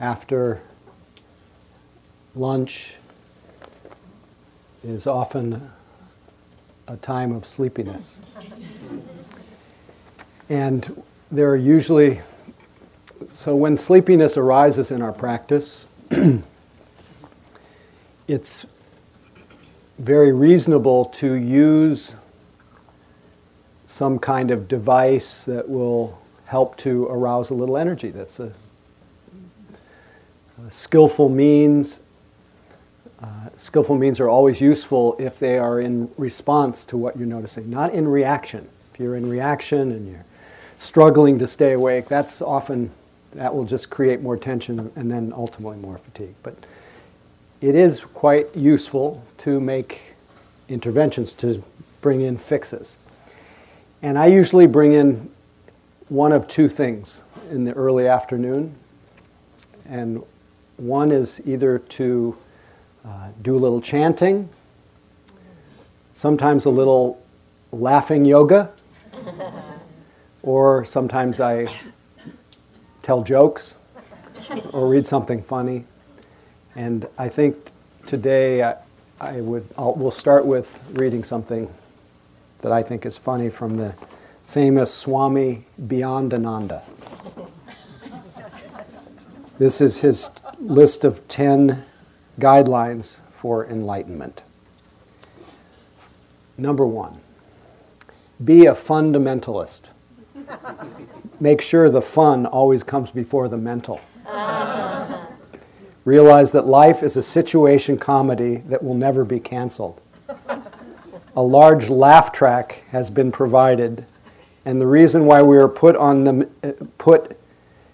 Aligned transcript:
after 0.00 0.60
lunch 2.34 2.96
is 4.82 5.06
often 5.06 5.70
a 6.88 6.96
time 6.96 7.30
of 7.30 7.46
sleepiness. 7.46 8.20
And 10.48 11.04
there 11.30 11.48
are 11.48 11.56
usually, 11.56 12.20
so 13.28 13.54
when 13.54 13.78
sleepiness 13.78 14.36
arises 14.36 14.90
in 14.90 15.02
our 15.02 15.12
practice, 15.12 15.86
it's 18.26 18.66
very 20.00 20.32
reasonable 20.32 21.04
to 21.04 21.34
use 21.34 22.16
some 23.86 24.18
kind 24.18 24.50
of 24.50 24.66
device 24.66 25.44
that 25.44 25.68
will 25.68 26.18
help 26.46 26.76
to 26.78 27.06
arouse 27.06 27.50
a 27.50 27.54
little 27.54 27.76
energy. 27.76 28.10
That's 28.10 28.40
a, 28.40 28.52
skillful 30.68 31.28
means. 31.28 32.00
Uh, 33.22 33.48
skillful 33.56 33.96
means 33.96 34.20
are 34.20 34.28
always 34.28 34.60
useful 34.60 35.16
if 35.18 35.38
they 35.38 35.58
are 35.58 35.80
in 35.80 36.10
response 36.18 36.84
to 36.84 36.96
what 36.96 37.16
you're 37.16 37.26
noticing, 37.26 37.70
not 37.70 37.92
in 37.92 38.06
reaction. 38.06 38.68
If 38.92 39.00
you're 39.00 39.16
in 39.16 39.28
reaction 39.28 39.90
and 39.92 40.08
you're 40.08 40.24
struggling 40.78 41.38
to 41.38 41.46
stay 41.46 41.72
awake, 41.72 42.08
that's 42.08 42.42
often, 42.42 42.90
that 43.34 43.54
will 43.54 43.64
just 43.64 43.90
create 43.90 44.20
more 44.20 44.36
tension 44.36 44.92
and 44.94 45.10
then 45.10 45.32
ultimately 45.34 45.78
more 45.78 45.98
fatigue. 45.98 46.34
But 46.42 46.56
it 47.60 47.74
is 47.74 48.00
quite 48.00 48.54
useful 48.54 49.24
to 49.38 49.60
make 49.60 50.14
interventions 50.68 51.32
to 51.34 51.64
bring 52.00 52.20
in 52.20 52.36
fixes. 52.36 52.98
And 54.02 54.18
I 54.18 54.26
usually 54.26 54.66
bring 54.66 54.92
in 54.92 55.30
one 56.08 56.32
of 56.32 56.46
two 56.46 56.68
things 56.68 57.22
in 57.50 57.64
the 57.64 57.72
early 57.72 58.06
afternoon. 58.06 58.74
And 59.88 60.22
one 60.76 61.10
is 61.10 61.40
either 61.46 61.78
to 61.78 62.36
uh, 63.04 63.28
do 63.40 63.56
a 63.56 63.58
little 63.58 63.80
chanting, 63.80 64.48
sometimes 66.14 66.64
a 66.64 66.70
little 66.70 67.22
laughing 67.72 68.24
yoga, 68.24 68.70
or 70.42 70.84
sometimes 70.84 71.40
I 71.40 71.68
tell 73.02 73.22
jokes 73.22 73.76
or 74.72 74.88
read 74.88 75.06
something 75.06 75.42
funny. 75.42 75.84
And 76.74 77.06
I 77.16 77.28
think 77.28 77.56
today 78.06 78.62
I, 78.62 78.76
I 79.20 79.40
would, 79.40 79.66
I'll, 79.78 79.94
we'll 79.94 80.10
start 80.10 80.44
with 80.44 80.90
reading 80.94 81.24
something 81.24 81.72
that 82.60 82.72
I 82.72 82.82
think 82.82 83.06
is 83.06 83.16
funny 83.16 83.48
from 83.48 83.76
the 83.76 83.94
famous 84.44 84.92
Swami 84.92 85.64
Beyondananda. 85.80 86.82
This 89.58 89.80
is 89.80 90.00
his 90.02 90.28
list 90.60 91.04
of 91.04 91.26
10 91.28 91.84
guidelines 92.38 93.16
for 93.32 93.66
enlightenment. 93.66 94.42
Number 96.58 96.86
one, 96.86 97.20
be 98.42 98.66
a 98.66 98.72
fundamentalist. 98.72 99.90
Make 101.40 101.60
sure 101.60 101.90
the 101.90 102.02
fun 102.02 102.46
always 102.46 102.82
comes 102.82 103.10
before 103.10 103.48
the 103.48 103.58
mental. 103.58 104.00
Realize 106.04 106.52
that 106.52 106.66
life 106.66 107.02
is 107.02 107.16
a 107.16 107.22
situation 107.22 107.98
comedy 107.98 108.58
that 108.68 108.82
will 108.82 108.94
never 108.94 109.24
be 109.24 109.40
canceled. 109.40 110.00
A 111.34 111.42
large 111.42 111.90
laugh 111.90 112.32
track 112.32 112.84
has 112.90 113.10
been 113.10 113.32
provided, 113.32 114.06
and 114.64 114.80
the 114.80 114.86
reason 114.86 115.26
why 115.26 115.42
we 115.42 115.58
are 115.58 115.68
put 115.68 115.96
on 115.96 116.24
the 116.24 116.48
uh, 116.62 116.72
put 116.96 117.38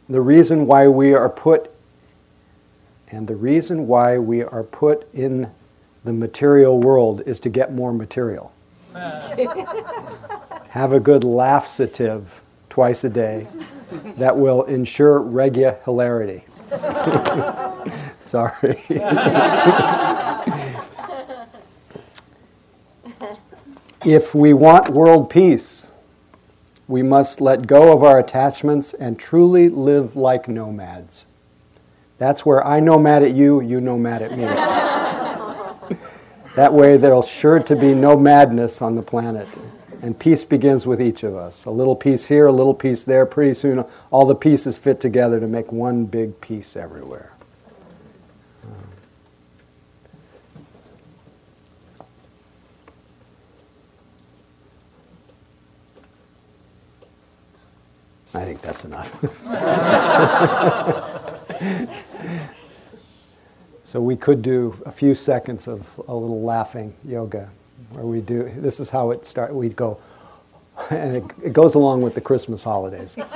the 0.09 0.21
reason 0.21 0.67
why 0.67 0.87
we 0.87 1.15
are 1.15 1.29
put 1.29 1.72
and 3.13 3.29
the 3.29 3.37
reason 3.37 3.87
why 3.87 4.19
we 4.19 4.43
are 4.43 4.65
put 4.65 5.07
in 5.13 5.51
the 6.03 6.13
material 6.15 6.81
world 6.81 7.23
is 7.27 7.39
to 7.41 7.51
get 7.51 7.73
more 7.73 7.93
material. 7.93 8.53
Have 8.95 10.93
a 10.93 11.01
good 11.01 11.23
laughsative 11.23 12.41
twice 12.71 13.05
a 13.05 13.11
day 13.11 13.47
that 14.17 14.39
will 14.39 14.63
ensure 14.63 15.21
regularity. 15.21 16.45
Sorry. 18.19 18.81
if 24.07 24.35
we 24.35 24.55
want 24.55 24.89
world 24.89 25.29
peace, 25.29 25.93
we 26.89 27.03
must 27.03 27.43
let 27.43 27.67
go 27.67 27.93
of 27.93 28.03
our 28.03 28.19
attachments 28.19 28.95
and 28.95 29.19
truly 29.19 29.69
live 29.69 30.17
like 30.17 30.49
nomads. 30.49 31.27
That's 32.23 32.47
where 32.47 32.65
I 32.65 32.79
nomad 32.79 33.25
at 33.25 33.33
you, 33.33 33.61
you 33.61 33.81
nomad 33.81 34.23
at 34.23 34.31
me. 34.31 34.45
that 36.55 36.73
way, 36.73 36.97
there'll 36.97 37.25
sure 37.25 37.59
to 37.59 37.75
be 37.75 37.95
no 37.95 38.17
madness 38.17 38.81
on 38.81 38.95
the 38.95 39.03
planet. 39.03 39.49
And 40.03 40.17
peace 40.17 40.45
begins 40.45 40.87
with 40.87 41.03
each 41.03 41.25
of 41.25 41.35
us. 41.35 41.65
A 41.65 41.71
little 41.73 41.97
piece 41.97 42.29
here, 42.29 42.47
a 42.47 42.53
little 42.53 42.75
piece 42.75 43.03
there. 43.03 43.27
Pretty 43.27 43.55
soon, 43.55 43.85
all 44.13 44.25
the 44.25 44.37
pieces 44.37 44.79
fit 44.79 45.01
together 45.01 45.41
to 45.41 45.49
make 45.49 45.73
one 45.73 46.05
big 46.05 46.41
piece 46.41 46.77
everywhere. 46.77 47.33
I 58.33 58.45
think 58.45 58.61
that's 58.61 58.85
enough. 58.85 59.11
so 63.85 64.01
we 64.01 64.17
could 64.17 64.43
do 64.43 64.81
a 64.87 64.93
few 64.93 65.15
seconds 65.15 65.67
of 65.69 66.01
a 66.09 66.15
little 66.15 66.43
laughing 66.43 66.95
yoga 67.05 67.51
where 67.91 68.07
we 68.07 68.21
do 68.21 68.51
this 68.57 68.81
is 68.81 68.91
how 68.91 69.11
it 69.11 69.27
starts 69.27 69.53
we'd 69.53 69.77
go 69.77 70.01
and 70.91 71.17
it, 71.17 71.25
it 71.45 71.53
goes 71.53 71.75
along 71.75 72.01
with 72.01 72.15
the 72.15 72.21
christmas 72.21 72.65
holidays. 72.65 73.17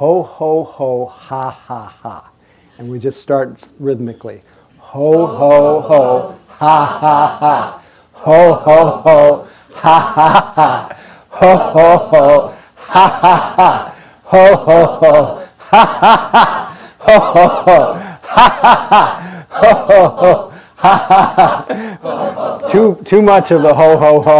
Ho 0.00 0.22
ho 0.22 0.64
ho 0.64 1.04
ha 1.04 1.50
ha 1.50 1.94
ha. 2.02 2.30
And 2.78 2.90
we 2.90 2.98
just 2.98 3.20
start 3.20 3.68
rhythmically. 3.78 4.40
Ho 4.78 5.26
ho 5.26 5.80
ho 5.82 6.38
ha 6.48 6.86
ha 6.86 7.36
ha. 7.38 7.82
Ho 8.12 8.54
ho 8.54 8.86
ho 9.02 9.48
ha 9.74 9.98
ha 10.14 10.52
ha. 10.56 10.96
Ho 11.28 11.56
ho 11.74 11.98
ho 11.98 12.54
ha 12.76 13.08
ha 13.22 13.54
ha. 13.56 13.94
Ho 14.24 14.56
ho 14.56 14.86
ho 14.86 15.48
ha 15.58 15.84
ha 15.84 16.30
ha 16.32 16.59
ho 17.00 17.18
ho 17.18 17.48
ho 17.48 17.94
ha 17.94 18.48
ha 18.62 18.74
ha 18.90 19.46
ho 19.48 19.74
ho 19.88 20.08
ho 20.08 20.52
ha 20.76 20.96
ha 21.08 21.20
ha 21.36 22.68
too 22.70 23.00
too 23.04 23.20
much 23.22 23.50
of 23.50 23.62
the 23.62 23.74
ho 23.74 23.96
ho 23.96 24.20
ho. 24.20 24.36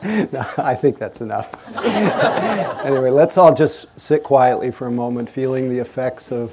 No, 0.32 0.44
I 0.58 0.74
think 0.74 0.98
that's 0.98 1.20
enough. 1.20 1.54
Anyway 2.80 3.10
let's 3.10 3.36
all 3.36 3.52
just 3.54 3.86
sit 4.00 4.22
quietly 4.24 4.70
for 4.70 4.86
a 4.86 4.90
moment 4.90 5.28
feeling 5.28 5.68
the 5.68 5.78
effects 5.78 6.32
of 6.32 6.52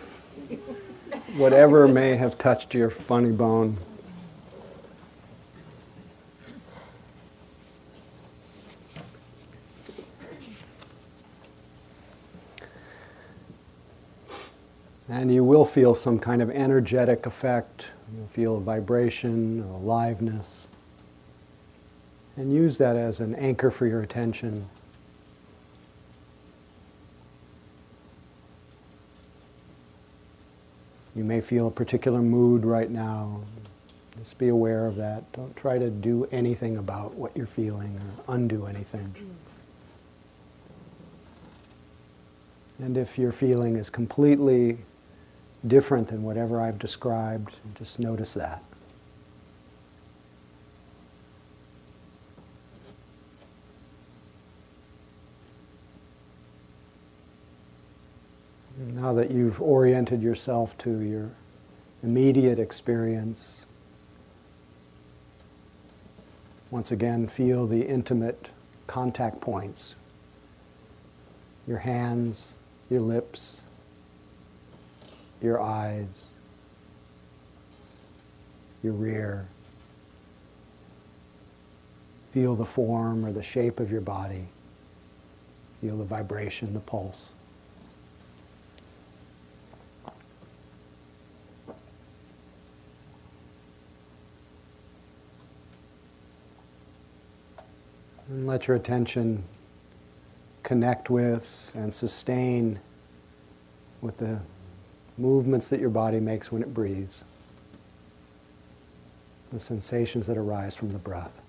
whatever 1.38 1.88
may 1.88 2.16
have 2.18 2.38
touched 2.38 2.74
your 2.74 2.89
funny 2.89 3.31
bone 3.31 3.78
And 15.09 15.34
you 15.34 15.44
will 15.44 15.66
feel 15.66 15.95
some 15.95 16.19
kind 16.19 16.41
of 16.41 16.50
energetic 16.50 17.25
effect. 17.25 17.91
You'll 18.16 18.28
feel 18.28 18.57
a 18.57 18.59
vibration, 18.59 19.63
aliveness. 19.63 20.68
And 22.35 22.53
use 22.53 22.78
that 22.78 22.95
as 22.95 23.19
an 23.19 23.34
anchor 23.35 23.72
for 23.72 23.88
your 23.88 24.01
attention. 24.01 24.68
You 31.15 31.24
may 31.24 31.42
feel 31.42 31.68
a 31.68 31.71
particular 31.71 32.21
mood 32.21 32.63
right 32.63 32.92
now. 32.92 33.42
Just 34.19 34.38
be 34.38 34.50
aware 34.50 34.86
of 34.86 34.98
that. 34.98 35.31
Don't 35.31 35.56
try 35.56 35.80
to 35.80 35.89
do 35.89 36.27
anything 36.31 36.77
about 36.77 37.15
what 37.15 37.36
you're 37.36 37.48
feeling 37.48 37.98
or 37.98 38.36
undo 38.36 38.68
anything. 38.68 39.15
And 42.77 42.98
if 42.98 43.18
your 43.18 43.31
feeling 43.31 43.77
is 43.77 43.89
completely 43.89 44.77
different 45.67 46.07
than 46.07 46.23
whatever 46.23 46.61
I've 46.61 46.79
described. 46.79 47.55
Just 47.77 47.99
notice 47.99 48.33
that. 48.33 48.63
Now 58.77 59.13
that 59.13 59.31
you've 59.31 59.61
oriented 59.61 60.21
yourself 60.21 60.77
to 60.79 60.99
your 60.99 61.31
immediate 62.03 62.59
experience, 62.59 63.65
once 66.69 66.91
again 66.91 67.27
feel 67.27 67.65
the 67.65 67.87
intimate 67.87 68.49
contact 68.85 69.41
points 69.41 69.95
your 71.67 71.79
hands, 71.79 72.55
your 72.89 73.01
lips, 73.01 73.63
your 75.42 75.62
eyes, 75.62 76.34
your 78.84 78.94
rear. 78.94 79.48
Feel 82.34 82.56
the 82.56 82.66
form 82.66 83.25
or 83.25 83.31
the 83.31 83.44
shape 83.44 83.80
of 83.80 83.92
your 83.92 84.01
body. 84.01 84.48
Feel 85.81 85.98
the 85.98 86.04
vibration, 86.04 86.74
the 86.74 86.80
pulse. 86.80 87.34
And 98.30 98.45
let 98.45 98.68
your 98.68 98.75
attention 98.75 99.44
connect 100.63 101.10
with 101.10 101.72
and 101.74 101.94
sustain 101.94 102.80
with 104.01 104.18
the 104.18 104.42
movements 105.17 105.69
that 105.69 105.79
your 105.79 105.89
body 105.89 106.19
makes 106.19 106.51
when 106.51 106.61
it 106.61 106.73
breathes, 106.73 107.23
the 109.51 109.59
sensations 109.59 110.27
that 110.27 110.37
arise 110.37 110.75
from 110.75 110.91
the 110.91 110.99
breath. 110.99 111.41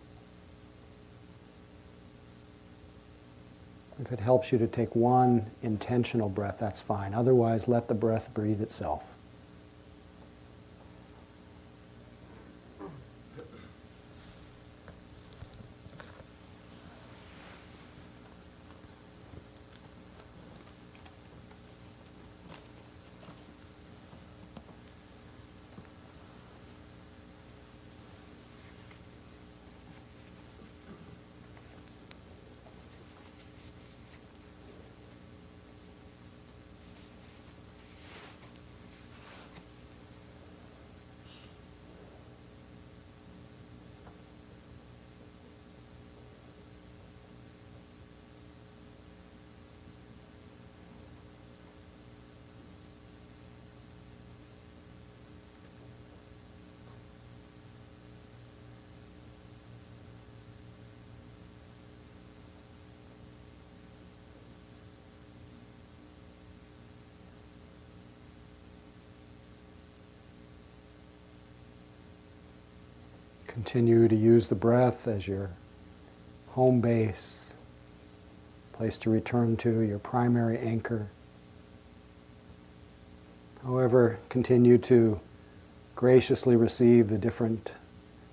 If 4.01 4.13
it 4.13 4.21
helps 4.21 4.53
you 4.53 4.59
to 4.59 4.69
take 4.69 4.95
one 4.95 5.47
intentional 5.63 6.29
breath, 6.29 6.59
that's 6.61 6.81
fine. 6.81 7.15
Otherwise, 7.15 7.67
let 7.67 7.89
the 7.89 7.95
breath 7.95 8.33
breathe 8.33 8.61
itself. 8.61 9.03
Continue 73.59 74.07
to 74.07 74.15
use 74.15 74.49
the 74.49 74.55
breath 74.55 75.09
as 75.09 75.27
your 75.27 75.51
home 76.51 76.81
base, 76.81 77.55
place 78.73 78.97
to 78.99 79.11
return 79.11 79.57
to, 79.57 79.81
your 79.81 79.99
primary 79.99 80.57
anchor. 80.57 81.09
However, 83.65 84.21
continue 84.29 84.79
to 84.79 85.19
graciously 85.97 86.55
receive 86.55 87.09
the 87.09 87.19
different 87.19 87.73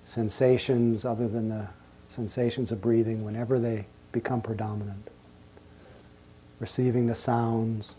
sensations 0.04 1.04
other 1.04 1.26
than 1.26 1.48
the 1.48 1.70
sensations 2.06 2.70
of 2.70 2.80
breathing 2.80 3.24
whenever 3.24 3.58
they 3.58 3.86
become 4.12 4.40
predominant. 4.40 5.08
Receiving 6.60 7.08
the 7.08 7.16
sounds 7.16 7.96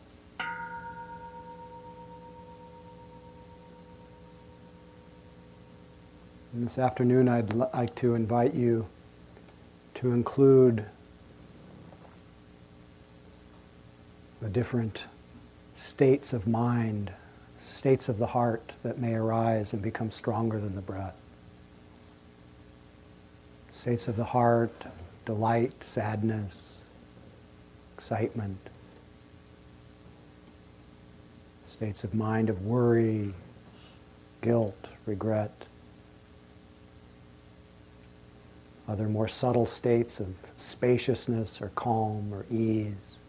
And 6.58 6.66
this 6.66 6.80
afternoon, 6.80 7.30
I'd 7.30 7.54
like 7.54 7.94
to 7.98 8.16
invite 8.16 8.56
you 8.56 8.88
to 9.94 10.12
include 10.12 10.86
the 14.42 14.50
different 14.50 15.06
states 15.76 16.34
of 16.34 16.48
mind, 16.48 17.12
states 17.60 18.10
of 18.10 18.18
the 18.18 18.26
heart 18.26 18.72
that 18.82 18.98
may 18.98 19.14
arise 19.14 19.72
and 19.72 19.84
become 19.84 20.10
stronger 20.10 20.60
than 20.60 20.74
the 20.74 20.82
breath. 20.82 21.16
States 23.70 24.08
of 24.08 24.16
the 24.16 24.24
heart, 24.24 24.88
delight, 25.26 25.84
sadness, 25.84 26.86
excitement. 27.96 28.58
States 31.68 32.04
of 32.04 32.16
mind 32.16 32.50
of 32.50 32.66
worry, 32.66 33.36
guilt, 34.42 34.88
regret. 35.06 35.52
Other 38.88 39.08
more 39.10 39.28
subtle 39.28 39.66
states 39.66 40.20
of 40.20 40.34
spaciousness 40.56 41.62
or 41.62 41.70
calm 41.76 42.34
or 42.34 42.46
ease. 42.50 43.20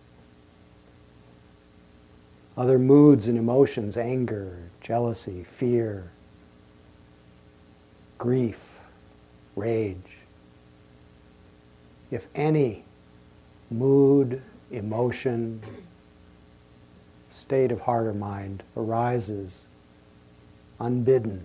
Other 2.57 2.79
moods 2.79 3.27
and 3.27 3.39
emotions, 3.39 3.97
anger, 3.97 4.71
jealousy, 4.81 5.45
fear, 5.45 6.11
grief, 8.19 8.81
rage. 9.55 10.19
If 12.11 12.27
any 12.35 12.85
mood, 13.71 14.43
emotion, 14.71 15.63
state 17.29 17.71
of 17.71 17.83
heart 17.83 18.07
or 18.07 18.15
mind 18.15 18.63
arises 18.77 19.69
unbidden 20.81 21.45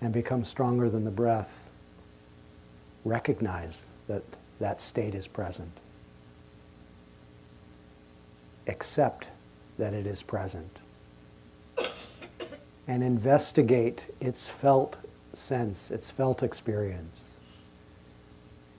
and 0.00 0.12
become 0.12 0.44
stronger 0.44 0.88
than 0.88 1.04
the 1.04 1.10
breath, 1.10 1.68
recognize 3.04 3.86
that 4.08 4.22
that 4.58 4.80
state 4.80 5.14
is 5.14 5.26
present. 5.26 5.72
Accept 8.66 9.28
that 9.78 9.92
it 9.94 10.06
is 10.06 10.22
present. 10.22 10.76
And 12.86 13.02
investigate 13.02 14.06
its 14.20 14.48
felt 14.48 14.96
sense, 15.32 15.90
its 15.90 16.10
felt 16.10 16.42
experience. 16.42 17.38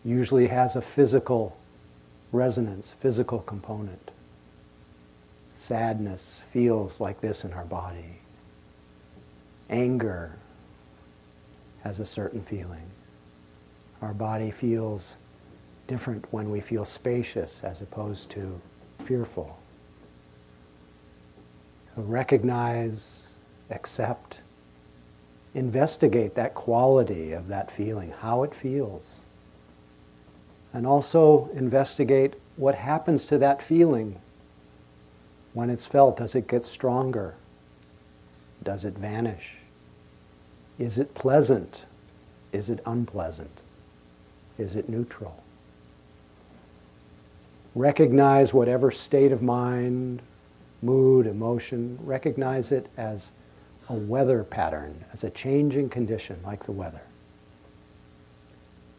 Usually 0.03 0.47
has 0.47 0.75
a 0.75 0.81
physical 0.81 1.57
resonance, 2.31 2.91
physical 2.91 3.39
component. 3.39 4.11
Sadness 5.53 6.43
feels 6.47 6.99
like 6.99 7.21
this 7.21 7.43
in 7.43 7.53
our 7.53 7.65
body. 7.65 8.19
Anger 9.69 10.35
has 11.83 11.99
a 11.99 12.05
certain 12.05 12.41
feeling. 12.41 12.83
Our 14.01 14.13
body 14.13 14.51
feels 14.51 15.17
different 15.87 16.25
when 16.31 16.49
we 16.49 16.61
feel 16.61 16.85
spacious 16.85 17.63
as 17.63 17.81
opposed 17.81 18.31
to 18.31 18.61
fearful. 18.99 19.59
So 21.95 22.03
recognize, 22.03 23.27
accept, 23.69 24.39
investigate 25.53 26.35
that 26.35 26.53
quality 26.53 27.33
of 27.33 27.47
that 27.49 27.69
feeling, 27.69 28.13
how 28.21 28.43
it 28.43 28.55
feels. 28.55 29.21
And 30.73 30.87
also 30.87 31.49
investigate 31.53 32.35
what 32.55 32.75
happens 32.75 33.27
to 33.27 33.37
that 33.39 33.61
feeling 33.61 34.21
when 35.53 35.69
it's 35.69 35.85
felt. 35.85 36.17
Does 36.17 36.35
it 36.35 36.47
get 36.47 36.63
stronger? 36.63 37.35
Does 38.63 38.85
it 38.85 38.93
vanish? 38.93 39.60
Is 40.79 40.97
it 40.97 41.13
pleasant? 41.13 41.85
Is 42.51 42.69
it 42.69 42.79
unpleasant? 42.85 43.59
Is 44.57 44.75
it 44.75 44.89
neutral? 44.89 45.43
Recognize 47.73 48.53
whatever 48.53 48.91
state 48.91 49.31
of 49.31 49.41
mind, 49.41 50.21
mood, 50.81 51.25
emotion, 51.25 51.97
recognize 52.01 52.71
it 52.71 52.87
as 52.97 53.31
a 53.87 53.93
weather 53.93 54.43
pattern, 54.43 55.05
as 55.13 55.23
a 55.23 55.29
changing 55.29 55.89
condition 55.89 56.39
like 56.43 56.65
the 56.65 56.71
weather. 56.71 57.01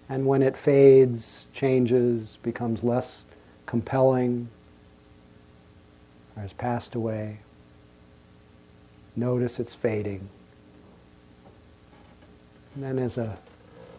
And 0.08 0.26
when 0.26 0.42
it 0.42 0.56
fades, 0.56 1.48
changes, 1.52 2.38
becomes 2.42 2.82
less 2.82 3.26
compelling, 3.66 4.48
or 6.36 6.42
has 6.42 6.52
passed 6.52 6.94
away, 6.94 7.38
notice 9.16 9.60
it's 9.60 9.74
fading. 9.74 10.28
And 12.74 12.82
then, 12.82 12.98
as 12.98 13.18
a 13.18 13.38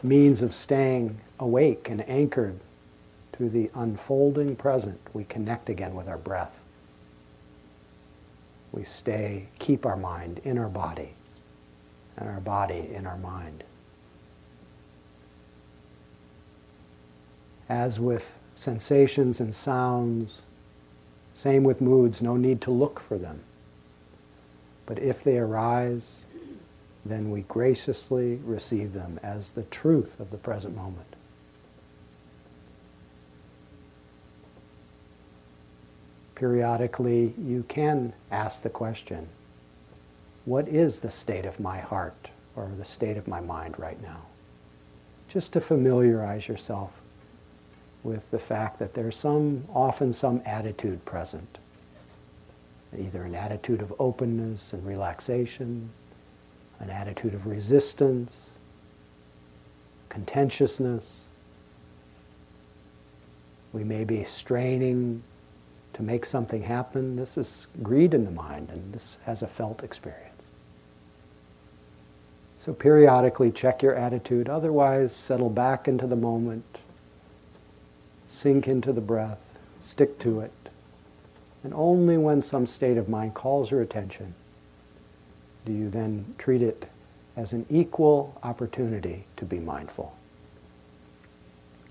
means 0.01 0.41
of 0.41 0.53
staying 0.53 1.19
awake 1.39 1.89
and 1.89 2.07
anchored 2.09 2.59
to 3.37 3.49
the 3.49 3.69
unfolding 3.75 4.55
present, 4.55 4.99
we 5.13 5.23
connect 5.23 5.69
again 5.69 5.95
with 5.95 6.07
our 6.07 6.17
breath. 6.17 6.59
We 8.71 8.83
stay, 8.83 9.47
keep 9.59 9.85
our 9.85 9.97
mind 9.97 10.39
in 10.43 10.57
our 10.57 10.69
body, 10.69 11.11
and 12.17 12.27
our 12.29 12.39
body 12.39 12.89
in 12.91 13.05
our 13.05 13.17
mind. 13.17 13.63
As 17.69 17.99
with 17.99 18.39
sensations 18.55 19.39
and 19.39 19.53
sounds, 19.53 20.41
same 21.33 21.63
with 21.63 21.81
moods, 21.81 22.21
no 22.21 22.35
need 22.35 22.61
to 22.61 22.71
look 22.71 22.99
for 22.99 23.17
them. 23.17 23.41
But 24.85 24.99
if 24.99 25.23
they 25.23 25.37
arise, 25.37 26.25
then 27.05 27.31
we 27.31 27.41
graciously 27.41 28.39
receive 28.43 28.93
them 28.93 29.19
as 29.21 29.51
the 29.51 29.63
truth 29.63 30.19
of 30.19 30.31
the 30.31 30.37
present 30.37 30.75
moment. 30.75 31.15
Periodically, 36.35 37.33
you 37.37 37.63
can 37.67 38.13
ask 38.31 38.63
the 38.63 38.69
question 38.69 39.27
what 40.45 40.67
is 40.67 40.99
the 40.99 41.11
state 41.11 41.45
of 41.45 41.59
my 41.59 41.79
heart 41.79 42.29
or 42.55 42.69
the 42.77 42.85
state 42.85 43.17
of 43.17 43.27
my 43.27 43.39
mind 43.39 43.79
right 43.79 44.01
now? 44.01 44.23
Just 45.29 45.53
to 45.53 45.61
familiarize 45.61 46.47
yourself 46.47 46.99
with 48.03 48.29
the 48.31 48.39
fact 48.39 48.79
that 48.79 48.93
there's 48.93 49.15
some, 49.15 49.65
often 49.73 50.11
some 50.11 50.41
attitude 50.45 51.05
present. 51.05 51.59
Either 52.97 53.23
an 53.23 53.33
attitude 53.33 53.81
of 53.81 53.93
openness 53.97 54.73
and 54.73 54.85
relaxation, 54.85 55.89
an 56.79 56.89
attitude 56.89 57.33
of 57.33 57.45
resistance, 57.45 58.51
contentiousness. 60.09 61.25
We 63.71 63.83
may 63.83 64.03
be 64.03 64.23
straining 64.23 65.23
to 65.93 66.03
make 66.03 66.25
something 66.25 66.63
happen. 66.63 67.15
This 67.15 67.37
is 67.37 67.67
greed 67.81 68.13
in 68.13 68.25
the 68.25 68.31
mind, 68.31 68.69
and 68.69 68.93
this 68.93 69.17
has 69.25 69.41
a 69.41 69.47
felt 69.47 69.83
experience. 69.83 70.47
So 72.57 72.73
periodically 72.73 73.51
check 73.51 73.81
your 73.81 73.95
attitude, 73.95 74.47
otherwise, 74.47 75.15
settle 75.15 75.49
back 75.49 75.87
into 75.87 76.07
the 76.07 76.15
moment, 76.15 76.77
sink 78.25 78.67
into 78.67 78.93
the 78.93 79.01
breath, 79.01 79.39
stick 79.81 80.17
to 80.19 80.39
it. 80.39 80.51
And 81.63 81.73
only 81.73 82.17
when 82.17 82.41
some 82.41 82.67
state 82.67 82.97
of 82.97 83.09
mind 83.09 83.33
calls 83.33 83.71
your 83.71 83.81
attention 83.81 84.33
do 85.65 85.71
you 85.71 85.89
then 85.89 86.35
treat 86.37 86.61
it 86.61 86.89
as 87.35 87.53
an 87.53 87.65
equal 87.69 88.39
opportunity 88.43 89.25
to 89.37 89.45
be 89.45 89.59
mindful. 89.59 90.15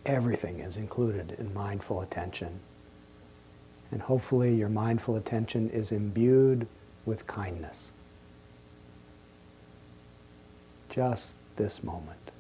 Everything 0.07 0.61
is 0.61 0.77
included 0.77 1.33
in 1.39 1.53
mindful 1.55 2.01
attention. 2.01 2.61
And 3.91 4.03
hopefully, 4.03 4.55
your 4.55 4.69
mindful 4.69 5.17
attention 5.17 5.69
is 5.71 5.93
imbued 5.93 6.67
with 7.05 7.27
kindness. 7.27 7.93
Just 10.89 11.37
this 11.57 11.83
moment. 11.83 12.31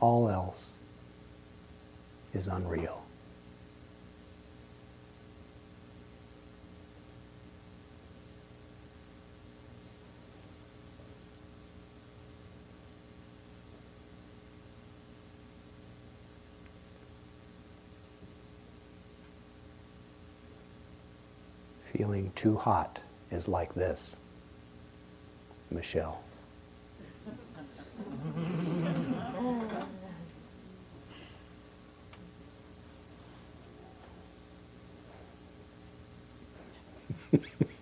All 0.00 0.28
else 0.28 0.78
is 2.34 2.46
unreal. 2.46 3.01
feeling 22.02 22.32
too 22.34 22.56
hot 22.56 22.98
is 23.30 23.46
like 23.46 23.74
this. 23.74 24.16
Michelle. 25.70 26.20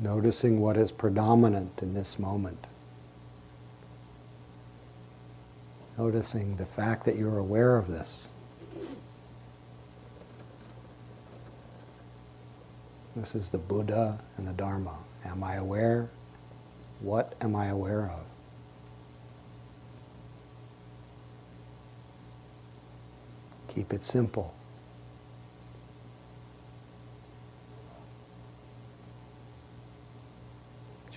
Noticing 0.00 0.60
what 0.60 0.76
is 0.76 0.92
predominant 0.92 1.80
in 1.82 1.94
this 1.94 2.18
moment. 2.18 2.66
Noticing 5.96 6.56
the 6.56 6.66
fact 6.66 7.04
that 7.04 7.16
you're 7.16 7.38
aware 7.38 7.76
of 7.76 7.88
this. 7.88 8.28
This 13.16 13.34
is 13.34 13.50
the 13.50 13.58
Buddha 13.58 14.20
and 14.36 14.46
the 14.46 14.52
Dharma. 14.52 14.98
Am 15.24 15.42
I 15.42 15.56
aware? 15.56 16.08
What 17.00 17.34
am 17.40 17.56
I 17.56 17.66
aware 17.66 18.04
of? 18.04 18.24
Keep 23.74 23.92
it 23.92 24.04
simple. 24.04 24.54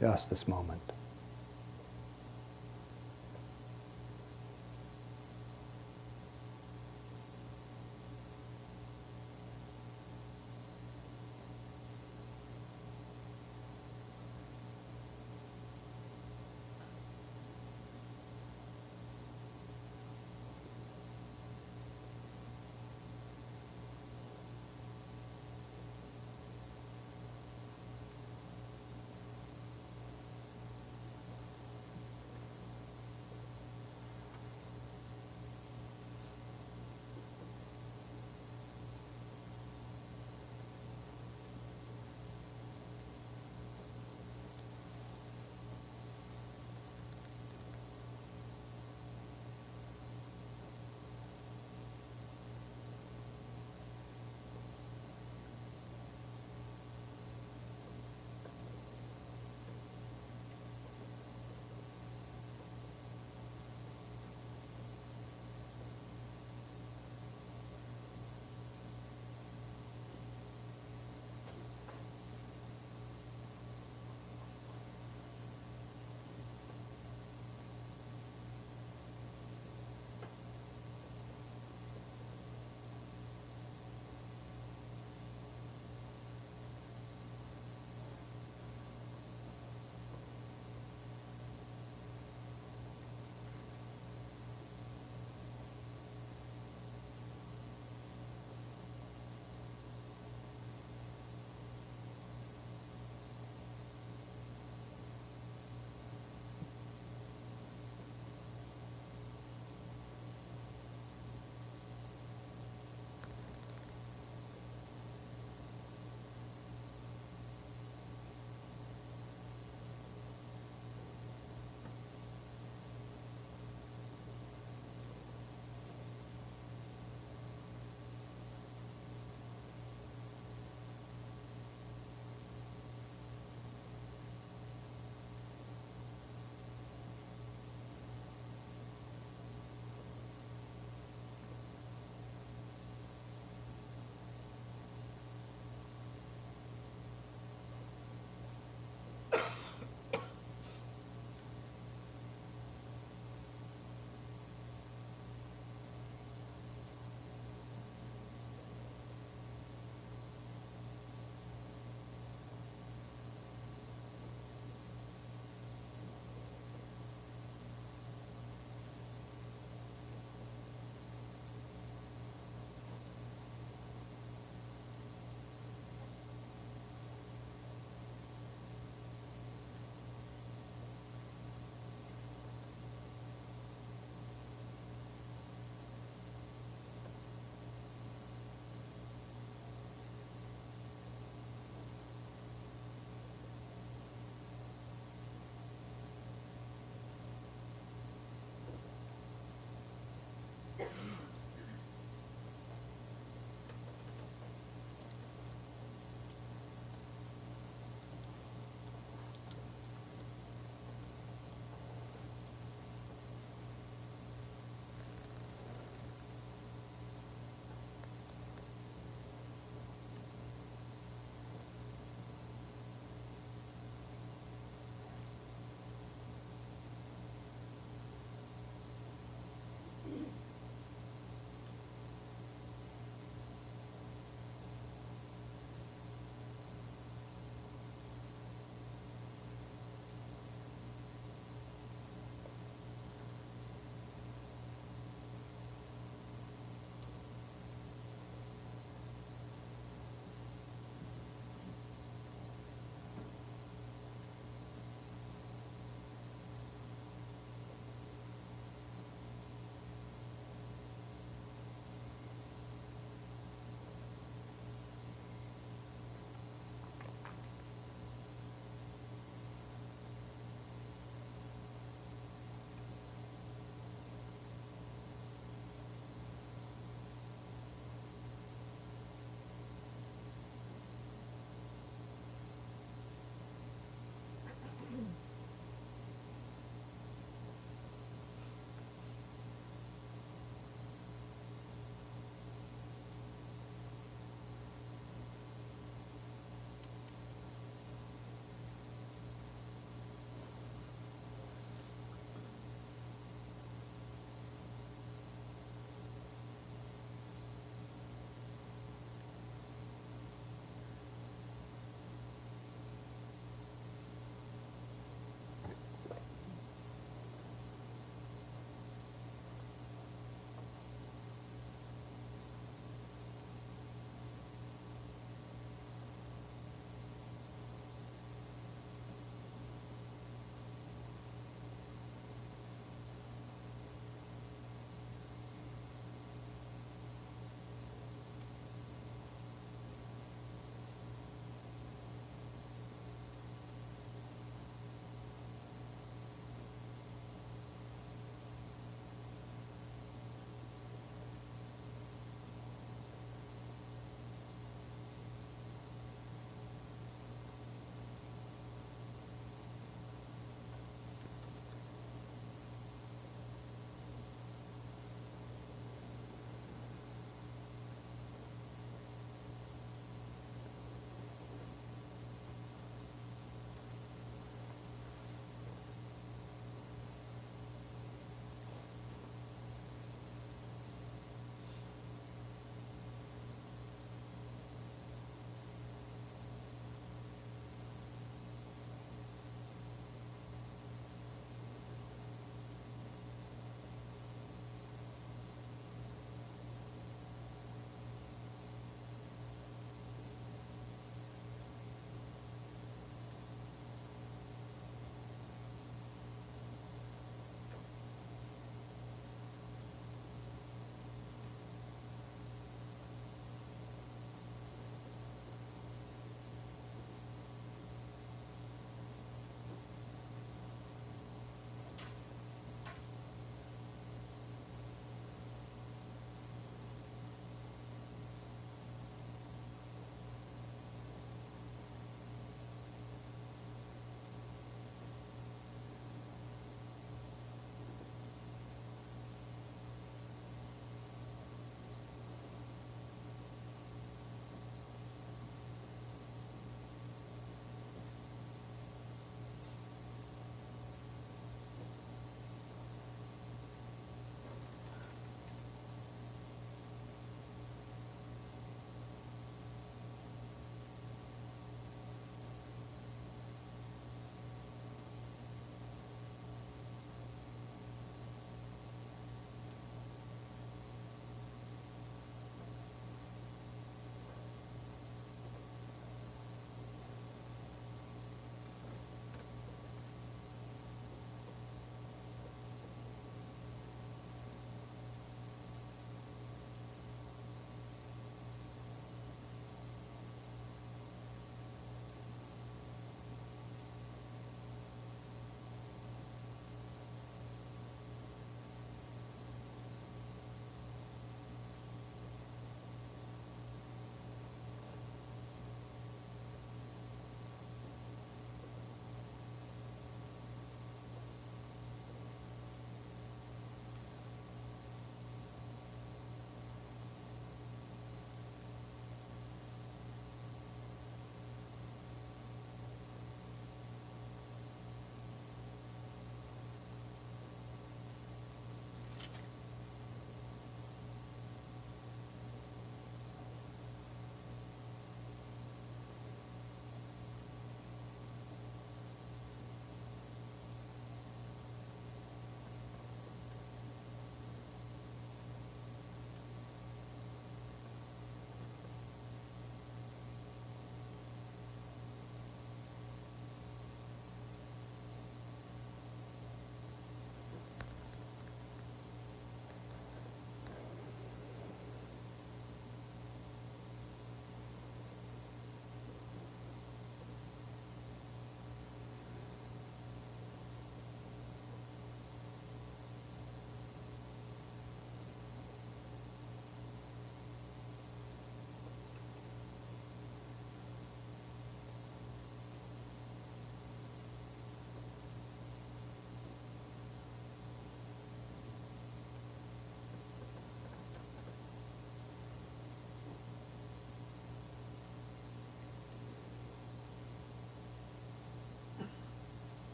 Just 0.00 0.30
this 0.30 0.46
moment. 0.46 0.92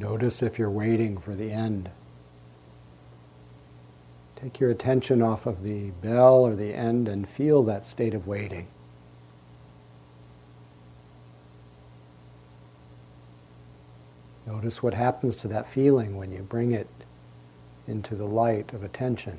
Notice 0.00 0.42
if 0.42 0.58
you're 0.58 0.70
waiting 0.70 1.18
for 1.18 1.34
the 1.34 1.52
end. 1.52 1.90
Take 4.34 4.58
your 4.58 4.70
attention 4.70 5.20
off 5.20 5.44
of 5.44 5.62
the 5.62 5.90
bell 5.90 6.46
or 6.46 6.56
the 6.56 6.72
end 6.72 7.06
and 7.06 7.28
feel 7.28 7.62
that 7.64 7.84
state 7.84 8.14
of 8.14 8.26
waiting. 8.26 8.68
Notice 14.46 14.82
what 14.82 14.94
happens 14.94 15.36
to 15.42 15.48
that 15.48 15.66
feeling 15.66 16.16
when 16.16 16.32
you 16.32 16.44
bring 16.44 16.72
it 16.72 16.88
into 17.86 18.14
the 18.14 18.24
light 18.24 18.72
of 18.72 18.82
attention. 18.82 19.36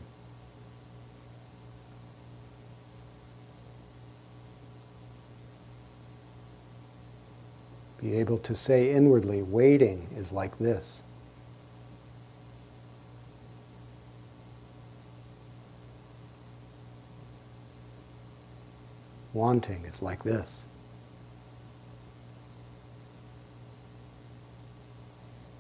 Be 8.01 8.15
able 8.15 8.39
to 8.39 8.55
say 8.55 8.91
inwardly, 8.91 9.43
waiting 9.43 10.07
is 10.15 10.31
like 10.31 10.57
this. 10.57 11.03
Wanting 19.33 19.85
is 19.85 20.01
like 20.01 20.23
this. 20.23 20.65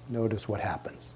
Notice 0.09 0.49
what 0.49 0.59
happens. 0.59 1.11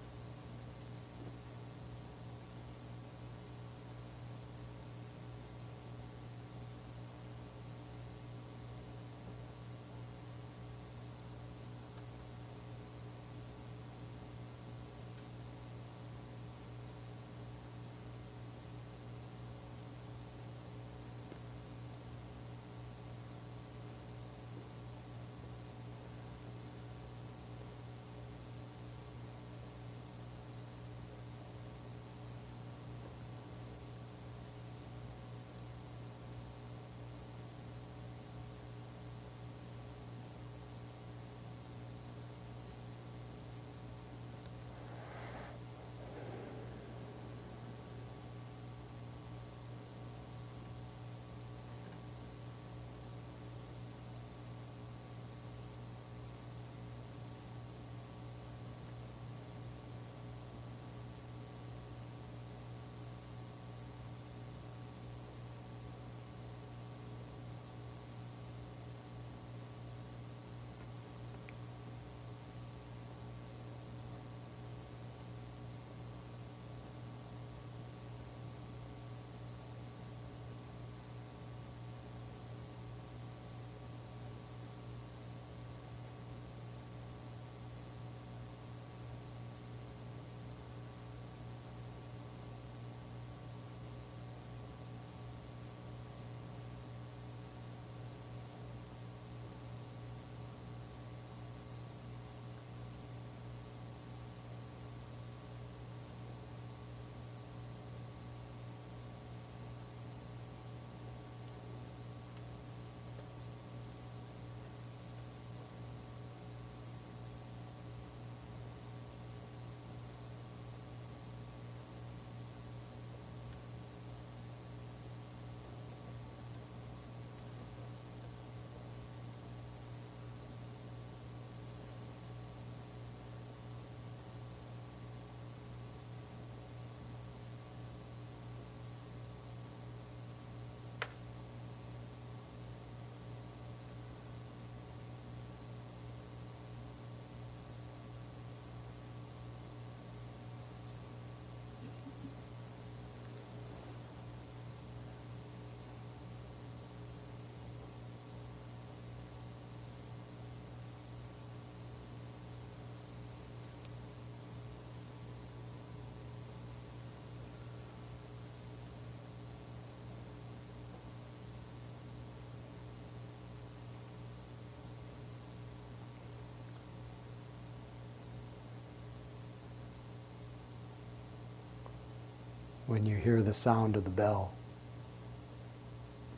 When 182.87 183.05
you 183.05 183.15
hear 183.15 183.41
the 183.41 183.53
sound 183.53 183.95
of 183.95 184.03
the 184.03 184.09
bell. 184.09 184.53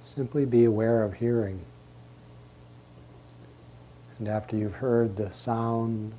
Simply 0.02 0.46
be 0.46 0.64
aware 0.64 1.04
of 1.04 1.16
hearing. 1.16 1.62
And 4.18 4.28
after 4.28 4.56
you've 4.56 4.76
heard 4.76 5.16
the 5.16 5.32
sound 5.32 6.14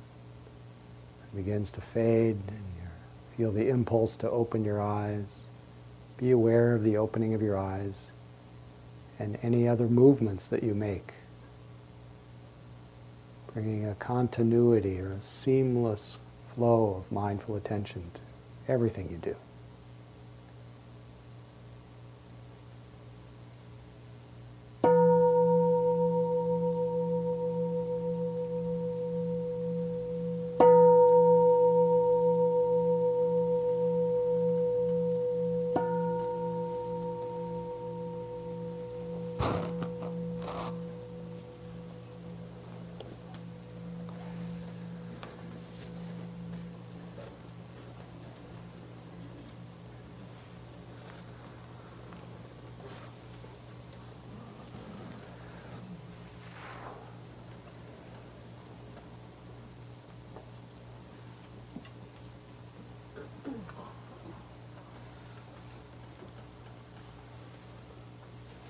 it 1.23 1.35
begins 1.35 1.71
to 1.71 1.81
fade 1.81 2.37
and 2.47 2.63
you 2.77 2.87
feel 3.35 3.51
the 3.51 3.67
impulse 3.67 4.15
to 4.17 4.29
open 4.29 4.63
your 4.63 4.81
eyes, 4.81 5.47
be 6.17 6.31
aware 6.31 6.75
of 6.75 6.83
the 6.83 6.97
opening 6.97 7.33
of 7.33 7.41
your 7.41 7.57
eyes 7.57 8.13
and 9.17 9.37
any 9.41 9.67
other 9.67 9.87
movements 9.87 10.47
that 10.47 10.63
you 10.63 10.73
make. 10.73 11.13
Bringing 13.53 13.85
a 13.85 13.95
continuity 13.95 14.99
or 15.01 15.13
a 15.13 15.21
seamless 15.21 16.19
flow 16.53 16.95
of 16.95 17.11
mindful 17.11 17.55
attention 17.55 18.11
to 18.13 18.71
everything 18.71 19.09
you 19.09 19.17
do. 19.17 19.35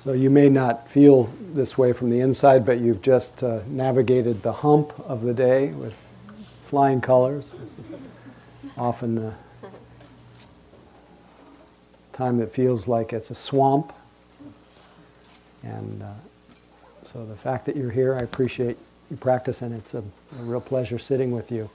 So 0.10 0.14
you 0.14 0.32
may 0.32 0.50
not 0.50 0.90
feel 0.90 1.26
this 1.54 1.78
way 1.78 1.94
from 1.94 2.10
the 2.10 2.20
inside, 2.20 2.66
but 2.66 2.80
you've 2.80 3.04
just 3.04 3.44
uh, 3.44 3.60
navigated 3.68 4.42
the 4.42 4.52
hump 4.52 4.92
of 5.02 5.22
the 5.22 5.36
day 5.36 5.68
with 5.68 5.94
flying 6.66 7.00
colors. 7.00 7.52
This 7.52 7.78
is 7.78 7.94
often 8.76 9.14
the 9.14 9.36
time 12.12 12.40
that 12.40 12.50
feels 12.50 12.88
like 12.88 13.14
it's 13.14 13.30
a 13.30 13.36
swamp. 13.36 13.94
And 15.62 16.02
uh, 16.02 16.08
so 17.04 17.24
the 17.24 17.36
fact 17.36 17.68
that 17.68 17.78
you're 17.78 17.92
here, 17.92 18.16
I 18.16 18.22
appreciate 18.22 18.78
you 19.12 19.18
practicing. 19.18 19.72
It's 19.74 19.94
a, 19.94 20.00
a 20.00 20.42
real 20.42 20.60
pleasure 20.60 20.98
sitting 20.98 21.34
with 21.34 21.52
you. 21.52 21.70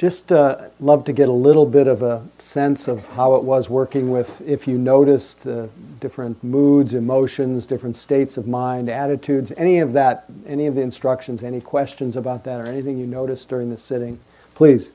Just 0.00 0.32
uh, 0.32 0.68
love 0.80 1.04
to 1.04 1.12
get 1.12 1.28
a 1.28 1.32
little 1.32 1.66
bit 1.66 1.86
of 1.86 2.02
a 2.02 2.26
sense 2.38 2.88
of 2.88 3.06
how 3.08 3.34
it 3.34 3.44
was 3.44 3.68
working 3.68 4.10
with, 4.10 4.40
if 4.48 4.66
you 4.66 4.78
noticed 4.78 5.46
uh, 5.46 5.66
different 6.00 6.42
moods, 6.42 6.94
emotions, 6.94 7.66
different 7.66 7.96
states 7.96 8.38
of 8.38 8.48
mind, 8.48 8.88
attitudes, 8.88 9.52
any 9.58 9.78
of 9.78 9.92
that, 9.92 10.24
any 10.46 10.66
of 10.66 10.74
the 10.74 10.80
instructions, 10.80 11.42
any 11.42 11.60
questions 11.60 12.16
about 12.16 12.44
that, 12.44 12.62
or 12.62 12.66
anything 12.66 12.96
you 12.96 13.06
noticed 13.06 13.50
during 13.50 13.68
the 13.68 13.76
sitting, 13.76 14.18
please. 14.54 14.90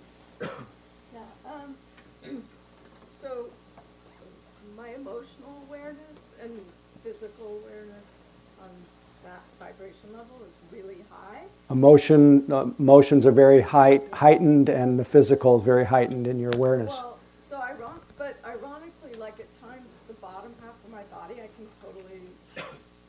Vibration 9.65 10.13
level 10.13 10.37
is 10.47 10.53
really 10.71 10.97
high. 11.09 11.41
Emotion, 11.71 12.51
uh, 12.51 12.67
emotions 12.77 13.25
are 13.25 13.31
very 13.31 13.61
height, 13.61 14.03
heightened, 14.13 14.69
and 14.69 14.99
the 14.99 15.05
physical 15.05 15.57
is 15.57 15.63
very 15.63 15.85
heightened 15.85 16.27
in 16.27 16.39
your 16.39 16.51
awareness. 16.51 16.93
Well, 16.93 17.17
so 17.49 17.57
iron, 17.57 17.99
but 18.17 18.37
ironically, 18.45 19.13
like 19.19 19.39
at 19.39 19.49
times, 19.59 19.89
the 20.07 20.13
bottom 20.15 20.53
half 20.61 20.75
of 20.85 20.91
my 20.91 21.01
body, 21.03 21.35
I 21.35 21.49
can 21.55 21.65
totally, 21.81 22.21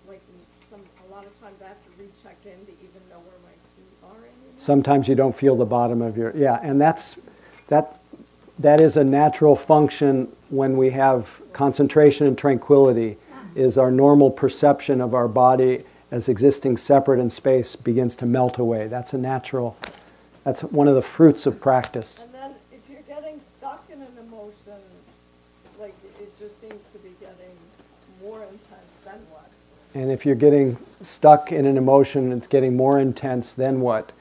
like, 0.09 0.23
some, 0.71 0.81
a 1.07 1.15
lot 1.15 1.27
of 1.27 1.39
times 1.41 1.61
I 1.61 1.69
have 1.69 1.83
to 1.85 1.91
recheck 1.99 2.39
in 2.47 2.65
to 2.65 2.73
even 2.73 3.03
know 3.11 3.19
where 3.19 3.41
my 3.45 3.55
feet 3.77 3.93
are 4.03 4.17
anymore. 4.17 4.55
Sometimes 4.57 5.09
you 5.09 5.15
don't 5.15 5.37
feel 5.37 5.57
the 5.57 5.67
bottom 5.67 6.01
of 6.01 6.17
your 6.17 6.35
yeah, 6.35 6.59
and 6.63 6.81
that's 6.81 7.21
that 7.69 8.01
that 8.59 8.81
is 8.81 8.97
a 8.97 9.05
natural 9.05 9.57
function 9.57 10.29
when 10.49 10.79
we 10.79 10.91
have 10.91 11.43
concentration 11.53 12.27
and 12.27 12.39
tranquility. 12.39 13.19
Is 13.55 13.79
our 13.79 13.91
normal 13.91 14.31
perception 14.31 15.01
of 15.01 15.15
our 15.15 15.29
body 15.29 15.85
as 16.11 16.29
existing 16.29 16.77
separate 16.77 17.19
in 17.19 17.31
space 17.31 17.77
begins 17.77 18.17
to 18.17 18.27
melt 18.27 18.59
away. 18.59 18.87
That's 18.89 19.13
a 19.13 19.19
natural. 19.19 19.77
That's 20.45 20.63
one 20.63 20.87
of 20.87 20.95
the 20.95 21.03
fruits 21.03 21.47
of 21.47 21.61
practice. 21.61 22.25
And 22.25 22.35
then 22.35 22.55
if 22.73 22.89
you're 22.89 23.03
getting 23.03 23.41
stuck 23.41 23.85
in 23.93 24.01
an 24.01 24.09
emotion, 24.19 24.81
like, 25.81 25.95
it 26.21 26.39
just 26.39 26.61
seems 26.61 26.87
to 26.93 26.99
be 26.99 27.11
getting 27.21 27.57
more 28.23 28.43
intense, 28.43 28.93
then 29.05 29.19
what? 29.31 29.51
And 29.95 30.13
if 30.13 30.25
you're 30.25 30.37
getting 30.37 30.77
stuck 31.01 31.51
in 31.51 31.67
an 31.67 31.77
emotion 31.77 32.25
and 32.25 32.35
it's 32.35 32.47
getting 32.47 32.77
more 32.77 33.01
intense, 33.01 33.55
then 33.55 33.81
what? 33.81 34.13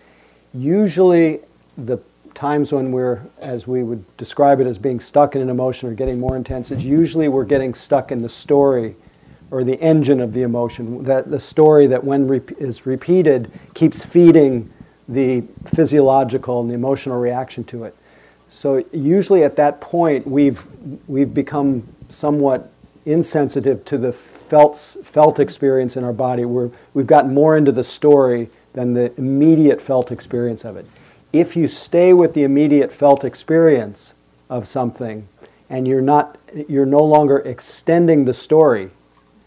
Usually, 0.53 1.41
the 1.77 1.99
times 2.33 2.71
when 2.71 2.91
we're, 2.91 3.21
as 3.39 3.67
we 3.67 3.83
would 3.83 4.05
describe 4.17 4.59
it, 4.59 4.67
as 4.67 4.77
being 4.77 4.99
stuck 4.99 5.35
in 5.35 5.41
an 5.41 5.49
emotion 5.49 5.89
or 5.89 5.93
getting 5.93 6.19
more 6.19 6.35
intense, 6.35 6.71
is 6.71 6.85
usually 6.85 7.27
we're 7.27 7.45
getting 7.45 7.73
stuck 7.73 8.11
in 8.11 8.21
the 8.23 8.29
story 8.29 8.95
or 9.51 9.63
the 9.63 9.79
engine 9.79 10.19
of 10.19 10.33
the 10.33 10.41
emotion. 10.41 11.03
That 11.03 11.31
the 11.31 11.39
story 11.39 11.87
that, 11.87 12.03
when 12.03 12.27
re- 12.27 12.41
is 12.57 12.85
repeated, 12.85 13.51
keeps 13.73 14.05
feeding 14.05 14.71
the 15.07 15.43
physiological 15.65 16.61
and 16.61 16.69
the 16.69 16.73
emotional 16.73 17.19
reaction 17.19 17.63
to 17.65 17.83
it. 17.83 17.95
So 18.49 18.85
usually 18.91 19.43
at 19.43 19.55
that 19.57 19.81
point, 19.81 20.27
we've 20.27 20.65
we've 21.07 21.33
become 21.33 21.87
somewhat 22.09 22.71
insensitive 23.05 23.85
to 23.85 23.97
the 23.97 24.11
felt 24.11 24.77
felt 24.77 25.39
experience 25.39 25.97
in 25.97 26.03
our 26.03 26.13
body. 26.13 26.45
We're, 26.45 26.71
we've 26.93 27.07
gotten 27.07 27.33
more 27.33 27.57
into 27.57 27.71
the 27.71 27.83
story 27.83 28.49
than 28.73 28.93
the 28.93 29.13
immediate 29.17 29.81
felt 29.81 30.11
experience 30.11 30.65
of 30.65 30.77
it. 30.77 30.85
If 31.33 31.55
you 31.55 31.67
stay 31.67 32.13
with 32.13 32.33
the 32.33 32.43
immediate 32.43 32.91
felt 32.91 33.23
experience 33.23 34.15
of 34.49 34.67
something, 34.67 35.27
and 35.69 35.87
you're 35.87 36.01
not 36.01 36.37
you're 36.67 36.85
no 36.85 37.03
longer 37.03 37.39
extending 37.39 38.25
the 38.25 38.33
story, 38.33 38.91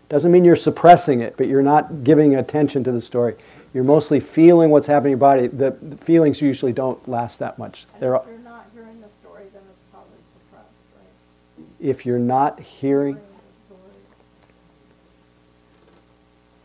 doesn't 0.08 0.32
mean 0.32 0.44
you're 0.44 0.56
suppressing 0.56 1.20
it, 1.20 1.36
but 1.36 1.46
you're 1.48 1.62
not 1.62 2.02
giving 2.04 2.34
attention 2.34 2.82
to 2.84 2.92
the 2.92 3.00
story. 3.00 3.34
You're 3.74 3.84
mostly 3.84 4.20
feeling 4.20 4.70
what's 4.70 4.86
happening 4.86 5.12
in 5.12 5.18
your 5.18 5.18
body. 5.18 5.46
The, 5.48 5.76
the 5.82 5.96
feelings 5.98 6.40
usually 6.40 6.72
don't 6.72 7.06
last 7.08 7.38
that 7.40 7.58
much. 7.58 7.84
And 7.94 8.02
They're, 8.02 8.16
if 8.16 8.22
you're 8.26 8.38
not 8.38 8.66
hearing 8.74 9.00
the 9.02 9.10
story, 9.10 9.44
then 9.52 9.62
it's 9.70 9.80
probably 9.92 10.16
suppressed, 10.32 10.68
right? 10.96 11.66
if 11.78 12.06
you're 12.06 12.18
not 12.18 12.58
hearing, 12.60 13.16
Hearing 13.16 13.26
the 13.68 13.74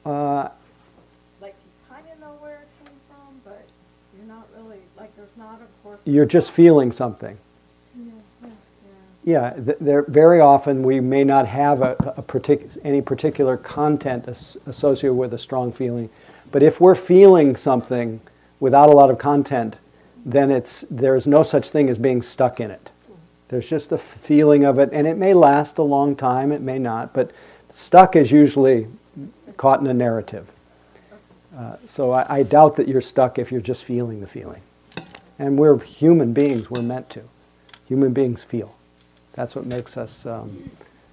story. 0.06 0.16
uh, 0.18 0.50
Like, 1.42 1.56
you 1.66 1.94
kind 1.94 2.06
of 2.14 2.20
know 2.22 2.38
where 2.40 2.62
it 2.62 2.68
came 2.86 2.96
from, 3.10 3.42
but 3.44 3.66
you're 4.16 4.26
not 4.34 4.48
really, 4.58 4.80
like, 4.98 5.14
there's 5.18 5.36
not 5.38 5.60
a 5.62 5.84
course. 5.88 6.00
you're 6.06 6.26
just 6.26 6.52
feeling 6.52 6.94
something. 6.94 7.38
Yeah, 9.24 9.34
yeah, 9.34 9.54
Yeah, 9.56 9.64
th- 9.64 9.78
there, 9.80 10.02
very 10.04 10.40
often 10.40 10.84
we 10.84 11.00
may 11.00 11.24
not 11.24 11.48
have 11.48 11.82
a, 11.82 11.96
a 12.18 12.22
partic- 12.22 12.78
any 12.84 13.02
particular 13.02 13.58
content 13.58 14.28
as- 14.28 14.58
associated 14.66 15.16
with 15.16 15.34
a 15.34 15.38
strong 15.38 15.72
feeling, 15.72 16.10
but 16.52 16.64
if 16.64 16.80
we're 16.82 16.96
feeling 16.96 17.56
something 17.56 18.20
without 18.60 18.90
a 18.90 18.94
lot 18.94 19.10
of 19.10 19.18
content, 19.18 19.76
then 20.26 20.52
it's 20.52 20.82
there's 20.90 21.28
no 21.28 21.44
such 21.44 21.70
thing 21.70 21.90
as 21.90 21.98
being 21.98 22.22
stuck 22.22 22.60
in 22.60 22.72
it. 22.72 22.90
There's 23.50 23.70
just 23.70 23.92
a 23.92 23.98
feeling 23.98 24.64
of 24.64 24.80
it, 24.80 24.90
and 24.94 25.06
it 25.06 25.18
may 25.18 25.34
last 25.34 25.78
a 25.78 25.84
long 25.84 26.16
time, 26.16 26.52
it 26.52 26.62
may 26.62 26.80
not, 26.80 27.14
but 27.14 27.32
stuck 27.72 28.16
is 28.16 28.32
usually 28.32 28.88
caught 29.58 29.80
in 29.82 29.88
a 29.88 29.94
narrative. 29.94 30.50
Uh, 31.56 31.76
so 31.86 32.12
I, 32.12 32.38
I 32.40 32.44
doubt 32.44 32.78
that 32.78 32.88
you're 32.88 33.02
stuck 33.02 33.38
if 33.38 33.52
you're 33.52 33.62
just 33.62 33.84
feeling 33.84 34.22
the 34.22 34.28
feeling. 34.28 34.62
And 35.38 35.58
we're 35.58 35.78
human 35.80 36.34
beings, 36.34 36.70
we're 36.72 36.82
meant 36.82 37.10
to. 37.12 37.24
Human 37.88 38.14
beings 38.14 38.44
feel. 38.44 38.76
That's 39.34 39.56
what 39.56 39.66
makes 39.66 39.98
us 39.98 40.26
um, 40.26 40.70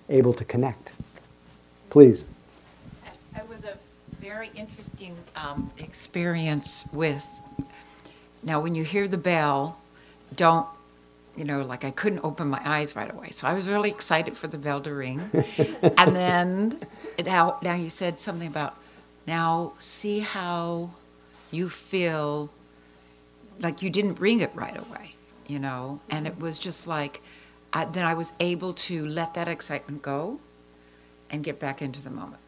able 0.08 0.34
to 0.34 0.44
connect. 0.44 0.92
Please. 1.88 2.24
It 3.34 3.48
was 3.48 3.64
a 3.64 3.76
very 4.20 4.50
interesting 4.54 5.16
um, 5.36 5.70
experience 5.78 6.88
with. 6.92 7.24
Now, 8.42 8.60
when 8.60 8.74
you 8.74 8.84
hear 8.84 9.08
the 9.08 9.18
bell, 9.18 9.78
don't, 10.36 10.66
you 11.36 11.44
know, 11.44 11.62
like 11.62 11.84
I 11.84 11.90
couldn't 11.90 12.20
open 12.22 12.48
my 12.48 12.60
eyes 12.64 12.94
right 12.94 13.10
away. 13.10 13.30
So 13.30 13.46
I 13.46 13.54
was 13.54 13.68
really 13.68 13.90
excited 13.90 14.36
for 14.36 14.46
the 14.48 14.58
bell 14.58 14.80
to 14.82 14.94
ring. 14.94 15.20
and 15.98 16.14
then 16.14 16.78
now, 17.24 17.58
now 17.62 17.74
you 17.74 17.90
said 17.90 18.20
something 18.20 18.48
about 18.48 18.76
now 19.26 19.72
see 19.78 20.20
how 20.20 20.90
you 21.50 21.68
feel 21.68 22.50
like 23.60 23.82
you 23.82 23.90
didn't 23.90 24.18
ring 24.20 24.40
it 24.40 24.50
right 24.54 24.76
away, 24.76 25.14
you 25.46 25.58
know? 25.58 26.00
And 26.10 26.26
it 26.26 26.38
was 26.38 26.58
just 26.58 26.86
like, 26.86 27.22
I, 27.72 27.84
then 27.84 28.04
I 28.04 28.14
was 28.14 28.32
able 28.40 28.72
to 28.74 29.06
let 29.06 29.34
that 29.34 29.48
excitement 29.48 30.02
go 30.02 30.40
and 31.30 31.44
get 31.44 31.60
back 31.60 31.80
into 31.82 32.02
the 32.02 32.10
moment. 32.10 32.40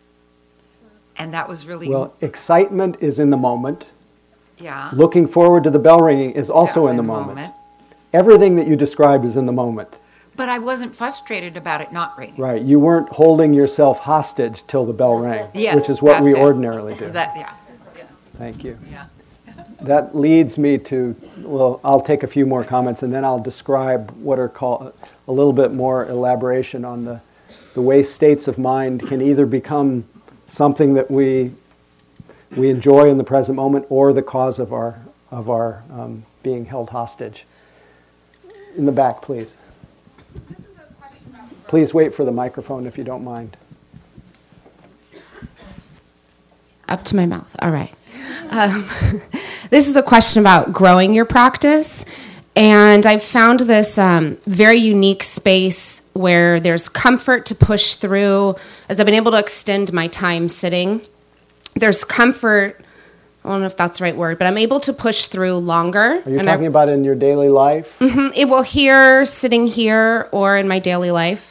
And 1.16 1.32
that 1.34 1.48
was 1.48 1.66
really, 1.66 1.88
Well, 1.88 2.14
excitement 2.20 2.96
is 3.00 3.18
in 3.18 3.30
the 3.30 3.36
moment. 3.36 3.86
yeah. 4.58 4.90
Looking 4.92 5.26
forward 5.26 5.64
to 5.64 5.70
the 5.70 5.78
bell 5.78 6.00
ringing 6.00 6.32
is 6.32 6.48
also 6.50 6.84
yeah, 6.84 6.90
in 6.92 6.96
the 6.96 7.02
moment. 7.02 7.52
Everything 8.12 8.56
that 8.56 8.66
you 8.66 8.76
described 8.76 9.24
is 9.24 9.36
in 9.36 9.46
the 9.46 9.52
moment. 9.52 9.98
But 10.34 10.48
I 10.48 10.58
wasn't 10.58 10.94
frustrated 10.96 11.56
about 11.56 11.80
it 11.82 11.92
not 11.92 12.16
ringing. 12.18 12.40
Right. 12.40 12.62
You 12.62 12.80
weren't 12.80 13.10
holding 13.10 13.52
yourself 13.52 14.00
hostage 14.00 14.66
till 14.66 14.86
the 14.86 14.92
bell 14.94 15.16
rang, 15.18 15.50
Yes, 15.54 15.74
which 15.74 15.90
is 15.90 16.00
what 16.00 16.22
we 16.22 16.32
it. 16.32 16.38
ordinarily 16.38 16.94
do. 16.94 17.10
That, 17.10 17.36
yeah, 17.36 17.52
Thank 18.38 18.64
you. 18.64 18.78
yeah. 18.90 19.04
That 19.82 20.14
leads 20.14 20.58
me 20.58 20.78
to, 20.78 21.16
well, 21.38 21.80
I'll 21.82 22.00
take 22.00 22.22
a 22.22 22.28
few 22.28 22.46
more 22.46 22.62
comments 22.62 23.02
and 23.02 23.12
then 23.12 23.24
I'll 23.24 23.40
describe 23.40 24.12
what 24.12 24.38
are 24.38 24.48
called 24.48 24.94
a 25.26 25.32
little 25.32 25.52
bit 25.52 25.72
more 25.72 26.06
elaboration 26.06 26.84
on 26.84 27.04
the, 27.04 27.20
the 27.74 27.82
way 27.82 28.02
states 28.02 28.46
of 28.46 28.58
mind 28.58 29.06
can 29.08 29.20
either 29.20 29.44
become 29.44 30.04
something 30.46 30.94
that 30.94 31.10
we, 31.10 31.52
we 32.56 32.70
enjoy 32.70 33.08
in 33.08 33.18
the 33.18 33.24
present 33.24 33.56
moment 33.56 33.86
or 33.88 34.12
the 34.12 34.22
cause 34.22 34.58
of 34.58 34.72
our, 34.72 35.00
of 35.30 35.50
our 35.50 35.82
um, 35.90 36.24
being 36.42 36.66
held 36.66 36.90
hostage. 36.90 37.44
In 38.76 38.86
the 38.86 38.92
back, 38.92 39.20
please. 39.20 39.56
This 40.48 40.60
is 40.60 40.78
a 40.78 40.94
question 40.94 41.30
about 41.30 41.48
growth. 41.48 41.66
Please 41.66 41.92
wait 41.92 42.14
for 42.14 42.24
the 42.24 42.32
microphone 42.32 42.86
if 42.86 42.96
you 42.96 43.04
don't 43.04 43.24
mind. 43.24 43.56
Up 46.88 47.04
to 47.06 47.16
my 47.16 47.26
mouth. 47.26 47.54
All 47.58 47.70
right. 47.70 47.92
Um, 48.50 48.88
this 49.70 49.88
is 49.88 49.96
a 49.96 50.02
question 50.02 50.40
about 50.40 50.72
growing 50.72 51.14
your 51.14 51.24
practice. 51.24 52.04
And 52.54 53.06
I've 53.06 53.22
found 53.22 53.60
this 53.60 53.98
um, 53.98 54.36
very 54.46 54.76
unique 54.78 55.22
space 55.22 56.10
where 56.12 56.60
there's 56.60 56.86
comfort 56.88 57.46
to 57.46 57.54
push 57.54 57.94
through 57.94 58.56
as 58.90 59.00
I've 59.00 59.06
been 59.06 59.14
able 59.14 59.30
to 59.32 59.38
extend 59.38 59.92
my 59.92 60.06
time 60.08 60.50
sitting. 60.50 61.00
There's 61.74 62.04
comfort, 62.04 62.78
I 63.42 63.48
don't 63.48 63.60
know 63.60 63.66
if 63.66 63.76
that's 63.78 63.98
the 63.98 64.04
right 64.04 64.14
word, 64.14 64.38
but 64.38 64.46
I'm 64.46 64.58
able 64.58 64.80
to 64.80 64.92
push 64.92 65.28
through 65.28 65.56
longer. 65.56 66.20
Are 66.26 66.30
you 66.30 66.38
and 66.38 66.48
I- 66.48 66.52
talking 66.52 66.66
about 66.66 66.90
in 66.90 67.04
your 67.04 67.14
daily 67.14 67.48
life? 67.48 67.98
Mhm. 68.00 68.32
It 68.36 68.50
will 68.50 68.60
here, 68.62 69.24
sitting 69.24 69.66
here, 69.66 70.28
or 70.30 70.58
in 70.58 70.68
my 70.68 70.78
daily 70.78 71.10
life. 71.10 71.48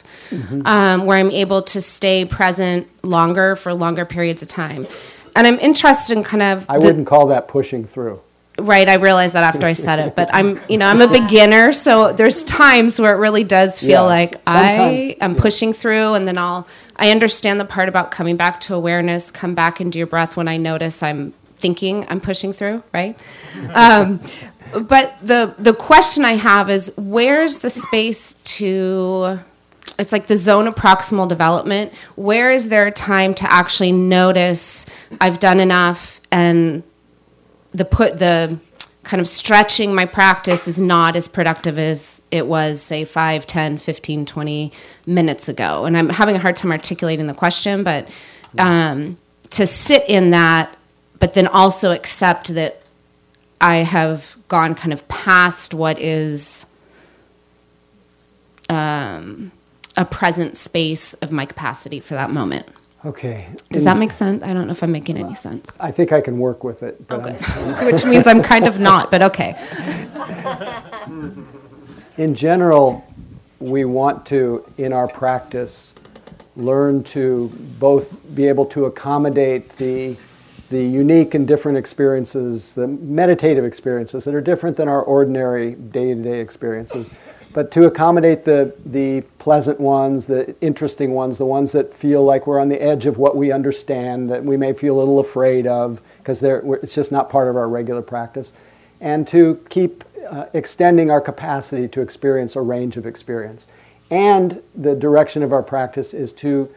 um, 0.64 1.04
where 1.04 1.18
I'm 1.18 1.30
able 1.30 1.60
to 1.60 1.80
stay 1.82 2.24
present 2.24 2.88
longer 3.04 3.54
for 3.54 3.74
longer 3.74 4.06
periods 4.06 4.40
of 4.40 4.48
time. 4.48 4.86
And 5.34 5.46
I'm 5.46 5.58
interested 5.60 6.16
in 6.16 6.22
kind 6.24 6.42
of 6.42 6.66
I 6.68 6.78
the- 6.78 6.84
wouldn't 6.84 7.06
call 7.06 7.26
that 7.28 7.48
pushing 7.48 7.84
through. 7.84 8.20
Right, 8.58 8.86
I 8.86 8.94
realized 8.94 9.34
that 9.34 9.44
after 9.44 9.66
I 9.66 9.72
said 9.72 9.98
it, 9.98 10.14
but 10.14 10.28
I'm, 10.32 10.60
you 10.68 10.76
know, 10.76 10.86
I'm 10.86 11.00
a 11.00 11.08
beginner, 11.08 11.72
so 11.72 12.12
there's 12.12 12.44
times 12.44 13.00
where 13.00 13.14
it 13.14 13.18
really 13.18 13.44
does 13.44 13.80
feel 13.80 13.88
Yeah, 13.88 14.00
like 14.02 14.34
I 14.46 15.16
am 15.22 15.34
yeah. 15.34 15.40
pushing 15.40 15.72
through, 15.72 16.12
and 16.14 16.28
then 16.28 16.36
I'll, 16.36 16.68
I 16.96 17.10
understand 17.10 17.58
the 17.58 17.64
part 17.64 17.88
about 17.88 18.10
coming 18.10 18.36
back 18.36 18.60
to 18.62 18.74
awareness, 18.74 19.30
come 19.30 19.54
back 19.54 19.80
into 19.80 19.96
your 19.96 20.06
breath 20.06 20.36
when 20.36 20.48
I 20.48 20.58
notice 20.58 21.02
I'm 21.02 21.32
thinking 21.60 22.04
I'm 22.10 22.20
pushing 22.20 22.52
through, 22.52 22.82
right? 22.92 23.16
Um, 23.74 24.20
but 24.82 25.14
the 25.22 25.54
the 25.58 25.72
question 25.72 26.24
I 26.26 26.32
have 26.32 26.68
is, 26.68 26.92
where's 26.98 27.58
the 27.58 27.70
space 27.70 28.34
to? 28.34 29.38
It's 29.98 30.12
like 30.12 30.26
the 30.26 30.36
zone 30.36 30.66
of 30.66 30.74
proximal 30.74 31.28
development. 31.28 31.92
Where 32.16 32.50
is 32.50 32.68
there 32.68 32.86
a 32.86 32.92
time 32.92 33.34
to 33.34 33.52
actually 33.52 33.92
notice 33.92 34.86
I've 35.20 35.38
done 35.38 35.60
enough 35.60 36.20
and 36.30 36.82
the 37.72 37.84
put 37.84 38.18
the 38.18 38.58
kind 39.02 39.20
of 39.20 39.26
stretching 39.26 39.94
my 39.94 40.06
practice 40.06 40.68
is 40.68 40.80
not 40.80 41.16
as 41.16 41.26
productive 41.26 41.78
as 41.78 42.22
it 42.30 42.46
was 42.46 42.80
say 42.80 43.04
5 43.04 43.46
10 43.46 43.78
15 43.78 44.26
20 44.26 44.72
minutes 45.06 45.48
ago 45.48 45.84
and 45.84 45.96
i'm 45.96 46.08
having 46.08 46.36
a 46.36 46.38
hard 46.38 46.56
time 46.56 46.70
articulating 46.70 47.26
the 47.26 47.34
question 47.34 47.82
but 47.82 48.08
um, 48.58 49.18
to 49.50 49.66
sit 49.66 50.08
in 50.08 50.30
that 50.30 50.76
but 51.18 51.34
then 51.34 51.48
also 51.48 51.90
accept 51.90 52.54
that 52.54 52.80
i 53.60 53.76
have 53.78 54.36
gone 54.46 54.74
kind 54.74 54.92
of 54.92 55.06
past 55.08 55.74
what 55.74 55.98
is 55.98 56.66
um, 58.68 59.50
a 59.96 60.04
present 60.04 60.56
space 60.56 61.14
of 61.14 61.30
my 61.32 61.44
capacity 61.46 62.00
for 62.00 62.14
that 62.14 62.30
moment 62.30 62.66
Okay. 63.04 63.48
does 63.70 63.84
that 63.84 63.98
make 63.98 64.12
sense 64.12 64.42
i 64.44 64.52
don't 64.52 64.66
know 64.66 64.72
if 64.72 64.82
i'm 64.82 64.92
making 64.92 65.16
any 65.18 65.34
sense 65.34 65.70
I 65.80 65.90
think 65.90 66.12
I 66.12 66.20
can 66.20 66.38
work 66.38 66.62
with 66.64 66.82
it, 66.82 67.06
but 67.08 67.20
Okay. 67.20 67.86
Which 67.90 68.04
means 68.04 68.26
I'm 68.28 68.42
kind 68.42 68.66
of 68.66 68.78
not, 68.78 69.10
but 69.10 69.22
okay. 69.22 69.56
in 72.16 72.34
general, 72.34 73.04
we 73.58 73.84
want 73.84 74.26
to, 74.26 74.64
in 74.78 74.92
our 74.92 75.08
practice, 75.08 75.94
learn 76.56 77.02
to 77.04 77.48
both 77.78 78.34
be 78.34 78.46
able 78.48 78.66
to 78.66 78.84
accommodate 78.84 79.68
the, 79.78 80.16
the 80.70 80.84
unique 80.84 81.34
and 81.34 81.46
different 81.48 81.78
experiences, 81.78 82.74
the 82.74 82.86
meditative 82.86 83.64
experiences 83.64 84.24
that 84.24 84.34
are 84.34 84.40
different 84.40 84.76
than 84.76 84.88
our 84.88 85.02
ordinary 85.02 85.74
day 85.74 86.14
to 86.14 86.22
day 86.22 86.40
experiences, 86.40 87.10
but 87.52 87.70
to 87.72 87.84
accommodate 87.84 88.44
the, 88.44 88.74
the 88.84 89.22
pleasant 89.38 89.78
ones, 89.80 90.26
the 90.26 90.54
interesting 90.60 91.12
ones, 91.12 91.38
the 91.38 91.46
ones 91.46 91.72
that 91.72 91.92
feel 91.92 92.24
like 92.24 92.46
we're 92.46 92.60
on 92.60 92.68
the 92.68 92.82
edge 92.82 93.06
of 93.06 93.18
what 93.18 93.36
we 93.36 93.52
understand, 93.52 94.30
that 94.30 94.44
we 94.44 94.56
may 94.56 94.72
feel 94.72 94.96
a 94.96 95.00
little 95.00 95.18
afraid 95.18 95.66
of, 95.66 96.00
because 96.18 96.42
it's 96.42 96.94
just 96.94 97.12
not 97.12 97.28
part 97.28 97.48
of 97.48 97.56
our 97.56 97.68
regular 97.68 98.02
practice, 98.02 98.52
and 99.00 99.26
to 99.28 99.60
keep 99.68 100.04
uh, 100.30 100.46
extending 100.54 101.10
our 101.10 101.20
capacity 101.20 101.88
to 101.88 102.00
experience 102.00 102.56
a 102.56 102.60
range 102.60 102.96
of 102.96 103.04
experience. 103.06 103.66
And 104.10 104.62
the 104.74 104.94
direction 104.94 105.42
of 105.42 105.52
our 105.52 105.62
practice 105.62 106.14
is 106.14 106.32
to, 106.34 106.72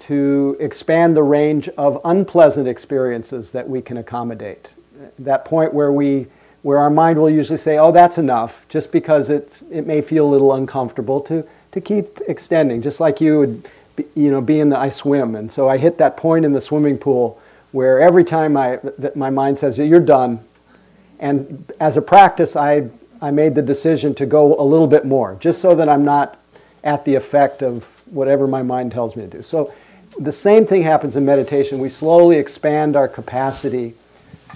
to 0.00 0.56
expand 0.58 1.16
the 1.16 1.22
range 1.22 1.68
of 1.70 2.00
unpleasant 2.04 2.66
experiences 2.66 3.52
that 3.52 3.68
we 3.68 3.82
can 3.82 3.96
accommodate. 3.96 4.74
That 5.18 5.44
point 5.44 5.74
where, 5.74 5.92
we, 5.92 6.26
where 6.62 6.78
our 6.78 6.90
mind 6.90 7.18
will 7.18 7.30
usually 7.30 7.58
say, 7.58 7.78
oh, 7.78 7.92
that's 7.92 8.18
enough, 8.18 8.66
just 8.68 8.90
because 8.90 9.30
it's, 9.30 9.62
it 9.70 9.86
may 9.86 10.00
feel 10.00 10.26
a 10.26 10.30
little 10.30 10.52
uncomfortable, 10.52 11.20
to, 11.20 11.46
to 11.72 11.80
keep 11.80 12.18
extending. 12.26 12.82
Just 12.82 13.00
like 13.00 13.20
you 13.20 13.38
would 13.38 13.68
be, 13.96 14.04
you 14.14 14.30
know, 14.30 14.40
be 14.40 14.58
in 14.58 14.68
the, 14.70 14.78
I 14.78 14.88
swim, 14.88 15.34
and 15.34 15.52
so 15.52 15.68
I 15.68 15.78
hit 15.78 15.98
that 15.98 16.16
point 16.16 16.44
in 16.44 16.52
the 16.52 16.60
swimming 16.60 16.98
pool 16.98 17.40
where 17.70 18.00
every 18.00 18.24
time 18.24 18.56
I, 18.56 18.80
that 18.98 19.14
my 19.14 19.30
mind 19.30 19.58
says, 19.58 19.78
you're 19.78 20.00
done, 20.00 20.40
and 21.18 21.70
as 21.78 21.96
a 21.96 22.02
practice, 22.02 22.56
I, 22.56 22.88
I 23.20 23.30
made 23.30 23.54
the 23.54 23.62
decision 23.62 24.14
to 24.14 24.26
go 24.26 24.58
a 24.58 24.62
little 24.62 24.86
bit 24.86 25.04
more, 25.04 25.36
just 25.40 25.60
so 25.60 25.74
that 25.74 25.88
I'm 25.88 26.04
not 26.04 26.38
at 26.82 27.04
the 27.04 27.14
effect 27.14 27.62
of 27.62 27.84
whatever 28.06 28.46
my 28.46 28.62
mind 28.62 28.92
tells 28.92 29.16
me 29.16 29.22
to 29.24 29.28
do. 29.28 29.42
So 29.42 29.72
the 30.18 30.32
same 30.32 30.64
thing 30.64 30.82
happens 30.82 31.16
in 31.16 31.24
meditation. 31.24 31.78
We 31.78 31.88
slowly 31.88 32.38
expand 32.38 32.96
our 32.96 33.08
capacity 33.08 33.94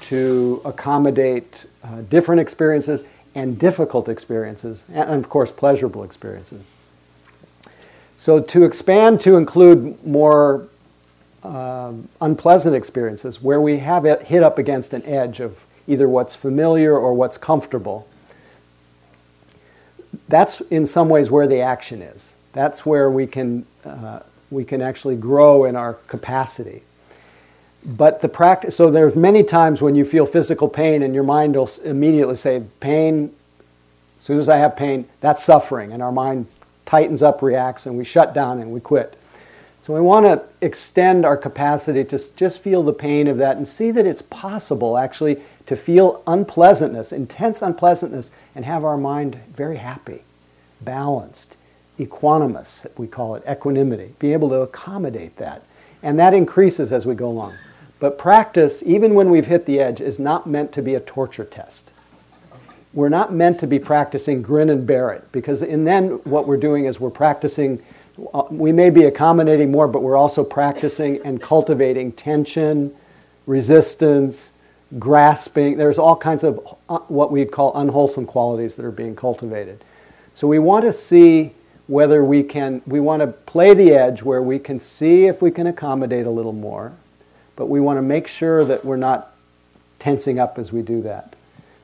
to 0.03 0.61
accommodate 0.65 1.67
uh, 1.83 2.03
different 2.03 2.41
experiences 2.41 3.05
and 3.35 3.59
difficult 3.59 4.09
experiences, 4.09 4.85
and 4.93 5.11
of 5.11 5.29
course, 5.29 5.51
pleasurable 5.51 6.05
experiences. 6.05 6.63
So 8.17 8.41
to 8.41 8.65
expand 8.65 9.21
to 9.23 9.37
include 9.37 10.05
more 10.07 10.69
um, 11.43 12.09
unpleasant 12.21 12.77
experiences 12.77 13.43
where 13.43 13.61
we 13.61 13.79
have 13.79 14.05
it 14.05 14.23
hit 14.23 14.43
up 14.43 14.59
against 14.59 14.93
an 14.93 15.05
edge 15.05 15.41
of 15.41 15.65
either 15.87 16.09
what's 16.09 16.35
familiar 16.35 16.97
or 16.97 17.15
what's 17.15 17.37
comfortable. 17.37 18.07
That's 20.29 20.61
in 20.63 20.87
some 20.87 21.09
ways 21.09 21.31
where 21.31 21.47
the 21.47 21.61
action 21.61 22.01
is. 22.01 22.37
That's 22.53 22.87
where 22.87 23.11
we 23.11 23.27
can, 23.27 23.67
uh, 23.85 24.21
we 24.51 24.65
can 24.65 24.81
actually 24.81 25.17
grow 25.17 25.65
in 25.65 25.75
our 25.75 25.95
capacity. 25.95 26.83
But 27.85 28.21
the 28.21 28.29
practice, 28.29 28.77
so 28.77 28.91
there's 28.91 29.17
many 29.17 29.43
times 29.43 29.83
when 29.83 29.95
you 29.95 30.05
feel 30.05 30.25
physical 30.25 30.69
pain 30.69 31.03
and 31.03 31.15
your 31.15 31.25
mind 31.25 31.57
will 31.57 31.71
immediately 31.85 32.37
say, 32.37 32.63
pain, 32.81 33.35
as 34.17 34.23
soon 34.23 34.39
as 34.39 34.49
I 34.49 34.59
have 34.59 34.77
pain, 34.77 35.09
that's 35.21 35.43
suffering. 35.43 35.93
And 35.93 36.03
our 36.03 36.13
mind 36.13 36.47
tightens 36.87 37.23
up, 37.23 37.43
reacts, 37.43 37.87
and 37.87 37.99
we 37.99 38.05
shut 38.05 38.35
down 38.35 38.61
and 38.61 38.71
we 38.71 38.81
quit. 38.81 39.19
So 39.83 39.95
we 39.95 40.01
want 40.01 40.27
to 40.27 40.45
extend 40.65 41.27
our 41.27 41.37
capacity 41.37 42.05
to 42.05 42.37
just 42.37 42.61
feel 42.61 42.85
the 42.85 42.93
pain 42.93 43.27
of 43.27 43.37
that 43.39 43.57
and 43.57 43.67
see 43.67 43.91
that 43.91 44.07
it's 44.07 44.23
possible 44.23 44.97
actually 44.97 45.43
to 45.67 45.75
feel 45.75 46.23
unpleasantness, 46.25 47.11
intense 47.11 47.63
unpleasantness, 47.63 48.31
and 48.55 48.65
have 48.65 48.85
our 48.85 48.97
mind 48.97 49.41
very 49.57 49.79
happy, 49.79 50.23
balanced, 50.81 51.57
equanimous, 51.99 52.87
we 52.97 53.09
call 53.09 53.35
it 53.35 53.43
equanimity, 53.51 54.15
be 54.21 54.33
able 54.33 54.51
to 54.51 54.61
accommodate 54.61 55.37
that. 55.39 55.65
And 56.01 56.17
that 56.17 56.33
increases 56.33 56.93
as 56.93 57.05
we 57.05 57.17
go 57.17 57.29
along. 57.29 57.55
But 58.03 58.19
practice, 58.19 58.83
even 58.85 59.15
when 59.15 59.31
we've 59.31 59.47
hit 59.47 59.65
the 59.65 59.79
edge, 59.79 60.01
is 60.01 60.19
not 60.19 60.45
meant 60.45 60.73
to 60.73 60.83
be 60.83 60.97
a 60.97 60.99
torture 60.99 61.45
test. 61.45 61.95
We're 62.93 63.09
not 63.09 63.33
meant 63.33 63.61
to 63.61 63.67
be 63.69 63.79
practicing 63.79 64.43
grin 64.43 64.69
and 64.71 64.85
bear 64.85 65.13
it 65.13 65.31
because 65.31 65.63
in 65.63 65.85
then 65.85 66.15
what 66.25 66.49
we're 66.49 66.57
doing 66.57 66.87
is 66.87 66.99
we're 66.99 67.11
practicing 67.11 67.81
uh, 68.35 68.43
we 68.51 68.73
may 68.73 68.91
be 68.91 69.05
accommodating 69.05 69.71
more 69.71 69.87
but 69.87 70.03
we're 70.03 70.17
also 70.17 70.43
practicing 70.43 71.25
and 71.25 71.41
cultivating 71.41 72.11
tension 72.11 72.93
resistance 73.47 74.59
grasping. 74.99 75.79
There's 75.79 75.97
all 75.97 76.17
kinds 76.17 76.43
of 76.43 76.77
uh, 76.89 76.99
what 77.07 77.31
we'd 77.31 77.53
call 77.53 77.73
unwholesome 77.77 78.27
qualities 78.27 78.75
that 78.75 78.85
are 78.85 78.91
being 78.91 79.15
cultivated. 79.15 79.85
So 80.35 80.49
we 80.49 80.59
want 80.59 80.85
to 80.87 80.93
see 80.93 81.53
whether 81.87 82.25
we 82.25 82.43
can 82.43 82.83
we 82.85 82.99
want 82.99 83.21
to 83.21 83.29
play 83.29 83.75
the 83.75 83.93
edge 83.93 84.25
where 84.25 84.43
we 84.43 84.59
can 84.59 84.81
see 84.81 85.27
if 85.27 85.41
we 85.41 85.53
can 85.53 85.69
accommodate 85.69 86.27
a 86.27 86.31
little 86.31 86.53
more 86.53 86.95
but 87.57 87.67
we 87.67 87.81
want 87.81 87.99
to 87.99 88.03
make 88.03 88.27
sure 88.27 88.65
that 88.65 88.85
we're 88.85 88.97
not 88.97 89.33
tensing 89.99 90.39
up 90.39 90.59
as 90.59 90.73
we 90.73 90.83
do 90.83 91.03
that 91.03 91.35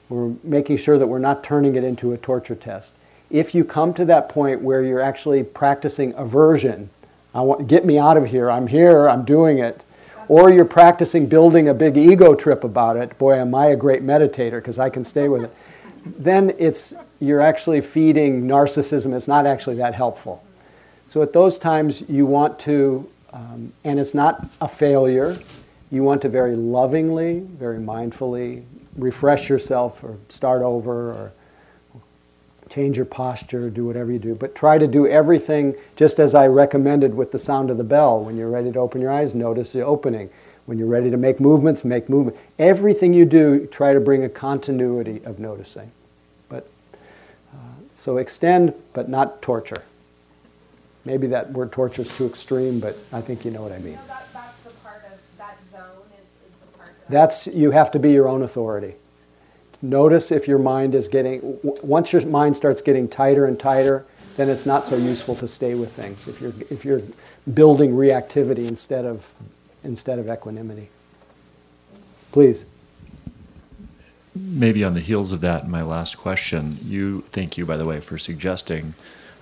we're 0.09 0.35
making 0.43 0.79
sure 0.79 0.99
that 0.99 1.07
we're 1.07 1.19
not 1.19 1.45
turning 1.45 1.77
it 1.77 1.85
into 1.85 2.13
a 2.13 2.19
torture 2.19 2.55
test. 2.55 2.95
If 3.31 3.55
you 3.55 3.65
come 3.65 3.93
to 3.95 4.05
that 4.07 4.29
point 4.29 4.63
where 4.63 4.83
you're 4.83 5.03
actually 5.03 5.43
practicing 5.43 6.15
aversion, 6.15 6.89
I 7.35 7.43
want 7.43 7.69
get 7.69 7.85
me 7.85 7.99
out 7.99 8.17
of 8.17 8.27
here. 8.27 8.51
I'm 8.51 8.69
here. 8.69 9.09
I'm 9.09 9.25
doing 9.25 9.59
it. 9.59 9.85
Or 10.29 10.51
you're 10.51 10.65
practicing 10.65 11.27
building 11.27 11.69
a 11.69 11.75
big 11.75 11.97
ego 11.97 12.35
trip 12.35 12.65
about 12.65 12.97
it. 12.97 13.19
Boy, 13.19 13.35
am 13.35 13.55
I 13.55 13.67
a 13.67 13.77
great 13.77 14.03
meditator 14.03 14.53
because 14.53 14.79
I 14.79 14.91
can 14.91 15.05
stay 15.05 15.29
with 15.29 15.45
it. 15.45 15.55
Then 16.05 16.55
it's 16.59 16.95
you're 17.21 17.41
actually 17.41 17.83
feeding 17.83 18.45
narcissism. 18.45 19.15
It's 19.15 19.29
not 19.29 19.45
actually 19.45 19.77
that 19.77 19.95
helpful. 19.95 20.43
So 21.09 21.21
at 21.21 21.35
those 21.35 21.59
times, 21.59 22.09
you 22.09 22.25
want 22.25 22.59
to, 22.61 23.11
um, 23.33 23.75
and 23.85 24.01
it's 24.01 24.15
not 24.15 24.47
a 24.59 24.69
failure. 24.69 25.37
You 25.91 26.03
want 26.03 26.23
to 26.23 26.29
very 26.29 26.55
lovingly, 26.55 27.41
very 27.41 27.79
mindfully 27.79 28.65
refresh 28.97 29.49
yourself 29.49 30.03
or 30.03 30.19
start 30.29 30.63
over 30.63 31.13
or 31.13 31.33
change 32.69 32.97
your 32.97 33.07
posture, 33.07 33.71
do 33.71 33.87
whatever 33.87 34.13
you 34.13 34.19
do. 34.19 34.35
But 34.35 34.55
try 34.55 34.79
to 34.79 34.87
do 34.87 35.07
everything 35.07 35.75
just 35.97 36.19
as 36.19 36.35
I 36.35 36.47
recommended 36.47 37.15
with 37.15 37.33
the 37.33 37.39
sound 37.39 37.71
of 37.71 37.79
the 37.79 37.85
bell. 37.85 38.21
When 38.21 38.37
you're 38.37 38.51
ready 38.51 38.71
to 38.73 38.79
open 38.79 39.01
your 39.01 39.11
eyes, 39.11 39.35
notice 39.35 39.73
the 39.73 39.83
opening. 39.83 40.31
When 40.67 40.77
you're 40.79 40.89
ready 40.89 41.11
to 41.11 41.17
make 41.17 41.41
movements, 41.41 41.85
make 41.85 42.11
movement. 42.11 42.37
Everything 42.59 43.15
you 43.15 43.25
do, 43.25 43.67
try 43.67 43.95
to 43.95 44.01
bring 44.01 44.23
a 44.23 44.29
continuity 44.29 45.23
of 45.25 45.39
noticing. 45.39 45.93
But 46.51 46.69
uh, 47.55 47.57
so 47.95 48.19
extend, 48.19 48.75
but 48.93 49.09
not 49.09 49.41
torture. 49.41 49.83
Maybe 51.07 51.27
that 51.29 51.53
word 51.53 51.73
torture 51.73 52.03
is 52.03 52.15
too 52.15 52.27
extreme, 52.27 52.81
but 52.81 52.99
I 53.15 53.23
think 53.23 53.47
you 53.47 53.51
know 53.51 53.63
what 53.63 53.73
I 53.73 53.79
mean. 53.79 53.99
that, 54.09 54.29
that's 54.35 54.59
the 54.59 54.71
part 54.81 55.03
of 55.11 55.19
that 55.39 55.57
zone 55.71 56.05
is, 56.13 56.27
is 56.51 56.57
the 56.61 56.79
part 56.79 56.91
that 56.98 56.98
That's 57.09 57.47
you 57.47 57.71
have 57.71 57.91
to 57.93 57.99
be 57.99 58.13
your 58.13 58.29
own 58.29 58.43
authority. 58.43 58.95
Notice 59.81 60.33
if 60.33 60.49
your 60.49 60.59
mind 60.59 60.95
is 60.95 61.09
getting 61.09 61.59
once 61.63 62.13
your 62.13 62.25
mind 62.27 62.57
starts 62.57 62.83
getting 62.83 63.09
tighter 63.09 63.47
and 63.47 63.59
tighter, 63.59 64.05
then 64.37 64.49
it's 64.49 64.65
not 64.65 64.87
so 64.87 64.97
useful 64.97 65.35
to 65.37 65.49
stay 65.49 65.75
with 65.75 65.93
things. 65.93 66.29
If 66.29 66.41
you're, 66.41 66.53
if 66.71 66.85
you're 66.85 67.03
building 67.53 67.93
reactivity 67.93 68.69
instead 68.69 69.05
of, 69.05 69.33
instead 69.83 70.19
of 70.19 70.29
equanimity. 70.29 70.91
Please. 72.31 72.65
Maybe 74.37 74.85
on 74.85 74.95
the 74.95 75.01
heels 75.01 75.33
of 75.33 75.41
that, 75.41 75.69
my 75.69 75.83
last 75.83 76.17
question, 76.17 76.79
you, 76.85 77.23
thank 77.33 77.59
you, 77.59 77.67
by 77.67 77.77
the 77.77 77.85
way, 77.85 77.99
for 77.99 78.17
suggesting 78.17 78.95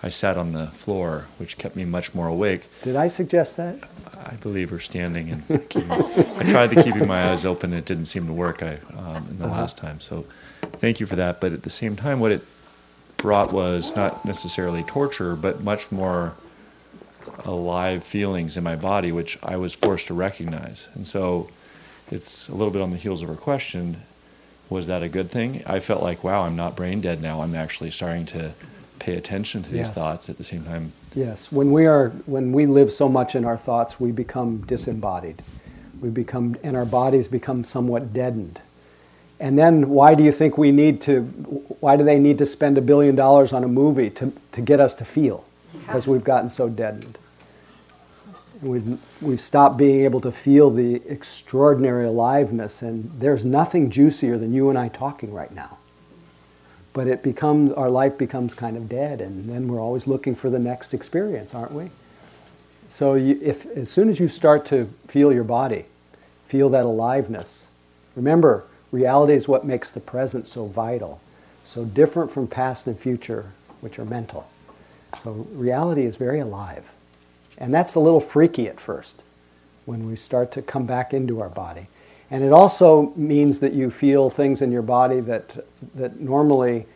I 0.03 0.09
sat 0.09 0.36
on 0.36 0.53
the 0.53 0.66
floor, 0.68 1.26
which 1.38 1.59
kept 1.59 1.74
me 1.74 1.84
much 1.84 2.14
more 2.14 2.28
awake. 2.28 2.68
Did 2.82 2.97
I 2.97 3.09
suggest 3.09 3.57
that? 3.57 3.76
I 4.24 4.34
believe 4.34 4.70
we're 4.70 4.78
standing 4.78 5.30
and 5.30 5.68
keeping, 5.68 5.90
I 5.90 6.42
tried 6.51 6.70
to 6.70 6.82
keeping 6.82 7.07
my 7.07 7.30
eyes 7.30 7.44
open. 7.44 7.72
It 7.72 7.84
didn't 7.86 8.05
seem 8.07 8.26
to 8.26 8.32
work 8.32 8.62
I, 8.62 8.78
um, 8.97 9.26
in 9.30 9.38
the 9.38 9.47
Uh-huh. 9.47 9.61
last 9.62 9.76
time. 9.78 10.01
So 10.01 10.26
thank 10.78 11.01
you 11.01 11.07
for 11.07 11.16
that. 11.16 11.40
But 11.40 11.53
at 11.53 11.62
the 11.62 11.70
same 11.70 11.97
time, 11.97 12.20
what 12.20 12.32
it 12.32 12.42
brought 13.16 13.53
was 13.53 13.94
not 13.97 14.24
necessarily 14.24 14.82
torture, 14.82 15.34
but 15.34 15.62
much 15.62 15.90
more 15.90 16.34
alive 17.44 18.05
feelings 18.05 18.57
in 18.57 18.64
my 18.64 18.76
body, 18.76 19.12
which 19.12 19.38
I 19.42 19.57
was 19.57 19.74
forced 19.74 20.09
to 20.09 20.14
recognize. 20.14 20.88
And 20.94 21.07
so 21.07 21.51
it's 22.11 22.49
a 22.49 22.55
little 22.55 22.72
bit 22.72 22.82
on 22.82 22.90
the 22.90 22.97
heels 22.97 23.22
of 23.22 23.28
her 23.28 23.34
question. 23.34 24.03
Was 24.68 24.86
that 24.88 25.03
a 25.03 25.09
good 25.09 25.30
thing? 25.30 25.62
I 25.66 25.80
felt 25.80 26.03
like, 26.03 26.22
wow, 26.24 26.42
I'm 26.42 26.57
not 26.57 26.76
brain 26.76 27.01
dead 27.01 27.22
now. 27.22 27.40
I'm 27.42 27.55
actually 27.55 27.90
starting 27.90 28.26
to 28.26 28.53
pay 28.99 29.16
attention 29.16 29.62
to 29.62 29.70
these 29.70 29.88
Yes. 29.88 29.92
thoughts 29.92 30.28
at 30.28 30.38
the 30.38 30.44
same 30.44 30.62
time. 30.62 30.92
Yes, 31.14 31.51
when 31.51 31.72
we 31.72 31.86
are 31.86 32.11
when 32.26 32.53
we 32.53 32.66
live 32.66 32.92
so 32.92 33.09
much 33.09 33.34
in 33.34 33.44
our 33.44 33.57
thoughts, 33.57 33.99
we 34.01 34.12
become 34.12 34.59
disembodied. 34.66 35.42
We 36.01 36.11
become 36.11 36.57
and 36.62 36.76
our 36.76 36.84
bodies 36.84 37.28
become 37.28 37.64
somewhat 37.64 38.12
deadened. 38.12 38.61
And 39.38 39.59
then 39.59 39.90
why 39.90 40.14
do 40.14 40.22
you 40.22 40.32
think 40.32 40.57
we 40.59 40.72
need 40.72 41.01
to 41.03 41.22
why 41.80 41.97
do 41.97 42.05
they 42.05 42.18
need 42.18 42.38
to 42.38 42.47
spend 42.47 42.78
a 42.78 42.82
billion 42.82 43.14
dollars 43.14 43.53
on 43.53 43.64
a 43.64 43.68
movie 43.68 44.11
to, 44.11 44.32
to 44.53 44.61
get 44.61 44.80
us 44.80 44.94
to 44.94 45.05
feel? 45.05 45.44
Because 45.86 46.07
we've 46.09 46.24
gotten 46.24 46.51
so 46.51 46.68
deadened. 46.68 47.18
We've, 48.62 48.99
we've 49.20 49.40
stopped 49.40 49.76
being 49.76 50.01
able 50.05 50.22
to 50.22 50.32
feel 50.32 50.70
the 50.70 51.03
extraordinary 51.07 52.07
aliveness, 52.07 52.80
and 52.80 53.11
there's 53.20 53.44
nothing 53.44 53.90
juicier 53.90 54.38
than 54.38 54.55
you 54.55 54.70
and 54.70 54.78
I 54.78 54.88
talking 54.88 55.32
right 55.32 55.53
now 55.53 55.76
but 56.97 57.07
it 57.07 57.22
becomes 57.22 57.70
our 57.72 57.90
life 57.90 58.16
becomes 58.16 58.55
kind 58.55 58.76
of 58.76 58.88
dead 58.88 59.20
and 59.20 59.51
then 59.51 59.68
we're 59.68 59.80
always 59.80 60.07
looking 60.07 60.34
for 60.34 60.49
the 60.49 60.59
next 60.59 60.94
experience 60.94 61.55
aren't 61.55 61.72
we? 61.72 61.90
So 62.88 63.14
you, 63.14 63.38
if 63.42 63.66
as 63.76 63.90
soon 63.90 64.09
as 64.09 64.18
you 64.18 64.28
start 64.28 64.64
to 64.66 64.86
feel 65.07 65.32
your 65.32 65.44
body 65.44 65.84
feel 66.47 66.70
that 66.70 66.86
aliveness 66.86 67.70
remember 68.14 68.64
reality 68.90 69.34
is 69.34 69.47
what 69.47 69.66
makes 69.66 69.90
the 69.90 70.01
present 70.01 70.47
so 70.47 70.64
vital 70.66 71.20
so 71.64 71.84
different 71.84 72.30
from 72.30 72.47
past 72.47 72.86
and 72.86 72.99
future 72.99 73.53
which 73.80 73.99
are 73.99 74.05
mental. 74.05 74.49
So 75.22 75.47
reality 75.53 76.05
is 76.05 76.16
very 76.16 76.40
alive. 76.40 76.90
And 77.59 77.72
that's 77.72 77.94
a 77.94 78.01
little 78.01 78.20
freaky 78.20 78.68
at 78.68 78.80
first 78.80 79.22
when 79.84 80.09
we 80.09 80.16
start 80.16 80.53
to 80.53 80.62
come 80.62 80.86
back 80.86 81.14
into 81.14 81.40
our 81.40 81.49
body. 81.49 81.86
And 82.31 82.43
it 82.43 82.53
also 82.53 83.12
means 83.14 83.61
that 83.61 83.72
you 83.72 83.91
feel 83.91 84.31
things 84.31 84.61
in 84.61 84.72
your 84.72 84.83
body 84.83 85.20
that, 85.20 85.64
that 85.95 86.18
normally 86.20 86.87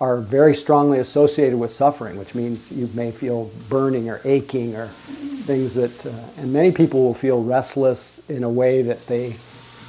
are 0.00 0.18
very 0.18 0.54
strongly 0.54 0.98
associated 0.98 1.58
with 1.58 1.70
suffering, 1.70 2.18
which 2.18 2.34
means 2.34 2.72
you 2.72 2.88
may 2.94 3.10
feel 3.10 3.50
burning 3.68 4.08
or 4.08 4.20
aching 4.24 4.74
or 4.74 4.88
things 4.88 5.74
that, 5.74 6.06
uh, 6.06 6.40
and 6.40 6.52
many 6.52 6.72
people 6.72 7.02
will 7.02 7.14
feel 7.14 7.42
restless 7.42 8.28
in 8.30 8.42
a 8.42 8.50
way 8.50 8.82
that 8.82 9.06
they, 9.06 9.36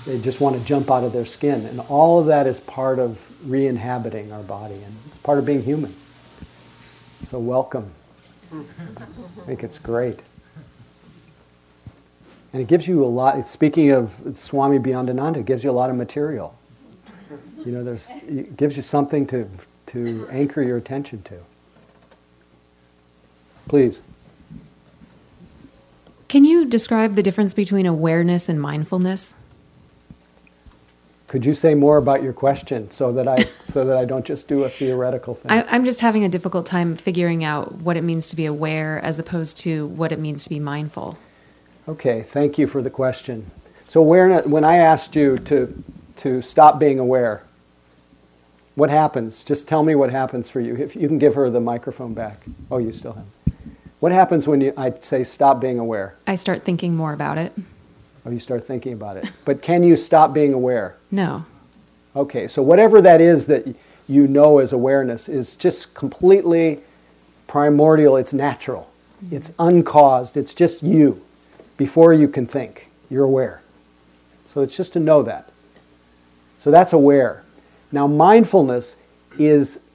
they 0.06 0.20
just 0.20 0.42
want 0.42 0.56
to 0.56 0.64
jump 0.66 0.92
out 0.92 1.04
of 1.04 1.14
their 1.14 1.26
skin. 1.26 1.66
And 1.66 1.80
all 1.80 2.20
of 2.20 2.28
that 2.28 2.46
is 2.46 2.60
part 2.60 3.00
of 3.00 3.20
re 3.50 3.66
inhabiting 3.66 4.32
our 4.32 4.44
body 4.44 4.76
and 4.76 4.96
it's 5.08 5.18
part 5.20 5.40
of 5.40 5.46
being 5.46 5.64
human. 5.64 5.94
So, 7.24 7.40
welcome. 7.40 7.90
I 8.52 9.46
think 9.46 9.64
it's 9.64 9.80
great. 9.80 10.20
And 12.54 12.62
it 12.62 12.68
gives 12.68 12.88
you 12.88 13.04
a 13.04 13.08
lot, 13.08 13.48
speaking 13.48 13.90
of 13.90 14.22
Swami 14.36 14.78
Beyondananda, 14.78 15.38
it 15.38 15.46
gives 15.46 15.64
you 15.64 15.72
a 15.72 15.74
lot 15.74 15.90
of 15.90 15.96
material. 15.96 16.56
You 17.66 17.72
know, 17.72 17.84
there's, 17.84 18.12
it 18.28 18.56
gives 18.56 18.76
you 18.76 18.84
something 18.84 19.26
to, 19.28 19.50
to 19.88 20.28
anchor 20.30 20.62
your 20.62 20.78
attention 20.78 21.24
to. 21.24 21.40
Please. 23.68 24.02
Can 26.28 26.46
you 26.46 26.66
describe 26.66 27.16
the 27.16 27.24
difference 27.24 27.54
between 27.56 27.86
awareness 27.88 28.48
and 28.48 28.62
mindfulness? 28.62 29.40
Could 31.28 31.46
you 31.46 31.56
say 31.56 31.74
more 31.74 31.98
about 31.98 32.22
your 32.22 32.34
question 32.34 32.92
so 32.92 33.12
that 33.14 33.28
I, 33.28 33.50
so 33.68 33.84
that 33.86 33.98
I 33.98 34.06
don't 34.06 34.26
just 34.26 34.48
do 34.48 34.64
a 34.64 34.70
theoretical 34.70 35.34
thing? 35.34 35.50
I, 35.50 35.64
I'm 35.70 35.86
just 35.86 36.02
having 36.02 36.24
a 36.24 36.30
difficult 36.30 36.68
time 36.68 36.96
figuring 36.96 37.44
out 37.44 37.76
what 37.76 37.98
it 37.98 38.04
means 38.04 38.30
to 38.30 38.36
be 38.36 38.46
aware 38.46 39.00
as 39.00 39.18
opposed 39.18 39.58
to 39.58 39.88
what 39.88 40.12
it 40.12 40.20
means 40.20 40.44
to 40.44 40.50
be 40.50 40.60
mindful. 40.60 41.18
Okay, 41.88 42.22
thank 42.22 42.58
you 42.58 42.68
for 42.68 42.82
the 42.82 42.90
question. 42.90 43.52
So 43.88 44.02
awareness, 44.02 44.46
when 44.46 44.64
I 44.64 44.78
asked 44.78 45.16
you 45.16 45.38
to, 45.40 45.84
to 46.18 46.42
stop 46.42 46.80
being 46.80 46.98
aware, 46.98 47.44
what 48.76 48.90
happens? 48.90 49.44
Just 49.44 49.68
tell 49.68 49.84
me 49.84 49.94
what 49.94 50.10
happens 50.10 50.50
for 50.50 50.60
you. 50.60 50.76
If 50.76 50.96
you 50.96 51.08
can 51.08 51.20
give 51.20 51.36
her 51.36 51.50
the 51.50 51.60
microphone 51.60 52.14
back. 52.14 52.44
Oh, 52.72 52.78
you 52.78 52.92
still 52.92 53.14
have. 53.14 53.26
What 54.00 54.12
happens 54.12 54.48
when 54.48 54.62
you, 54.62 54.74
I 54.76 54.94
say 55.00 55.24
stop 55.24 55.62
being 55.62 55.78
aware? 55.78 56.16
I 56.26 56.36
start 56.36 56.64
thinking 56.64 56.96
more 56.96 57.14
about 57.14 57.38
it. 57.38 57.54
Oh, 58.26 58.32
you 58.32 58.40
start 58.40 58.66
thinking 58.66 58.94
about 58.94 59.18
it. 59.18 59.32
But 59.46 59.62
can 59.62 59.84
you 59.84 59.96
stop 59.96 60.34
being 60.34 60.54
aware? 60.54 60.96
No. 61.12 61.46
Okay, 62.16 62.48
so 62.48 62.62
whatever 62.62 63.02
that 63.02 63.22
is 63.22 63.48
that 63.48 63.76
you 64.08 64.28
know 64.28 64.60
as 64.60 64.72
awareness 64.72 65.28
is 65.28 65.56
just 65.56 65.96
completely 65.96 66.82
primordial, 67.48 68.16
it's 68.18 68.34
natural, 68.34 68.90
it's 69.32 69.52
mm-hmm. 69.52 69.78
uncaused, 69.78 70.38
it's 70.38 70.54
just 70.54 70.84
you. 70.84 71.22
Before 71.78 72.14
you 72.14 72.28
can 72.28 72.46
think, 72.46 72.90
you're 73.10 73.24
aware. 73.24 73.62
So 74.48 74.62
it's 74.62 74.78
just 74.78 74.94
to 74.94 75.00
know 75.00 75.24
that. 75.24 75.50
So 76.60 76.72
that's 76.72 76.94
aware. 76.94 77.44
Now, 77.92 78.08
mindfulness 78.08 79.02
is, 79.38 79.86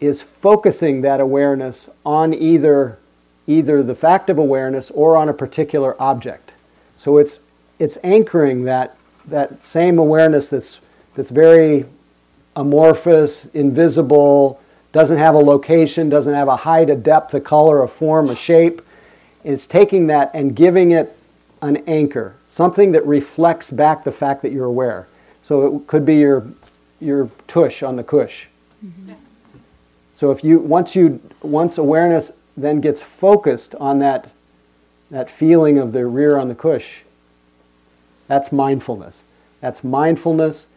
is 0.00 0.22
focusing 0.22 1.00
that 1.02 1.20
awareness 1.20 1.88
on 2.04 2.34
either, 2.34 2.98
either 3.46 3.82
the 3.82 3.94
fact 3.94 4.28
of 4.28 4.38
awareness 4.38 4.90
or 4.90 5.16
on 5.16 5.28
a 5.28 5.34
particular 5.34 6.00
object. 6.02 6.52
So 6.96 7.18
it's, 7.18 7.40
it's 7.78 7.98
anchoring 8.04 8.64
that, 8.64 8.96
that 9.26 9.64
same 9.64 9.98
awareness 9.98 10.48
that's, 10.48 10.84
that's 11.14 11.30
very 11.30 11.86
amorphous, 12.56 13.46
invisible, 13.46 14.60
doesn't 14.92 15.18
have 15.18 15.34
a 15.34 15.38
location, 15.38 16.08
doesn't 16.08 16.34
have 16.34 16.46
a 16.48 16.56
height, 16.56 16.88
a 16.88 16.94
depth, 16.94 17.34
a 17.34 17.40
color, 17.40 17.82
a 17.82 17.88
form, 17.88 18.28
a 18.28 18.34
shape. 18.34 18.80
It's 19.44 19.66
taking 19.66 20.06
that 20.08 20.30
and 20.34 20.56
giving 20.56 20.90
it 20.90 21.16
an 21.62 21.76
anchor, 21.86 22.34
something 22.48 22.92
that 22.92 23.06
reflects 23.06 23.70
back 23.70 24.04
the 24.04 24.12
fact 24.12 24.42
that 24.42 24.52
you're 24.52 24.64
aware. 24.64 25.06
So 25.42 25.76
it 25.76 25.86
could 25.86 26.04
be 26.04 26.16
your, 26.16 26.46
your 27.00 27.30
tush 27.46 27.82
on 27.82 27.96
the 27.96 28.04
cush. 28.04 28.48
Mm-hmm. 28.84 29.12
So 30.14 30.30
if 30.30 30.44
you 30.44 30.58
once 30.58 30.94
you 30.94 31.20
once 31.42 31.76
awareness 31.76 32.40
then 32.56 32.80
gets 32.80 33.02
focused 33.02 33.74
on 33.76 33.98
that 33.98 34.30
that 35.10 35.28
feeling 35.28 35.78
of 35.78 35.92
the 35.92 36.06
rear 36.06 36.38
on 36.38 36.48
the 36.48 36.54
cush, 36.54 37.02
that's 38.26 38.50
mindfulness. 38.50 39.24
That's 39.60 39.84
mindfulness, 39.84 40.68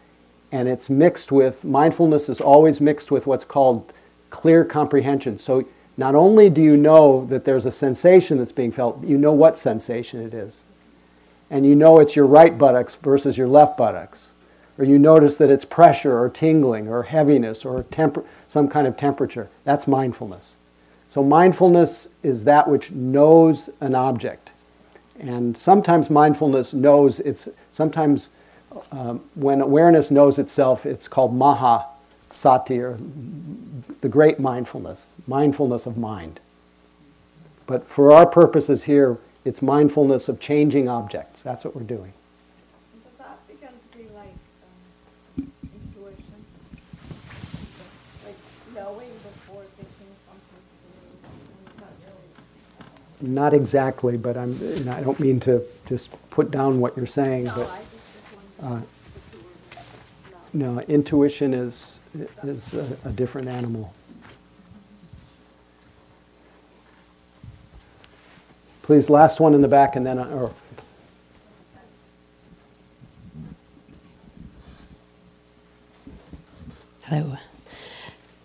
and 0.51 0.67
it's 0.67 0.89
mixed 0.89 1.31
with 1.31 1.63
mindfulness 1.63 2.29
is 2.29 2.41
always 2.41 2.81
mixed 2.81 3.11
with 3.11 3.25
what's 3.27 3.45
called 3.45 3.91
clear 4.29 4.65
comprehension. 4.65 5.37
So 5.37 5.65
not 5.97 6.13
only 6.13 6.49
do 6.49 6.61
you 6.61 6.77
know 6.77 7.25
that 7.25 7.43
there's 7.43 7.65
a 7.65 7.71
sensation 7.71 8.37
that's 8.37 8.51
being 8.51 8.71
felt, 8.71 9.03
you 9.03 9.17
know 9.17 9.33
what 9.33 9.57
sensation 9.57 10.21
it 10.21 10.33
is. 10.33 10.63
And 11.49 11.65
you 11.65 11.75
know 11.75 11.99
it's 11.99 12.15
your 12.15 12.27
right 12.27 12.55
buttocks 12.55 12.95
versus 12.95 13.37
your 13.37 13.47
left 13.47 13.77
buttocks. 13.77 14.31
Or 14.77 14.85
you 14.85 14.99
notice 14.99 15.37
that 15.39 15.49
it's 15.49 15.65
pressure 15.65 16.19
or 16.19 16.29
tingling 16.29 16.87
or 16.87 17.03
heaviness 17.03 17.65
or 17.65 17.81
temper- 17.83 18.23
some 18.45 18.67
kind 18.67 18.85
of 18.85 18.95
temperature. 18.95 19.49
That's 19.63 19.87
mindfulness. 19.87 20.55
So 21.09 21.23
mindfulness 21.23 22.09
is 22.21 22.43
that 22.43 22.67
which 22.67 22.91
knows 22.91 23.71
an 23.81 23.95
object. 23.95 24.51
And 25.19 25.57
sometimes 25.57 26.11
mindfulness 26.11 26.75
knows 26.75 27.19
it's, 27.21 27.49
sometimes 27.71 28.29
um, 28.91 29.23
when 29.33 29.61
awareness 29.61 30.11
knows 30.11 30.37
itself, 30.37 30.85
it's 30.85 31.07
called 31.07 31.33
maha 31.33 31.87
sati 32.29 32.79
or 32.79 32.97
the 34.01 34.09
great 34.09 34.39
mindfulness, 34.39 35.13
mindfulness 35.25 35.85
of 35.85 35.97
mind. 35.97 36.39
But 37.65 37.85
for 37.85 38.11
our 38.11 38.25
purposes 38.25 38.85
here, 38.85 39.17
it's 39.43 39.61
mindfulness 39.61 40.29
of 40.29 40.39
changing 40.39 40.87
objects. 40.89 41.43
That's 41.43 41.65
what 41.65 41.75
we're 41.75 41.83
doing. 41.83 42.13
Does 43.09 43.17
that 43.19 43.47
begin 43.47 43.69
to 43.69 43.97
be 43.97 44.03
like 44.13 44.33
um, 45.37 45.51
intuition? 45.63 46.45
Like 48.25 48.35
knowing 48.73 49.11
before 49.23 49.63
thinking 49.75 50.15
something? 50.25 51.79
Not 51.79 51.91
really. 53.21 53.33
Not 53.33 53.53
exactly, 53.53 54.17
but 54.17 54.37
I'm, 54.37 54.57
I 54.89 55.01
don't 55.01 55.19
mean 55.19 55.39
to 55.41 55.63
just 55.87 56.29
put 56.29 56.51
down 56.51 56.79
what 56.79 56.95
you're 56.95 57.05
saying, 57.05 57.45
No, 57.45 57.55
but 58.59 58.83
no, 60.57 60.79
intuition 60.81 61.53
is, 61.53 61.99
is 62.41 62.73
a, 62.73 62.97
a 63.05 63.11
different 63.11 63.47
animal. 63.47 63.93
Please, 68.81 69.07
last 69.07 69.39
one 69.39 69.53
in 69.53 69.61
the 69.61 69.67
back, 69.67 69.95
and 69.95 70.03
then, 70.03 70.17
I, 70.17 70.27
or 70.31 70.51
Hello. 77.03 77.37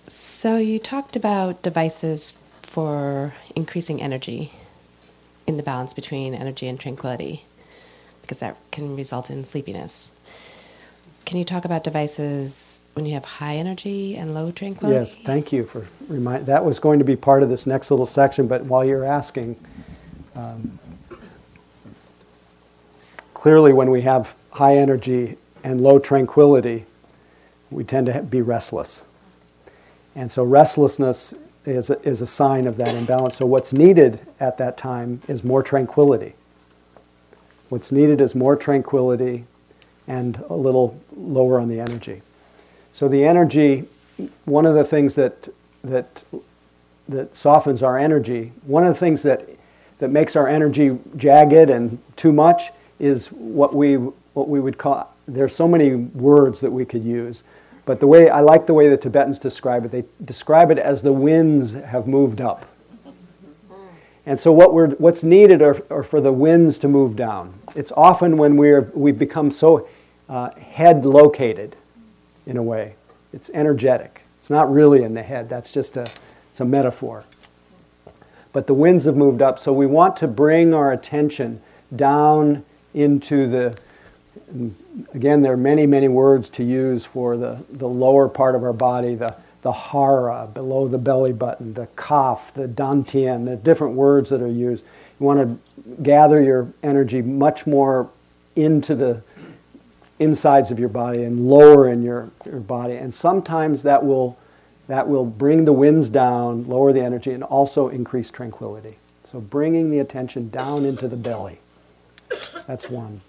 So 0.07 0.59
you 0.59 0.79
talked 0.79 1.17
about 1.17 1.63
devices 1.63 2.33
for 2.61 3.35
increasing 3.57 4.03
energy 4.03 4.53
in 5.47 5.57
the 5.57 5.63
balance 5.63 5.95
between 5.95 6.35
energy 6.35 6.69
and 6.69 6.79
tranquility, 6.79 7.47
because 8.21 8.41
that 8.41 8.59
can 8.71 8.97
result 8.97 9.31
in 9.31 9.45
sleepiness. 9.45 10.19
Can 11.33 11.39
you 11.39 11.47
talk 11.47 11.64
about 11.64 11.83
devices 11.83 12.87
when 12.93 13.07
you 13.07 13.14
have 13.14 13.24
high 13.24 13.57
energy 13.57 14.16
and 14.16 14.35
low 14.35 14.51
tranquility? 14.51 14.99
yes, 14.99 15.16
thank 15.16 15.51
you 15.51 15.64
for 15.64 15.87
remind, 16.07 16.45
that 16.45 16.62
was 16.62 16.78
going 16.78 16.99
to 16.99 17.07
be 17.07 17.16
part 17.16 17.43
of 17.43 17.49
this 17.49 17.66
next 17.66 17.91
little 17.91 18.05
section, 18.05 18.47
but 18.47 18.66
while 18.66 18.85
you're 18.85 19.07
asking, 19.07 19.57
um, 20.37 20.78
clearly 23.33 23.72
when 23.72 23.91
we 23.91 24.03
have 24.03 24.35
high 24.51 24.76
energy 24.76 25.39
and 25.64 25.80
low 25.80 25.99
tranquility, 25.99 26.85
we 27.70 27.83
tend 27.83 28.09
to 28.09 28.22
be 28.22 28.43
restless. 28.43 29.09
And 30.14 30.30
so 30.30 30.45
restlessness 30.45 31.33
is 31.64 31.89
a, 31.89 31.99
is 32.03 32.20
a 32.20 32.26
sign 32.26 32.66
of 32.66 32.76
that 32.76 32.95
imbalance. 32.95 33.37
So 33.37 33.47
what's 33.47 33.72
needed 33.72 34.20
at 34.39 34.59
that 34.59 34.76
time 34.76 35.20
is 35.28 35.43
more 35.43 35.62
tranquility. 35.62 36.35
What's 37.70 37.91
needed 37.91 38.20
is 38.20 38.35
more 38.35 38.55
tranquility 38.55 39.47
and 40.07 40.42
a 40.48 40.55
little 40.55 41.00
lower 41.16 41.61
on 41.61 41.68
the 41.68 41.80
energy. 41.80 42.22
So 42.92 43.09
the 43.09 43.24
energy, 43.24 43.84
one 44.44 44.66
of 44.66 44.74
the 44.74 44.84
things 44.84 45.14
that 45.14 45.48
that 45.82 46.24
that 47.09 47.36
softens 47.36 47.82
our 47.82 47.98
energy, 47.98 48.53
one 48.64 48.84
of 48.84 48.88
the 48.88 49.00
things 49.00 49.22
that 49.22 49.48
that 49.98 50.09
makes 50.09 50.36
our 50.36 50.48
energy 50.48 50.98
jagged 51.16 51.70
and 51.70 51.98
too 52.16 52.32
much 52.32 52.70
is 52.98 53.28
what 53.28 53.74
we 53.74 53.94
what 53.94 54.48
we 54.48 54.61
would 54.61 54.78
call 54.78 55.12
there's 55.26 55.55
so 55.55 55.68
many 55.68 55.94
words 55.94 56.61
that 56.61 56.72
we 56.72 56.84
could 56.84 57.05
use. 57.05 57.44
But 57.84 58.00
the 58.00 58.07
way 58.07 58.28
I 58.28 58.40
like 58.40 58.66
the 58.66 58.74
way 58.74 58.88
the 58.88 58.96
Tibetans 58.96 59.38
describe 59.38 59.84
it, 59.84 59.90
they 59.90 60.05
describe 60.24 60.70
it 60.70 60.78
as 60.78 61.03
the 61.03 61.12
winds 61.12 61.74
have 61.74 62.07
moved 62.07 62.40
up. 62.40 62.66
And 64.25 64.39
so 64.39 64.53
what 64.53 64.73
we're, 64.73 64.91
what's 64.91 65.25
needed 65.25 65.62
are, 65.62 65.83
are 65.91 66.05
for 66.05 66.20
the 66.20 66.33
winds 66.33 66.79
to 66.79 66.89
move 66.89 67.16
down. 67.16 67.55
It's 67.75 67.93
often 67.93 68.37
when 68.37 68.57
we're, 68.57 68.83
we 68.95 69.11
become 69.12 69.51
so 69.51 69.89
uh, 70.29 70.51
head 70.53 71.05
located, 71.05 71.77
in 72.47 72.57
a 72.57 72.62
way. 72.62 72.95
It's 73.33 73.51
energetic. 73.55 74.23
It's 74.39 74.51
not 74.51 74.70
really 74.70 75.03
in 75.03 75.14
the 75.14 75.23
head. 75.23 75.49
That's 75.49 75.73
just 75.73 75.97
a, 75.97 76.07
it's 76.51 76.61
a 76.61 76.64
metaphor. 76.64 77.25
But 78.53 78.66
the 78.66 78.75
winds 78.75 79.07
have 79.07 79.16
moved 79.16 79.41
up, 79.41 79.59
so 79.59 79.73
we 79.73 79.87
want 79.87 80.16
to 80.18 80.29
bring 80.29 80.75
our 80.75 80.93
attention 80.93 81.62
down 81.95 82.64
into 82.93 83.47
the, 83.49 83.79
again, 85.14 85.43
there 85.43 85.53
are 85.53 85.57
many, 85.57 85.87
many 85.87 86.09
words 86.09 86.51
to 86.51 86.64
use 86.64 87.05
for 87.05 87.37
the, 87.37 87.64
the 87.70 87.89
lower 87.89 88.29
part 88.29 88.55
of 88.55 88.62
our 88.62 88.75
body, 88.75 89.14
the, 89.14 89.35
the 89.63 89.73
hara, 89.73 90.49
below 90.53 90.89
the 90.89 90.99
belly 90.99 91.33
button, 91.33 91.75
the 91.75 91.87
kaf, 91.97 92.53
the 92.53 92.67
dantian, 92.67 93.47
the 93.47 93.57
different 93.57 93.95
words 93.95 94.31
that 94.31 94.43
are 94.43 94.49
used. 94.49 94.85
You 95.19 95.27
want 95.27 95.39
to 95.39 96.03
gather 96.03 96.43
your 96.43 96.73
energy 96.83 97.23
much 97.23 97.67
more 97.67 98.11
into 98.57 98.95
the 98.95 99.23
insides 100.19 100.71
of 100.71 100.79
your 100.79 100.89
body 100.89 101.23
and 101.23 101.49
lower 101.49 101.89
in 101.89 102.03
your, 102.03 102.31
your 102.45 102.61
body. 102.61 102.95
And 102.97 103.15
sometimes 103.15 103.85
that 103.85 104.05
will, 104.05 104.37
that 104.89 105.09
will 105.09 105.25
bring 105.25 105.65
the 105.65 105.73
winds 105.73 106.11
down, 106.11 106.67
lower 106.67 106.93
the 106.93 107.03
energy, 107.03 107.31
and 107.31 107.45
also 107.45 107.89
increase 107.89 108.31
tranquility. 108.31 108.99
So 109.25 109.41
bringing 109.41 109.91
the 109.91 110.01
attention 110.01 110.51
down 110.51 110.85
into 110.85 111.09
the 111.09 111.17
belly. 111.17 111.61
That's 112.67 112.91
one. 112.91 113.21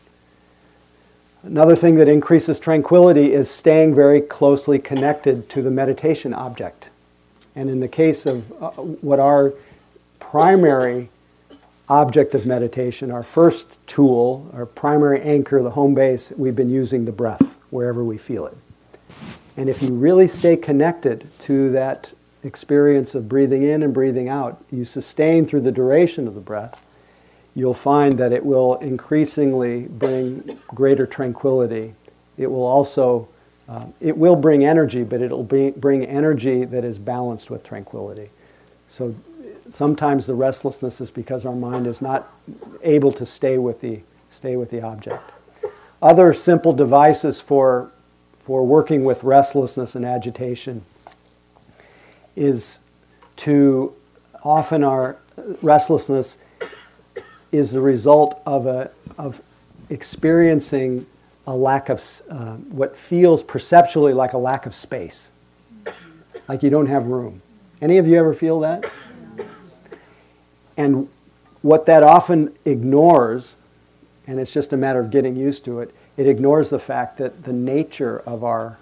Another 1.43 1.75
thing 1.75 1.95
that 1.95 2.07
increases 2.07 2.57
tranquility 2.57 3.33
is 3.33 3.49
staying 3.49 3.93
very 3.93 4.21
closely 4.21 4.79
connected 4.79 5.49
to 5.49 5.61
the 5.61 5.69
meditation 5.69 6.33
object. 6.33 6.89
And 7.53 7.69
in 7.69 7.81
the 7.81 7.89
case 7.89 8.25
of 8.25 8.49
uh, 8.63 8.69
what 8.71 9.19
our 9.19 9.53
primary 10.19 11.09
object 11.89 12.33
of 12.33 12.45
meditation, 12.45 13.11
our 13.11 13.23
first 13.23 13.85
tool, 13.87 14.49
our 14.53 14.65
primary 14.65 15.21
anchor, 15.21 15.61
the 15.61 15.71
home 15.71 15.93
base, 15.93 16.31
we've 16.37 16.55
been 16.55 16.69
using 16.69 17.03
the 17.03 17.11
breath 17.11 17.57
wherever 17.69 18.05
we 18.05 18.17
feel 18.17 18.45
it. 18.45 18.55
And 19.57 19.69
if 19.69 19.81
you 19.81 19.93
really 19.93 20.29
stay 20.29 20.55
connected 20.55 21.27
to 21.41 21.69
that 21.71 22.13
experience 22.41 23.15
of 23.15 23.27
breathing 23.27 23.63
in 23.63 23.83
and 23.83 23.93
breathing 23.93 24.29
out, 24.29 24.63
you 24.71 24.85
sustain 24.85 25.45
through 25.45 25.61
the 25.61 25.71
duration 25.73 26.25
of 26.25 26.35
the 26.35 26.41
breath, 26.41 26.81
you'll 27.55 27.73
find 27.73 28.17
that 28.17 28.31
it 28.31 28.45
will 28.45 28.75
increasingly 28.75 29.85
bring 29.85 30.57
greater 30.69 31.05
tranquility. 31.05 31.93
It 32.37 32.47
will 32.47 32.65
also, 32.65 33.27
uh, 33.69 33.87
it 33.99 34.17
will 34.17 34.35
bring 34.35 34.63
energy, 34.65 35.03
but 35.03 35.21
it'll 35.21 35.43
be, 35.43 35.71
bring 35.71 36.03
energy 36.03 36.65
that 36.65 36.83
is 36.83 36.97
balanced 36.97 37.51
with 37.51 37.63
tranquility. 37.63 38.29
So 38.87 39.15
sometimes 39.69 40.25
the 40.25 40.33
restlessness 40.33 40.99
is 40.99 41.11
because 41.11 41.45
our 41.45 41.55
mind 41.55 41.87
is 41.87 42.01
not 42.01 42.31
able 42.81 43.11
to 43.13 43.25
stay 43.25 43.57
with 43.57 43.81
the, 43.81 44.01
stay 44.29 44.55
with 44.55 44.69
the 44.71 44.81
object. 44.81 45.31
Other 46.01 46.33
simple 46.33 46.73
devices 46.73 47.39
for, 47.39 47.91
for 48.39 48.65
working 48.65 49.03
with 49.03 49.23
restlessness 49.23 49.95
and 49.95 50.05
agitation 50.05 50.83
is 52.35 52.87
to 53.37 53.93
often 54.43 54.83
our 54.83 55.17
restlessness 55.61 56.43
is 57.53 57.71
the 57.71 57.79
result 57.79 58.41
of, 58.45 58.65
a, 58.65 58.91
of 59.17 59.41
experiencing 59.89 61.05
a 61.45 61.55
lack 61.55 61.87
of 61.87 62.01
uh, 62.29 62.55
what 62.55 62.97
feels 62.97 63.43
perceptually 63.43 64.11
like 64.11 64.33
a 64.33 64.37
lack 64.37 64.65
of 64.65 64.73
space, 64.73 65.35
like 66.47 66.63
you 66.63 66.69
don't 66.69 66.87
have 66.87 67.05
room. 67.05 67.41
Any 67.79 67.97
of 67.97 68.07
you 68.07 68.17
ever 68.17 68.33
feel 68.33 68.59
that? 68.61 68.91
And 70.75 71.07
what 71.61 71.85
that 71.85 72.01
often 72.01 72.55
ignores, 72.65 73.55
and 74.25 74.39
it's 74.39 74.53
just 74.53 74.73
a 74.73 74.77
matter 74.77 74.99
of 74.99 75.11
getting 75.11 75.35
used 75.35 75.63
to 75.65 75.79
it, 75.79 75.93
it 76.17 76.27
ignores 76.27 76.69
the 76.71 76.79
fact 76.79 77.17
that 77.17 77.43
the 77.43 77.53
nature 77.53 78.19
of 78.25 78.43
our 78.43 78.79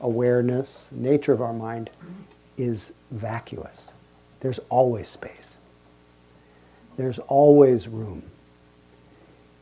awareness, 0.00 0.90
nature 0.92 1.32
of 1.32 1.42
our 1.42 1.52
mind, 1.52 1.90
is 2.56 2.98
vacuous. 3.10 3.92
There's 4.40 4.60
always 4.70 5.08
space. 5.08 5.58
There's 6.96 7.18
always 7.20 7.88
room. 7.88 8.22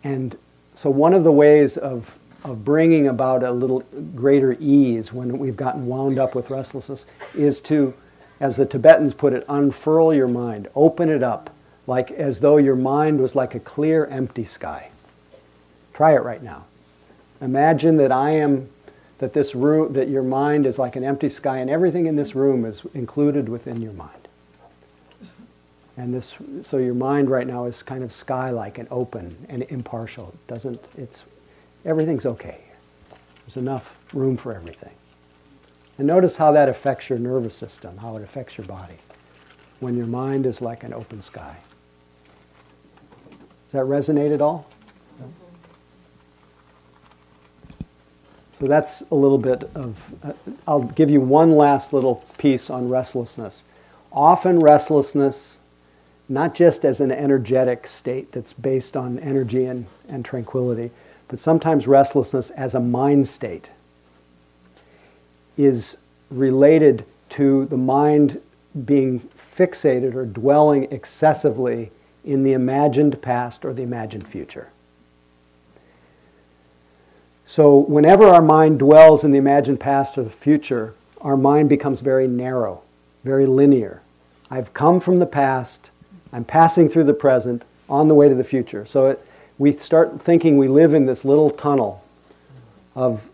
And 0.05 0.37
so, 0.75 0.91
one 0.91 1.15
of 1.15 1.25
the 1.25 1.33
ways 1.33 1.77
of, 1.77 2.19
of 2.45 2.65
bringing 2.65 3.07
about 3.07 3.43
a 3.43 3.53
little 3.53 3.81
greater 4.15 4.57
ease 4.59 5.13
when 5.13 5.39
we've 5.39 5.57
gotten 5.57 5.87
wound 5.87 6.19
up 6.19 6.35
with 6.35 6.51
restlessness 6.51 7.07
is 7.35 7.61
to, 7.63 7.95
as 8.41 8.57
the 8.57 8.67
Tibetans 8.67 9.15
put 9.15 9.33
it, 9.33 9.45
unfurl 9.49 10.13
your 10.15 10.29
mind, 10.29 10.69
open 10.75 11.09
it 11.09 11.23
up, 11.23 11.51
like 11.87 12.11
as 12.11 12.41
though 12.41 12.57
your 12.57 12.77
mind 12.77 13.21
was 13.21 13.35
like 13.35 13.55
a 13.55 13.61
clear, 13.61 14.07
empty 14.07 14.45
sky. 14.45 14.91
Try 15.93 16.15
it 16.15 16.23
right 16.23 16.43
now. 16.43 16.65
Imagine 17.41 17.97
that 17.99 18.13
I 18.13 18.31
am, 18.31 18.71
that 19.19 19.35
this 19.35 19.55
room, 19.55 19.93
that 19.93 20.09
your 20.09 20.23
mind 20.23 20.65
is 20.65 20.79
like 20.79 20.97
an 20.97 21.05
empty 21.05 21.29
sky, 21.29 21.59
and 21.59 21.69
everything 21.69 22.07
in 22.07 22.17
this 22.17 22.35
room 22.35 22.65
is 22.65 22.83
included 22.95 23.49
within 23.49 23.83
your 23.83 23.93
mind. 23.93 24.22
And 25.97 26.15
this, 26.15 26.37
so 26.63 26.79
your 26.79 26.95
mind 26.95 27.31
right 27.31 27.47
now 27.47 27.67
is 27.67 27.83
kind 27.83 28.03
of 28.03 28.13
sky-like 28.13 28.79
and 28.79 28.89
open 28.91 29.47
and 29.49 29.63
impartial. 29.65 30.29
It 30.29 30.47
doesn't, 30.47 30.81
it's, 30.97 31.25
everything's 31.85 32.25
okay. 32.25 32.63
There's 33.41 33.57
enough 33.57 33.99
room 34.15 34.37
for 34.37 34.55
everything. 34.55 34.95
And 35.99 36.07
notice 36.07 36.39
how 36.39 36.53
that 36.53 36.69
affects 36.69 37.11
your 37.11 37.19
nervous 37.19 37.55
system, 37.55 37.99
how 37.99 38.17
it 38.17 38.23
affects 38.23 38.57
your 38.57 38.67
body 38.67 38.97
when 39.81 39.97
your 39.97 40.07
mind 40.07 40.47
is 40.47 40.63
like 40.63 40.83
an 40.85 40.95
open 40.95 41.21
sky. 41.21 41.59
Does 43.31 43.73
that 43.73 43.85
resonate 43.85 44.33
at 44.33 44.41
all? 44.41 44.67
So 48.59 48.69
that's 48.69 49.01
a 49.11 49.15
little 49.17 49.39
bit 49.39 49.65
of, 49.75 50.15
uh, 50.23 50.33
I'll 50.69 50.85
give 50.85 51.11
you 51.11 51.21
one 51.21 51.51
last 51.51 51.93
little 51.93 52.25
piece 52.39 52.71
on 52.71 52.89
restlessness. 52.89 53.65
Often, 54.13 54.61
restlessness, 54.61 55.59
not 56.29 56.55
just 56.55 56.85
as 56.85 57.01
an 57.01 57.11
energetic 57.11 57.87
state 57.87 58.33
that's 58.33 58.53
based 58.53 58.97
on 58.97 59.19
energy 59.19 59.65
and, 59.65 59.87
and 60.09 60.25
tranquility, 60.25 60.91
but 61.29 61.39
sometimes 61.39 61.87
restlessness 61.87 62.51
as 62.51 62.75
a 62.75 62.81
mind 62.81 63.27
state 63.27 63.73
is 65.57 66.03
related 66.31 67.05
to 67.29 67.67
the 67.67 67.77
mind 67.77 68.41
being 68.85 69.21
fixated 69.37 70.15
or 70.15 70.25
dwelling 70.25 70.91
excessively 70.91 71.91
in 72.25 72.43
the 72.43 72.53
imagined 72.53 73.21
past 73.21 73.65
or 73.65 73.73
the 73.73 73.83
imagined 73.83 74.27
future. 74.27 74.71
So, 77.47 77.77
whenever 77.77 78.25
our 78.29 78.41
mind 78.41 78.79
dwells 78.79 79.25
in 79.25 79.33
the 79.33 79.39
imagined 79.39 79.79
past 79.79 80.17
or 80.17 80.23
the 80.23 80.31
future, 80.31 80.95
our 81.21 81.37
mind 81.37 81.69
becomes 81.69 82.01
very 82.01 82.27
narrow, 82.27 82.83
very 83.25 83.47
linear. 83.47 84.03
I've 84.51 84.73
come 84.73 85.01
from 85.01 85.19
the 85.19 85.27
past, 85.27 85.91
I'm 86.33 86.45
passing 86.45 86.89
through 86.89 87.05
the 87.05 87.15
present, 87.15 87.65
on 87.89 88.09
the 88.09 88.15
way 88.15 88.29
to 88.29 88.35
the 88.35 88.45
future. 88.45 88.87
So 88.87 89.07
it, 89.07 89.27
we 89.59 89.73
start 89.73 90.21
thinking 90.21 90.57
we 90.57 90.67
live 90.67 90.95
in 90.95 91.07
this 91.07 91.25
little 91.25 91.51
tunnel 91.51 92.03
of 92.97 93.29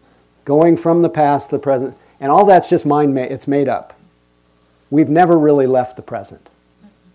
going 0.45 0.77
from 0.77 1.03
the 1.03 1.09
past 1.09 1.51
to 1.51 1.57
the 1.57 1.63
present, 1.63 1.97
and 2.21 2.33
all 2.33 2.45
that's 2.45 2.69
just 2.69 2.85
mind 2.85 3.15
made, 3.15 3.31
it's 3.31 3.47
made 3.47 3.69
up. 3.69 3.95
We've 4.91 5.09
never 5.09 5.39
really 5.39 5.67
left 5.67 5.97
the 5.97 6.03
present. 6.03 6.49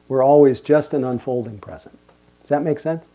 We're 0.07 0.23
always 0.23 0.61
just 0.61 0.93
an 0.93 1.03
unfolding 1.03 1.59
present. 1.59 1.99
Does 2.39 2.49
that 2.49 2.61
make 2.61 2.79
sense? 2.79 3.05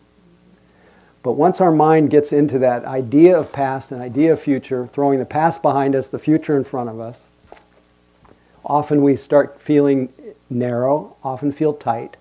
But 1.22 1.32
once 1.32 1.60
our 1.60 1.72
mind 1.72 2.10
gets 2.10 2.32
into 2.32 2.58
that 2.58 2.84
idea 2.84 3.38
of 3.38 3.52
past 3.52 3.90
and 3.92 4.00
idea 4.02 4.32
of 4.32 4.40
future, 4.40 4.86
throwing 4.86 5.18
the 5.18 5.26
past 5.26 5.62
behind 5.62 5.94
us, 5.94 6.08
the 6.08 6.18
future 6.18 6.56
in 6.56 6.64
front 6.64 6.90
of 6.90 7.00
us, 7.00 7.28
often 8.64 9.02
we 9.02 9.16
start 9.16 9.60
feeling 9.60 10.12
narrow, 10.50 11.16
often 11.22 11.52
feel 11.52 11.72
tight, 11.72 12.16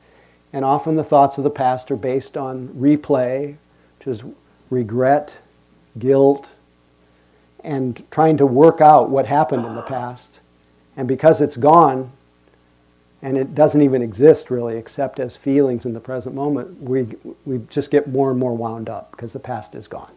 and 0.54 0.64
often 0.64 0.96
the 0.96 1.04
thoughts 1.04 1.38
of 1.38 1.44
the 1.44 1.50
past 1.50 1.92
are 1.92 1.96
based 1.96 2.38
on 2.38 2.70
replay, 2.70 3.58
which 4.00 4.08
is 4.08 4.24
regret, 4.70 5.42
guilt, 5.98 6.54
and 7.64 8.06
trying 8.12 8.38
to 8.38 8.46
work 8.46 8.80
out 8.82 9.10
what 9.10 9.26
happened 9.26 9.66
in 9.66 9.76
the 9.76 9.82
past. 9.82 10.42
And 10.96 11.08
because 11.08 11.42
it's 11.42 11.58
gone, 11.58 12.12
and 13.22 13.38
it 13.38 13.56
doesn't 13.56 13.82
even 13.82 14.02
exist 14.02 14.50
really 14.50 14.78
except 14.78 15.20
as 15.20 15.36
feelings 15.36 15.86
in 15.86 15.94
the 15.94 16.00
present 16.00 16.36
moment, 16.36 16.82
we, 16.82 17.08
we 17.46 17.60
just 17.70 17.92
get 17.92 18.08
more 18.08 18.30
and 18.30 18.40
more 18.40 18.56
wound 18.56 18.90
up 18.90 19.12
because 19.12 19.34
the 19.34 19.40
past 19.40 19.76
is 19.76 19.88
gone. 19.88 20.12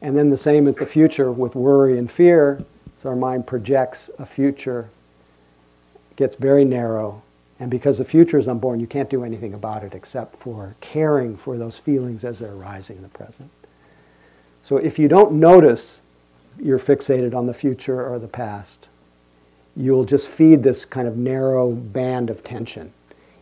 And 0.00 0.16
then 0.16 0.30
the 0.30 0.36
same 0.36 0.64
with 0.64 0.76
the 0.76 0.86
future 0.86 1.30
with 1.32 1.54
worry 1.54 1.98
and 1.98 2.10
fear. 2.10 2.64
So 2.96 3.08
our 3.08 3.16
mind 3.16 3.46
projects 3.46 4.10
a 4.18 4.26
future, 4.26 4.90
gets 6.16 6.36
very 6.36 6.64
narrow, 6.64 7.22
and 7.60 7.70
because 7.70 7.98
the 7.98 8.06
future 8.06 8.38
is 8.38 8.48
unborn, 8.48 8.80
you 8.80 8.86
can't 8.86 9.10
do 9.10 9.22
anything 9.22 9.52
about 9.52 9.84
it 9.84 9.94
except 9.94 10.34
for 10.34 10.76
caring 10.80 11.36
for 11.36 11.58
those 11.58 11.76
feelings 11.78 12.24
as 12.24 12.38
they're 12.38 12.54
arising 12.54 12.96
in 12.96 13.02
the 13.02 13.08
present. 13.10 13.50
So 14.62 14.78
if 14.78 14.98
you 14.98 15.08
don't 15.08 15.32
notice 15.32 16.00
you're 16.58 16.78
fixated 16.78 17.34
on 17.34 17.44
the 17.44 17.54
future 17.54 18.02
or 18.02 18.18
the 18.18 18.28
past, 18.28 18.88
you'll 19.76 20.06
just 20.06 20.26
feed 20.26 20.62
this 20.62 20.86
kind 20.86 21.06
of 21.06 21.18
narrow 21.18 21.70
band 21.70 22.30
of 22.30 22.42
tension. 22.42 22.94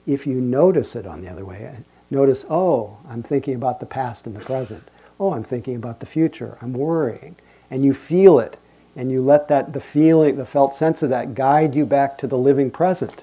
If 0.04 0.26
you 0.26 0.40
notice 0.40 0.96
it 0.96 1.06
on 1.06 1.22
the 1.22 1.30
other 1.30 1.44
way, 1.44 1.78
notice, 2.10 2.44
oh, 2.50 2.98
I'm 3.08 3.22
thinking 3.22 3.54
about 3.54 3.78
the 3.78 3.86
past 3.86 4.26
and 4.26 4.34
the 4.34 4.40
present. 4.40 4.88
Oh, 5.20 5.32
I'm 5.32 5.44
thinking 5.44 5.76
about 5.76 6.00
the 6.00 6.06
future. 6.06 6.58
I'm 6.60 6.72
worrying. 6.72 7.36
And 7.70 7.84
you 7.84 7.94
feel 7.94 8.40
it, 8.40 8.56
and 8.96 9.12
you 9.12 9.22
let 9.22 9.46
that, 9.48 9.74
the 9.74 9.80
feeling, 9.80 10.36
the 10.36 10.46
felt 10.46 10.74
sense 10.74 11.04
of 11.04 11.10
that 11.10 11.34
guide 11.34 11.76
you 11.76 11.86
back 11.86 12.18
to 12.18 12.26
the 12.26 12.38
living 12.38 12.70
present. 12.70 13.22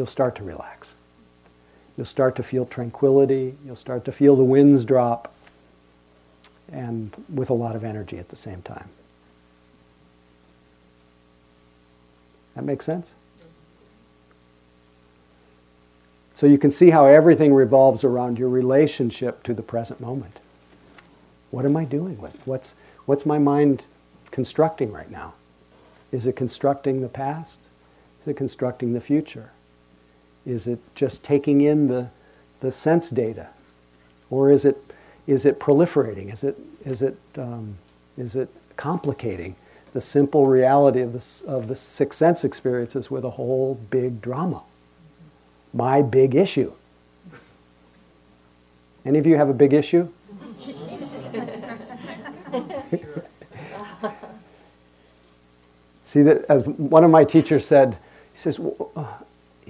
You'll 0.00 0.06
start 0.06 0.34
to 0.36 0.42
relax. 0.42 0.94
You'll 1.94 2.06
start 2.06 2.34
to 2.36 2.42
feel 2.42 2.64
tranquility. 2.64 3.56
You'll 3.66 3.76
start 3.76 4.06
to 4.06 4.12
feel 4.12 4.34
the 4.34 4.42
winds 4.42 4.86
drop, 4.86 5.30
and 6.72 7.12
with 7.28 7.50
a 7.50 7.52
lot 7.52 7.76
of 7.76 7.84
energy 7.84 8.16
at 8.16 8.30
the 8.30 8.34
same 8.34 8.62
time. 8.62 8.88
That 12.54 12.64
makes 12.64 12.86
sense? 12.86 13.14
So 16.32 16.46
you 16.46 16.56
can 16.56 16.70
see 16.70 16.88
how 16.88 17.04
everything 17.04 17.52
revolves 17.52 18.02
around 18.02 18.38
your 18.38 18.48
relationship 18.48 19.42
to 19.42 19.52
the 19.52 19.62
present 19.62 20.00
moment. 20.00 20.38
What 21.50 21.66
am 21.66 21.76
I 21.76 21.84
doing 21.84 22.18
with? 22.18 22.40
What's, 22.46 22.74
what's 23.04 23.26
my 23.26 23.38
mind 23.38 23.84
constructing 24.30 24.92
right 24.92 25.10
now? 25.10 25.34
Is 26.10 26.26
it 26.26 26.36
constructing 26.36 27.02
the 27.02 27.10
past? 27.10 27.60
Is 28.22 28.28
it 28.28 28.38
constructing 28.38 28.94
the 28.94 29.00
future? 29.02 29.50
Is 30.46 30.66
it 30.66 30.80
just 30.94 31.24
taking 31.24 31.60
in 31.60 31.88
the, 31.88 32.10
the 32.60 32.72
sense 32.72 33.10
data? 33.10 33.48
Or 34.30 34.50
is 34.50 34.64
it, 34.64 34.78
is 35.26 35.44
it 35.44 35.58
proliferating? 35.60 36.32
Is 36.32 36.44
it, 36.44 36.58
is, 36.84 37.02
it, 37.02 37.18
um, 37.36 37.78
is 38.16 38.36
it 38.36 38.48
complicating? 38.76 39.56
the 39.92 40.00
simple 40.00 40.46
reality 40.46 41.00
of 41.00 41.12
the, 41.12 41.44
of 41.50 41.68
the 41.68 41.76
six 41.76 42.16
sense 42.16 42.44
experiences 42.44 43.10
with 43.10 43.24
a 43.24 43.30
whole 43.30 43.74
big 43.90 44.22
drama. 44.22 44.62
My 45.72 46.02
big 46.02 46.34
issue. 46.34 46.72
Any 49.04 49.18
of 49.18 49.26
you 49.26 49.36
have 49.36 49.48
a 49.48 49.54
big 49.54 49.72
issue? 49.72 50.10
See 56.04 56.22
that 56.22 56.44
as 56.48 56.64
one 56.66 57.04
of 57.04 57.10
my 57.10 57.24
teachers 57.24 57.64
said, 57.66 57.98
he 58.32 58.38
says, 58.38 58.60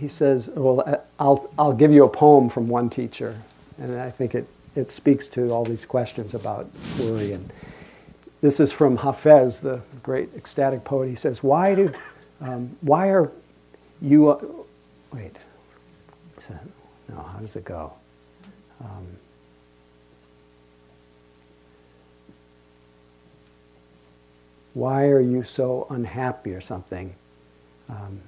he 0.01 0.09
says, 0.09 0.49
well, 0.55 1.05
I'll, 1.19 1.51
I'll 1.59 1.75
give 1.75 1.93
you 1.93 2.05
a 2.05 2.09
poem 2.09 2.49
from 2.49 2.69
one 2.69 2.89
teacher, 2.89 3.43
and 3.79 4.01
I 4.01 4.11
think 4.11 4.35
it, 4.35 4.47
it 4.75 4.91
speaks 4.91 5.29
to 5.31 5.51
all 5.51 5.65
these 5.65 5.85
questions 5.85 6.35
about 6.35 6.71
worry 6.99 7.33
and 7.33 7.53
this 8.41 8.59
is 8.59 8.73
from 8.73 8.99
Hafez, 8.99 9.61
the 9.61 9.83
great 10.03 10.35
ecstatic 10.35 10.83
poet. 10.83 11.09
He 11.09 11.15
says, 11.15 11.43
"Why 11.43 11.75
do, 11.75 11.93
um, 12.41 12.77
why 12.81 13.11
are 13.11 13.31
you? 14.01 14.31
Uh, 14.31 14.41
wait, 15.13 15.37
no. 17.09 17.17
How 17.23 17.39
does 17.39 17.57
it 17.57 17.65
go? 17.65 17.93
Um, 18.83 19.07
why 24.73 25.09
are 25.09 25.21
you 25.21 25.43
so 25.43 25.87
unhappy 25.91 26.55
or 26.55 26.63
something? 26.63 27.15
Um, 27.91 28.23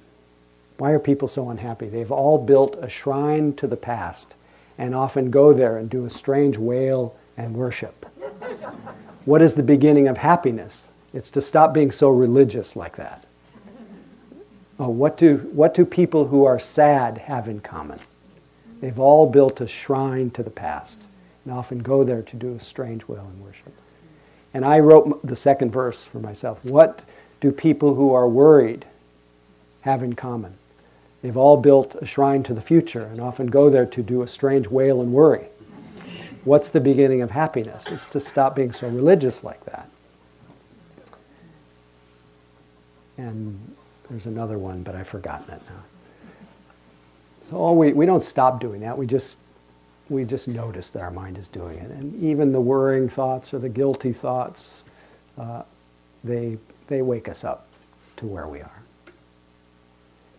why 0.79 0.91
are 0.91 0.99
people 0.99 1.29
so 1.29 1.51
unhappy? 1.51 1.89
They've 1.89 2.11
all 2.11 2.39
built 2.39 2.77
a 2.81 2.89
shrine 2.89 3.53
to 3.55 3.67
the 3.67 3.77
past 3.77 4.35
and 4.79 4.95
often 4.95 5.31
go 5.31 5.53
there 5.53 5.77
and 5.77 5.89
do 5.89 6.05
a 6.05 6.11
strange 6.11 6.59
wail 6.59 7.15
and 7.37 7.55
worship. 7.55 8.07
What 9.25 9.43
is 9.43 9.55
the 9.55 9.63
beginning 9.63 10.09
of 10.09 10.19
happiness? 10.19 10.91
It's 11.13 11.31
to 11.33 11.41
stop 11.41 11.73
being 11.73 11.91
so 11.91 12.09
religious 12.09 12.75
like 12.75 12.97
that. 12.97 13.25
Oh, 14.79 14.89
what, 14.89 15.17
do, 15.17 15.49
what 15.53 15.75
do 15.75 15.85
people 15.85 16.29
who 16.29 16.45
are 16.45 16.59
sad 16.59 17.19
have 17.19 17.47
in 17.47 17.61
common? 17.61 18.01
They've 18.81 18.99
all 18.99 19.31
built 19.31 19.61
a 19.61 19.69
shrine 19.69 20.31
to 20.31 20.43
the 20.43 20.51
past 20.51 21.07
and 21.45 21.55
often 21.55 21.81
go 21.81 22.03
there 22.03 22.23
to 22.23 22.37
do 22.37 22.55
a 22.55 22.61
strange 22.61 23.07
wail 23.07 23.31
and 23.33 23.45
worship. 23.45 23.73
And 24.53 24.65
I 24.65 24.81
wrote 24.81 25.25
the 25.25 25.37
second 25.37 25.71
verse 25.71 26.05
for 26.05 26.19
myself. 26.19 26.65
What 26.65 27.05
do 27.41 27.53
people 27.53 27.95
who 27.95 28.13
are 28.13 28.29
worried 28.29 28.87
have 29.83 30.03
in 30.03 30.15
common? 30.15 30.55
They've 31.23 31.37
all 31.37 31.57
built 31.57 31.95
a 31.95 32.07
shrine 32.07 32.43
to 32.45 32.55
the 32.55 32.61
future 32.61 33.05
and 33.05 33.21
often 33.21 33.47
go 33.47 33.71
there 33.71 33.87
to 33.87 34.03
do 34.03 34.23
a 34.23 34.29
strange 34.29 34.67
wail 34.69 35.01
and 35.01 35.13
worry. 35.13 35.47
What's 36.45 36.71
the 36.71 36.81
beginning 36.81 37.23
of 37.23 37.31
happiness? 37.31 37.87
It's 37.87 38.09
to 38.09 38.21
stop 38.21 38.57
being 38.57 38.73
so 38.73 38.89
religious 38.89 39.45
like 39.45 39.65
that. 39.67 39.89
And 43.17 43.77
there's 44.11 44.27
another 44.27 44.59
one, 44.59 44.83
but 44.83 44.97
I've 44.97 45.07
forgotten 45.07 45.55
it 45.55 45.63
now. 45.69 45.85
So 47.43 47.73
we, 47.73 47.93
we 47.93 48.05
don't 48.05 48.25
stop 48.25 48.61
doing 48.61 48.81
that. 48.81 48.99
We 48.99 49.07
just, 49.07 49.39
we 50.09 50.25
just 50.25 50.49
notice 50.49 50.91
that 50.91 51.03
our 51.03 51.11
mind 51.13 51.39
is 51.39 51.47
doing 51.47 51.79
it. 51.79 51.91
And 51.91 52.21
even 52.21 52.51
the 52.51 52.61
worrying 52.61 53.09
thoughts 53.09 53.55
or 53.55 53.61
the 53.61 53.69
guilty 53.69 54.13
thoughts, 54.13 54.85
uh, 55.39 55.63
they, 56.25 56.59
they 56.89 57.03
wake 57.03 57.29
us 57.29 57.45
up 57.45 57.69
to 58.17 58.27
where 58.27 58.49
we 58.49 58.61
are. 58.61 58.82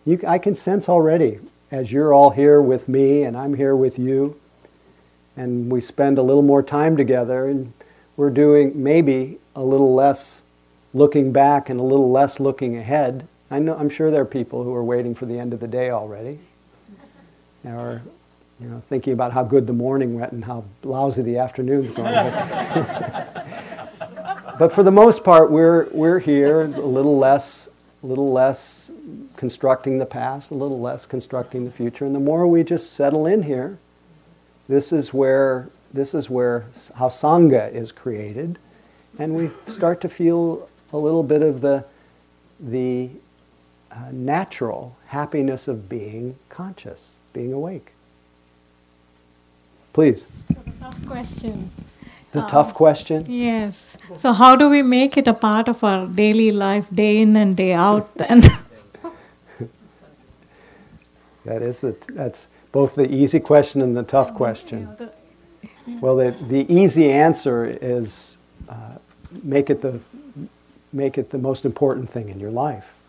You, 0.04 0.20
I 0.26 0.38
can 0.38 0.54
sense 0.54 0.88
already, 0.88 1.40
as 1.70 1.92
you're 1.92 2.12
all 2.12 2.30
here 2.30 2.60
with 2.60 2.88
me 2.88 3.22
and 3.22 3.36
I'm 3.36 3.54
here 3.54 3.74
with 3.74 3.98
you, 3.98 4.38
and 5.36 5.70
we 5.70 5.80
spend 5.80 6.18
a 6.18 6.22
little 6.22 6.42
more 6.42 6.62
time 6.62 6.96
together 6.96 7.46
and 7.46 7.72
we're 8.16 8.30
doing 8.30 8.82
maybe 8.82 9.38
a 9.56 9.64
little 9.64 9.94
less 9.94 10.44
looking 10.92 11.32
back 11.32 11.68
and 11.68 11.80
a 11.80 11.82
little 11.82 12.10
less 12.10 12.38
looking 12.38 12.76
ahead. 12.76 13.26
I 13.50 13.58
know, 13.58 13.76
I'm 13.76 13.88
sure 13.90 14.10
there 14.10 14.22
are 14.22 14.26
people 14.26 14.62
who 14.62 14.74
are 14.74 14.84
waiting 14.84 15.14
for 15.14 15.26
the 15.26 15.38
end 15.38 15.52
of 15.52 15.60
the 15.60 15.68
day 15.68 15.90
already, 15.90 16.38
or 17.64 18.02
you 18.60 18.68
know, 18.68 18.82
thinking 18.88 19.12
about 19.12 19.32
how 19.32 19.42
good 19.42 19.66
the 19.66 19.72
morning 19.72 20.14
went 20.14 20.32
and 20.32 20.44
how 20.44 20.64
lousy 20.82 21.22
the 21.22 21.38
afternoon's 21.38 21.90
going. 21.90 22.12
but 24.58 24.72
for 24.72 24.84
the 24.84 24.92
most 24.92 25.24
part, 25.24 25.50
we're 25.50 25.88
we're 25.90 26.20
here 26.20 26.62
a 26.62 26.68
little 26.68 27.18
less, 27.18 27.68
a 28.04 28.06
little 28.06 28.30
less 28.30 28.92
constructing 29.36 29.98
the 29.98 30.06
past, 30.06 30.52
a 30.52 30.54
little 30.54 30.80
less 30.80 31.06
constructing 31.06 31.64
the 31.64 31.72
future, 31.72 32.04
and 32.04 32.14
the 32.14 32.20
more 32.20 32.46
we 32.46 32.62
just 32.62 32.92
settle 32.92 33.26
in 33.26 33.44
here 33.44 33.78
this 34.68 34.92
is 34.92 35.12
where 35.12 35.68
this 35.92 36.14
is 36.14 36.30
where 36.30 36.66
how 36.96 37.08
sangha 37.08 37.72
is 37.72 37.92
created, 37.92 38.58
and 39.18 39.34
we 39.34 39.50
start 39.66 40.00
to 40.00 40.08
feel 40.08 40.68
a 40.92 40.98
little 40.98 41.22
bit 41.22 41.42
of 41.42 41.60
the 41.60 41.84
the 42.58 43.10
uh, 43.92 44.08
natural 44.10 44.96
happiness 45.06 45.68
of 45.68 45.88
being 45.88 46.36
conscious, 46.48 47.14
being 47.32 47.52
awake. 47.52 47.92
Please. 49.92 50.26
Tough 50.80 51.06
question. 51.06 51.70
The 52.34 52.42
tough 52.42 52.74
question? 52.74 53.24
Yes. 53.28 53.96
So, 54.18 54.32
how 54.32 54.56
do 54.56 54.68
we 54.68 54.82
make 54.82 55.16
it 55.16 55.28
a 55.28 55.34
part 55.34 55.68
of 55.68 55.84
our 55.84 56.06
daily 56.06 56.50
life, 56.50 56.88
day 56.92 57.20
in 57.20 57.36
and 57.36 57.56
day 57.56 57.72
out 57.72 58.12
then? 58.16 58.40
that 61.44 61.62
is 61.62 61.80
the, 61.80 61.96
that's 62.12 62.48
both 62.72 62.94
the 62.96 63.12
easy 63.12 63.40
question 63.40 63.80
and 63.82 63.96
the 63.96 64.02
tough 64.02 64.34
question. 64.34 64.88
The- 64.98 65.12
Well, 66.00 66.16
the, 66.16 66.30
the 66.48 66.64
easy 66.72 67.10
answer 67.12 67.64
is 67.66 68.38
uh, 68.68 68.96
make 69.42 69.68
it 69.70 69.82
the 69.82 70.00
make 70.92 71.18
it 71.18 71.30
the 71.30 71.38
most 71.38 71.64
important 71.64 72.08
thing 72.08 72.28
in 72.30 72.40
your 72.40 72.50
life. 72.50 73.02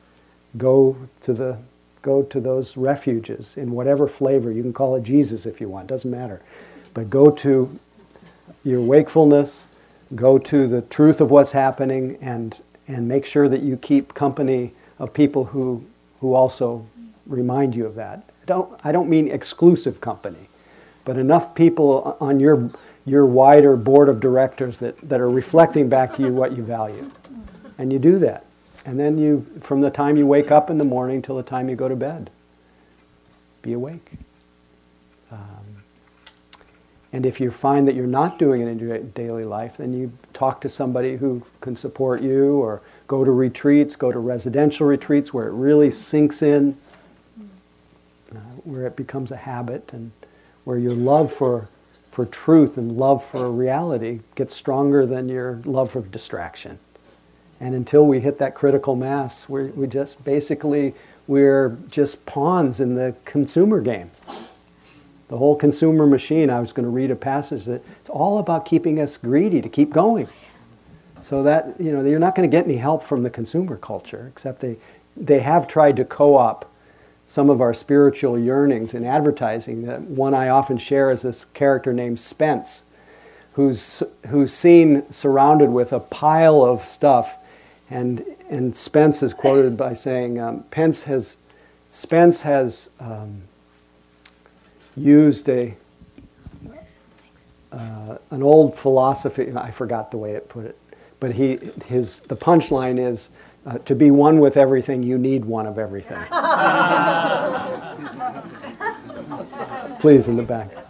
Go 0.58 0.98
to 1.22 1.34
the 1.34 1.58
go 2.02 2.22
to 2.24 2.40
those 2.40 2.76
refuges 2.78 3.58
in 3.58 3.72
whatever 3.72 4.08
flavor 4.08 4.52
you 4.52 4.62
can 4.62 4.74
call 4.74 4.96
it 4.98 5.04
Jesus 5.04 5.46
if 5.46 5.62
you 5.62 5.70
want. 5.70 5.88
Doesn't 5.88 6.12
matter, 6.12 6.42
but 6.94 7.10
go 7.10 7.32
to 7.32 7.80
your 8.66 8.82
wakefulness. 8.82 9.68
Go 10.16 10.40
to 10.40 10.68
the 10.68 10.82
truth 10.82 11.22
of 11.22 11.32
what's 11.32 11.54
happening 11.54 12.18
and 12.22 12.62
and 12.88 13.08
make 13.08 13.26
sure 13.26 13.50
that 13.50 13.62
you 13.64 13.78
keep 13.78 14.14
company 14.14 14.74
of 15.00 15.14
people 15.14 15.46
who 15.46 15.86
who 16.22 16.34
also 16.34 16.88
remind 17.26 17.76
you 17.76 17.86
of 17.86 17.96
that. 17.96 18.24
Don't 18.46 18.78
I 18.84 18.92
don't 18.92 19.10
mean 19.10 19.30
exclusive 19.30 20.02
company 20.02 20.50
but 21.06 21.18
enough 21.18 21.56
people 21.56 22.18
on 22.20 22.42
your 22.42 22.72
your 23.06 23.26
wider 23.26 23.78
board 23.78 24.10
of 24.10 24.20
directors 24.20 24.80
that, 24.80 24.98
that 25.08 25.22
are 25.22 25.30
reflecting 25.30 25.88
back 25.88 26.16
to 26.16 26.24
you 26.24 26.34
what 26.34 26.58
you 26.58 26.64
value. 26.64 27.10
And 27.78 27.94
you 27.94 28.00
do 28.00 28.18
that. 28.20 28.46
And 28.86 29.00
then 29.00 29.20
you 29.20 29.46
from 29.62 29.82
the 29.82 29.92
time 29.92 30.18
you 30.18 30.28
wake 30.28 30.52
up 30.52 30.70
in 30.70 30.80
the 30.80 30.86
morning 30.86 31.22
till 31.22 31.38
the 31.38 31.44
time 31.44 31.70
you 31.70 31.76
go 31.76 31.88
to 31.88 31.96
bed. 31.96 32.32
Be 33.62 33.74
awake. 33.74 34.12
Um, 35.32 35.65
and 37.16 37.26
if 37.26 37.40
you 37.40 37.50
find 37.50 37.88
that 37.88 37.96
you're 37.96 38.06
not 38.06 38.38
doing 38.38 38.62
it 38.62 38.68
in 38.68 38.78
your 38.78 38.98
daily 39.00 39.46
life, 39.46 39.78
then 39.78 39.94
you 39.94 40.12
talk 40.34 40.60
to 40.60 40.68
somebody 40.68 41.16
who 41.16 41.44
can 41.62 41.78
support 41.78 42.22
you 42.22 42.58
or 42.58 42.82
go 43.08 43.24
to 43.24 43.32
retreats, 43.32 43.96
go 43.96 44.12
to 44.12 44.20
residential 44.20 44.86
retreats 44.86 45.34
where 45.34 45.48
it 45.48 45.54
really 45.54 45.90
sinks 45.90 46.42
in, 46.42 46.78
uh, 48.34 48.40
where 48.66 48.86
it 48.86 48.98
becomes 48.98 49.32
a 49.32 49.38
habit 49.38 49.92
and 49.94 50.12
where 50.66 50.78
your 50.78 50.92
love 50.92 51.32
for, 51.32 51.70
for 52.12 52.26
truth 52.26 52.78
and 52.78 52.98
love 52.98 53.24
for 53.24 53.50
reality 53.50 54.20
gets 54.36 54.54
stronger 54.54 55.06
than 55.06 55.30
your 55.30 55.62
love 55.64 55.92
for 55.92 56.02
distraction. 56.02 56.80
And 57.62 57.74
until 57.74 58.06
we 58.06 58.20
hit 58.20 58.40
that 58.40 58.56
critical 58.56 58.98
mass, 58.98 59.48
we're, 59.48 59.68
we 59.68 59.88
just 59.88 60.26
basically, 60.26 60.94
we're 61.28 61.78
just 61.90 62.26
pawns 62.26 62.82
in 62.82 62.96
the 62.96 63.16
consumer 63.24 63.80
game. 63.80 64.12
The 65.28 65.38
whole 65.38 65.56
consumer 65.56 66.06
machine, 66.06 66.50
I 66.50 66.60
was 66.60 66.72
going 66.72 66.86
to 66.86 66.90
read 66.90 67.10
a 67.10 67.16
passage 67.16 67.66
that 67.66 67.84
it's 68.00 68.10
all 68.10 68.38
about 68.38 68.66
keeping 68.66 69.00
us 69.00 69.18
greedy 69.18 69.62
to 69.62 69.70
keep 69.70 69.92
going. 69.92 70.28
So 71.22 71.42
that, 71.44 71.80
you 71.80 71.92
know, 71.92 72.04
you're 72.06 72.20
not 72.20 72.36
going 72.36 72.48
to 72.50 72.56
get 72.56 72.66
any 72.66 72.78
help 72.78 73.04
from 73.04 73.24
the 73.24 73.32
consumer 73.32 73.78
culture, 73.78 74.28
except 74.32 74.60
they, 74.60 74.78
they 75.18 75.40
have 75.40 75.68
tried 75.68 75.96
to 75.96 76.06
co 76.06 76.36
op 76.36 76.72
some 77.28 77.50
of 77.50 77.62
our 77.62 77.74
spiritual 77.74 78.38
yearnings 78.38 78.94
in 78.94 79.04
advertising. 79.04 79.88
That 79.88 80.02
one 80.02 80.36
I 80.36 80.50
often 80.50 80.78
share 80.78 81.10
is 81.10 81.24
this 81.24 81.44
character 81.44 81.94
named 81.94 82.20
Spence, 82.20 82.92
who's, 83.54 84.04
who's 84.28 84.54
seen 84.54 85.12
surrounded 85.12 85.72
with 85.72 85.92
a 85.92 86.00
pile 86.00 86.64
of 86.64 86.82
stuff. 86.86 87.38
And, 87.90 88.24
and 88.48 88.76
Spence 88.76 89.24
is 89.24 89.34
quoted 89.34 89.76
by 89.76 89.96
saying, 89.96 90.40
um, 90.40 90.64
Pence 90.70 91.04
has, 91.04 91.38
Spence 91.90 92.42
has 92.42 92.92
um, 93.00 93.44
used 94.96 95.50
a, 95.50 95.74
uh, 97.72 98.18
an 98.32 98.44
old 98.44 98.76
philosophy, 98.76 99.52
I 99.56 99.72
forgot 99.72 100.12
the 100.12 100.18
way 100.18 100.32
it 100.32 100.50
put 100.50 100.66
it, 100.66 100.78
but 101.20 101.34
he, 101.34 101.60
his, 101.86 102.20
the 102.20 102.38
punchline 102.38 103.00
is, 103.00 103.32
uh, 103.66 103.80
to 103.80 103.96
be 103.96 104.12
one 104.12 104.40
with 104.40 104.58
everything, 104.58 105.04
you 105.04 105.18
need 105.18 105.46
one 105.46 105.66
of 105.66 105.80
everything. 105.80 106.18
Please, 110.00 110.28
in 110.28 110.38
the 110.38 110.44
back. 110.44 110.85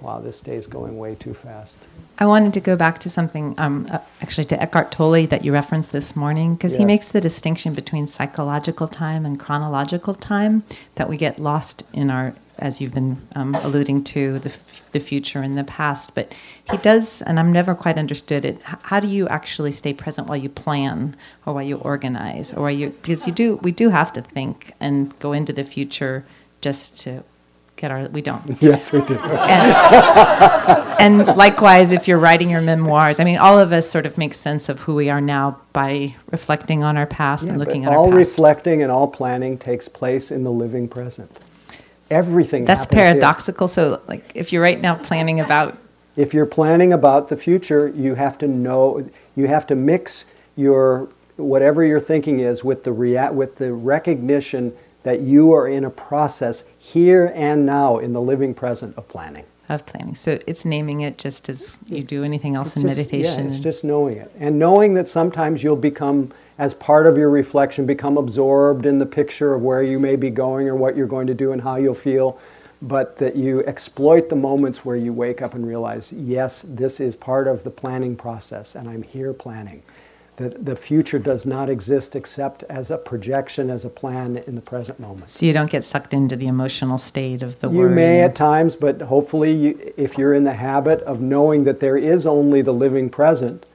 Wow, 0.00 0.20
this 0.20 0.40
day 0.40 0.54
is 0.56 0.66
going 0.68 0.96
way 0.96 1.16
too 1.16 1.34
fast. 1.34 1.78
I 2.20 2.26
wanted 2.26 2.54
to 2.54 2.60
go 2.60 2.76
back 2.76 2.98
to 3.00 3.10
something, 3.10 3.54
um, 3.58 3.88
uh, 3.90 3.98
actually, 4.22 4.44
to 4.46 4.60
Eckhart 4.62 4.92
Tolle 4.92 5.26
that 5.26 5.44
you 5.44 5.52
referenced 5.52 5.90
this 5.92 6.14
morning, 6.14 6.54
because 6.54 6.74
he 6.76 6.84
makes 6.84 7.08
the 7.08 7.20
distinction 7.20 7.74
between 7.74 8.06
psychological 8.06 8.86
time 8.88 9.26
and 9.26 9.38
chronological 9.40 10.14
time 10.14 10.62
that 10.94 11.08
we 11.08 11.16
get 11.16 11.38
lost 11.40 11.82
in 11.92 12.10
our, 12.10 12.32
as 12.60 12.80
you've 12.80 12.94
been 12.94 13.20
um, 13.34 13.54
alluding 13.56 14.04
to, 14.04 14.38
the, 14.38 14.50
f- 14.50 14.88
the 14.92 15.00
future 15.00 15.40
and 15.42 15.58
the 15.58 15.64
past. 15.64 16.14
But 16.14 16.32
he 16.70 16.76
does, 16.76 17.20
and 17.22 17.38
I've 17.40 17.46
never 17.46 17.74
quite 17.74 17.98
understood 17.98 18.44
it. 18.44 18.56
h- 18.68 18.78
How 18.82 19.00
do 19.00 19.08
you 19.08 19.26
actually 19.28 19.72
stay 19.72 19.92
present 19.94 20.28
while 20.28 20.38
you 20.38 20.48
plan, 20.48 21.16
or 21.44 21.54
while 21.54 21.64
you 21.64 21.78
organize, 21.78 22.52
or 22.52 22.62
while 22.62 22.70
you? 22.70 22.90
Because 22.90 23.26
you 23.26 23.32
do, 23.32 23.56
we 23.62 23.72
do 23.72 23.90
have 23.90 24.12
to 24.12 24.22
think 24.22 24.72
and 24.80 25.16
go 25.18 25.32
into 25.32 25.52
the 25.52 25.64
future 25.64 26.24
just 26.60 26.98
to 27.00 27.22
get 27.78 27.90
our. 27.90 28.08
We 28.08 28.20
don't 28.20 28.42
Yes, 28.62 28.92
we 28.92 29.00
do. 29.02 29.14
and, 29.18 29.72
and 31.00 31.36
likewise, 31.36 31.92
if 31.92 32.06
you're 32.08 32.18
writing 32.18 32.50
your 32.50 32.60
memoirs, 32.60 33.20
I 33.20 33.24
mean, 33.24 33.38
all 33.38 33.58
of 33.58 33.72
us 33.72 33.88
sort 33.88 34.04
of 34.06 34.18
make 34.18 34.34
sense 34.34 34.68
of 34.68 34.80
who 34.80 34.94
we 34.94 35.08
are 35.08 35.20
now 35.20 35.60
by 35.72 36.14
reflecting 36.30 36.84
on 36.84 36.96
our 36.96 37.06
past 37.06 37.44
Yeah, 37.44 37.50
and 37.50 37.58
looking 37.58 37.84
at 37.84 37.92
all 37.92 38.04
our 38.06 38.10
past. 38.10 38.16
reflecting 38.18 38.82
and 38.82 38.90
all 38.92 39.08
planning 39.08 39.56
takes 39.58 39.88
place 39.88 40.30
in 40.30 40.44
the 40.44 40.50
living 40.52 40.88
present. 40.88 41.30
Everything 42.10 42.64
That's 42.64 42.84
happens 42.84 43.00
here. 43.00 43.10
paradoxical. 43.12 43.68
So, 43.68 44.00
like, 44.08 44.32
if 44.34 44.52
you're 44.52 44.62
right 44.62 44.80
now 44.80 44.94
planning 44.96 45.40
about, 45.40 45.76
If 46.16 46.34
you're 46.34 46.46
planning 46.46 46.92
about 46.92 47.28
the 47.28 47.36
future, 47.36 47.88
you 47.94 48.14
have 48.16 48.38
to 48.38 48.48
know, 48.48 49.08
you 49.36 49.46
have 49.46 49.66
to 49.68 49.74
mix 49.74 50.24
your 50.56 51.08
whatever 51.36 51.84
your 51.84 52.00
thinking 52.00 52.40
is 52.40 52.64
with 52.64 52.82
the 52.82 52.92
rea- 52.92 53.30
with 53.30 53.56
the 53.56 53.72
recognition 53.72 54.72
that 55.08 55.20
you 55.20 55.52
are 55.54 55.66
in 55.66 55.86
a 55.86 55.90
process 55.90 56.70
here 56.78 57.32
and 57.34 57.64
now 57.64 57.96
in 57.96 58.12
the 58.12 58.20
living 58.20 58.52
present 58.52 58.94
of 58.98 59.08
planning. 59.08 59.46
of 59.70 59.86
planning, 59.86 60.14
so 60.14 60.38
it's 60.46 60.66
naming 60.66 61.00
it 61.00 61.16
just 61.16 61.48
as 61.48 61.74
you 61.86 62.02
do 62.02 62.24
anything 62.24 62.54
else 62.56 62.68
It's 62.68 62.76
in 62.76 62.82
just- 62.82 62.98
meditation. 62.98 63.44
Yeah, 63.44 63.48
it's 63.48 63.60
just 63.60 63.84
knowing 63.84 64.18
it. 64.18 64.30
And 64.38 64.58
knowing 64.58 64.92
that 64.94 65.08
sometimes 65.08 65.62
you'll 65.64 65.76
become, 65.76 66.30
as 66.58 66.74
part 66.74 67.06
of 67.06 67.16
your 67.16 67.30
reflection, 67.30 67.86
become 67.86 68.18
absorbed 68.18 68.84
in 68.84 68.98
the 68.98 69.06
picture 69.06 69.54
of 69.54 69.62
where 69.62 69.82
you 69.82 69.98
may 69.98 70.14
be 70.16 70.28
going 70.28 70.68
or 70.68 70.74
what 70.76 70.94
you're 70.94 71.06
going 71.06 71.26
to 71.26 71.34
do 71.34 71.52
and 71.52 71.62
how 71.62 71.76
you'll 71.76 71.94
feel. 71.94 72.38
But 72.82 73.16
that 73.16 73.34
you 73.34 73.60
exploit 73.64 74.28
the 74.28 74.36
moments 74.36 74.84
where 74.84 74.94
you 74.96 75.12
wake 75.14 75.40
up 75.42 75.52
and 75.54 75.66
realize, 75.66 76.12
yes, 76.12 76.62
this 76.62 77.00
is 77.00 77.16
part 77.16 77.48
of 77.48 77.64
the 77.64 77.70
planning 77.70 78.14
process 78.14 78.74
and 78.74 78.88
I'm 78.88 79.02
here 79.02 79.32
planning. 79.32 79.82
That 80.38 80.64
the 80.64 80.76
future 80.76 81.18
does 81.18 81.44
not 81.46 81.68
exist 81.68 82.14
except 82.14 82.62
as 82.64 82.90
a 82.90 82.96
projection, 82.98 83.70
as 83.70 83.84
a 83.84 83.88
plan 83.90 84.36
in 84.46 84.54
the 84.54 84.60
present 84.60 84.98
moment. 85.00 85.30
so 85.30 85.44
you 85.44 85.52
don't 85.52 85.70
get 85.70 85.84
sucked 85.84 86.14
into 86.14 86.36
the 86.36 86.46
emotional 86.46 86.96
state 86.96 87.42
of 87.42 87.58
the 87.60 87.68
world. 87.68 87.76
You 87.76 87.86
worry. 87.86 87.94
may 87.94 88.20
at 88.22 88.34
times, 88.36 88.76
but 88.76 89.00
hopefully, 89.02 89.52
you, 89.52 89.92
if 89.96 90.16
you're 90.16 90.34
in 90.34 90.44
the 90.44 90.54
habit 90.54 91.00
of 91.02 91.20
knowing 91.20 91.64
that 91.64 91.80
there 91.80 91.96
is 91.96 92.24
only 92.26 92.62
the 92.62 92.72
living 92.72 93.10
present, 93.10 93.66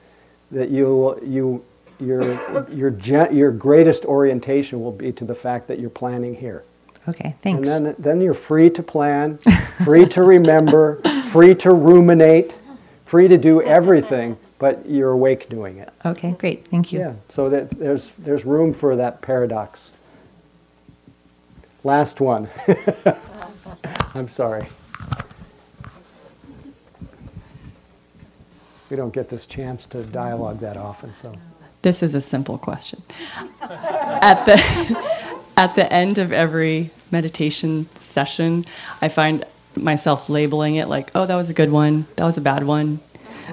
that 0.50 0.70
you 0.70 1.20
you 1.22 1.62
your 2.00 2.22
your 2.70 2.90
gen, 2.90 3.36
your 3.36 3.50
greatest 3.52 4.04
orientation 4.06 4.80
will 4.80 4.92
be 4.92 5.12
to 5.12 5.24
the 5.24 5.34
fact 5.34 5.68
that 5.68 5.78
you're 5.78 5.90
planning 5.90 6.34
here, 6.36 6.64
Okay, 7.06 7.34
thanks. 7.42 7.68
and 7.68 7.86
then 7.86 7.94
then 7.98 8.20
you're 8.22 8.34
free 8.34 8.70
to 8.70 8.82
plan, 8.82 9.38
free 9.84 10.06
to 10.06 10.22
remember, 10.22 11.00
free 11.28 11.54
to 11.56 11.72
ruminate, 11.74 12.54
free 13.02 13.28
to 13.28 13.36
do 13.38 13.60
everything, 13.62 14.36
but 14.58 14.86
you're 14.86 15.10
awake 15.10 15.48
doing 15.48 15.78
it. 15.78 15.92
okay, 16.04 16.32
great. 16.32 16.66
Thank 16.68 16.92
you. 16.92 17.00
Yeah, 17.00 17.14
so 17.28 17.48
that 17.50 17.70
there's 17.70 18.10
there's 18.10 18.44
room 18.44 18.72
for 18.72 18.96
that 18.96 19.20
paradox. 19.22 19.92
Last 21.82 22.20
one. 22.20 22.48
I'm 24.14 24.28
sorry. 24.28 24.66
We 28.90 28.96
don't 28.96 29.12
get 29.12 29.28
this 29.28 29.46
chance 29.46 29.86
to 29.86 30.02
dialogue 30.02 30.60
that 30.60 30.76
often, 30.76 31.12
so. 31.14 31.34
This 31.82 32.02
is 32.02 32.14
a 32.14 32.20
simple 32.20 32.56
question. 32.58 33.02
at 33.60 34.44
the 34.46 35.42
at 35.56 35.74
the 35.74 35.92
end 35.92 36.16
of 36.18 36.32
every 36.32 36.90
meditation 37.10 37.86
session, 37.96 38.64
I 39.02 39.08
find 39.08 39.44
myself 39.76 40.28
labeling 40.28 40.76
it 40.76 40.88
like, 40.88 41.10
"Oh, 41.14 41.26
that 41.26 41.36
was 41.36 41.50
a 41.50 41.54
good 41.54 41.70
one. 41.70 42.06
That 42.16 42.24
was 42.24 42.38
a 42.38 42.40
bad 42.40 42.64
one." 42.64 43.00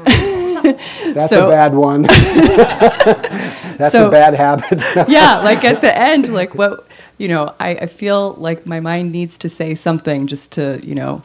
That's 1.14 1.30
So- 1.32 1.48
a 1.48 1.50
bad 1.52 1.74
one. 1.74 2.02
That's 3.78 3.92
So- 3.94 4.08
a 4.08 4.12
bad 4.12 4.34
habit. 4.36 4.80
yeah, 5.10 5.40
like 5.40 5.64
at 5.64 5.82
the 5.82 5.96
end, 5.98 6.32
like 6.34 6.56
what 6.56 6.88
you 7.18 7.28
know, 7.28 7.54
I, 7.60 7.70
I 7.72 7.86
feel 7.86 8.34
like 8.34 8.66
my 8.66 8.80
mind 8.80 9.12
needs 9.12 9.38
to 9.40 9.50
say 9.50 9.76
something 9.76 10.28
just 10.28 10.52
to 10.54 10.80
you 10.84 10.96
know 10.96 11.24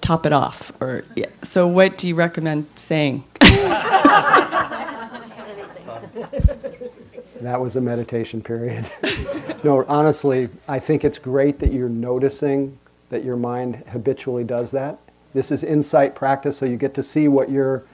top 0.00 0.26
it 0.26 0.32
off. 0.32 0.72
Or 0.80 1.04
yeah. 1.14 1.26
so, 1.42 1.66
what 1.66 1.98
do 1.98 2.06
you 2.08 2.14
recommend 2.14 2.66
saying? 2.76 3.24
That 7.40 7.60
was 7.60 7.76
a 7.76 7.80
meditation 7.80 8.40
period. 8.40 8.90
no, 9.62 9.84
honestly, 9.86 10.48
I 10.66 10.78
think 10.78 11.04
it's 11.04 11.18
great 11.18 11.58
that 11.60 11.72
you're 11.72 11.88
noticing 11.88 12.78
that 13.10 13.24
your 13.24 13.36
mind 13.36 13.84
habitually 13.88 14.44
does 14.44 14.70
that. 14.72 14.98
This 15.34 15.50
is 15.52 15.62
insight 15.62 16.14
practice, 16.14 16.56
so 16.56 16.64
you 16.66 16.76
get 16.76 16.94
to 16.94 17.02
see 17.02 17.28
what 17.28 17.50
your 17.50 17.84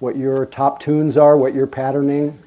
what 0.00 0.16
your 0.16 0.44
top 0.46 0.80
tunes 0.80 1.16
are, 1.16 1.36
what 1.36 1.54
your 1.54 1.66
patterning 1.66 2.38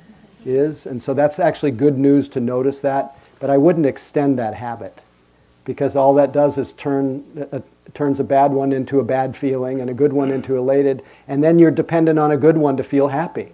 is. 0.46 0.86
And 0.86 1.02
so 1.02 1.14
that's 1.14 1.40
actually 1.40 1.72
good 1.72 1.98
news 1.98 2.28
to 2.30 2.40
notice 2.40 2.82
that. 2.82 3.18
But 3.40 3.50
I 3.50 3.58
wouldn't 3.58 3.86
extend 3.86 4.38
that 4.40 4.56
habit 4.56 5.02
because 5.66 5.96
all 5.96 6.14
that 6.16 6.32
does 6.32 6.58
is 6.58 6.74
turn, 6.74 7.48
uh, 7.52 7.62
turns 7.94 8.20
a 8.20 8.24
bad 8.24 8.52
one 8.52 8.72
into 8.74 9.00
a 9.00 9.04
bad 9.04 9.38
feeling 9.38 9.80
and 9.80 9.90
a 9.90 9.94
good 9.94 10.14
one 10.14 10.32
into 10.32 10.58
elated. 10.58 11.02
And 11.28 11.44
then 11.44 11.60
you're 11.60 11.72
dependent 11.72 12.20
on 12.20 12.32
a 12.32 12.38
good 12.38 12.58
one 12.58 12.76
to 12.78 12.84
feel 12.84 13.10
happy. 13.10 13.52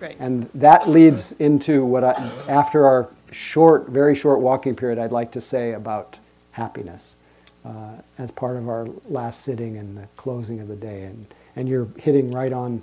Right. 0.00 0.16
And 0.18 0.48
that 0.54 0.88
leads 0.88 1.32
into 1.32 1.84
what 1.84 2.02
I, 2.02 2.12
after 2.48 2.86
our 2.86 3.08
short, 3.30 3.88
very 3.88 4.14
short 4.14 4.40
walking 4.40 4.74
period, 4.74 4.98
I'd 4.98 5.12
like 5.12 5.30
to 5.32 5.40
say 5.40 5.72
about 5.72 6.18
happiness 6.52 7.16
uh, 7.64 7.96
as 8.18 8.30
part 8.30 8.56
of 8.56 8.68
our 8.68 8.88
last 9.06 9.42
sitting 9.42 9.76
and 9.76 9.96
the 9.96 10.08
closing 10.16 10.60
of 10.60 10.68
the 10.68 10.76
day. 10.76 11.04
And, 11.04 11.26
and 11.54 11.68
you're 11.68 11.88
hitting 11.98 12.32
right 12.32 12.52
on 12.52 12.82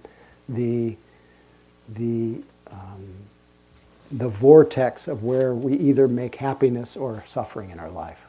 the, 0.49 0.97
the, 1.87 2.41
um, 2.71 3.07
the 4.11 4.27
vortex 4.27 5.07
of 5.07 5.23
where 5.23 5.53
we 5.53 5.75
either 5.77 6.07
make 6.07 6.35
happiness 6.35 6.97
or 6.97 7.23
suffering 7.25 7.69
in 7.69 7.79
our 7.79 7.89
life. 7.89 8.19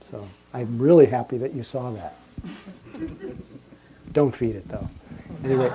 So 0.00 0.28
I'm 0.54 0.78
really 0.78 1.06
happy 1.06 1.38
that 1.38 1.54
you 1.54 1.62
saw 1.62 1.90
that. 1.92 2.16
Don't 4.12 4.34
feed 4.34 4.56
it 4.56 4.68
though. 4.68 4.88
Anyway, 5.44 5.72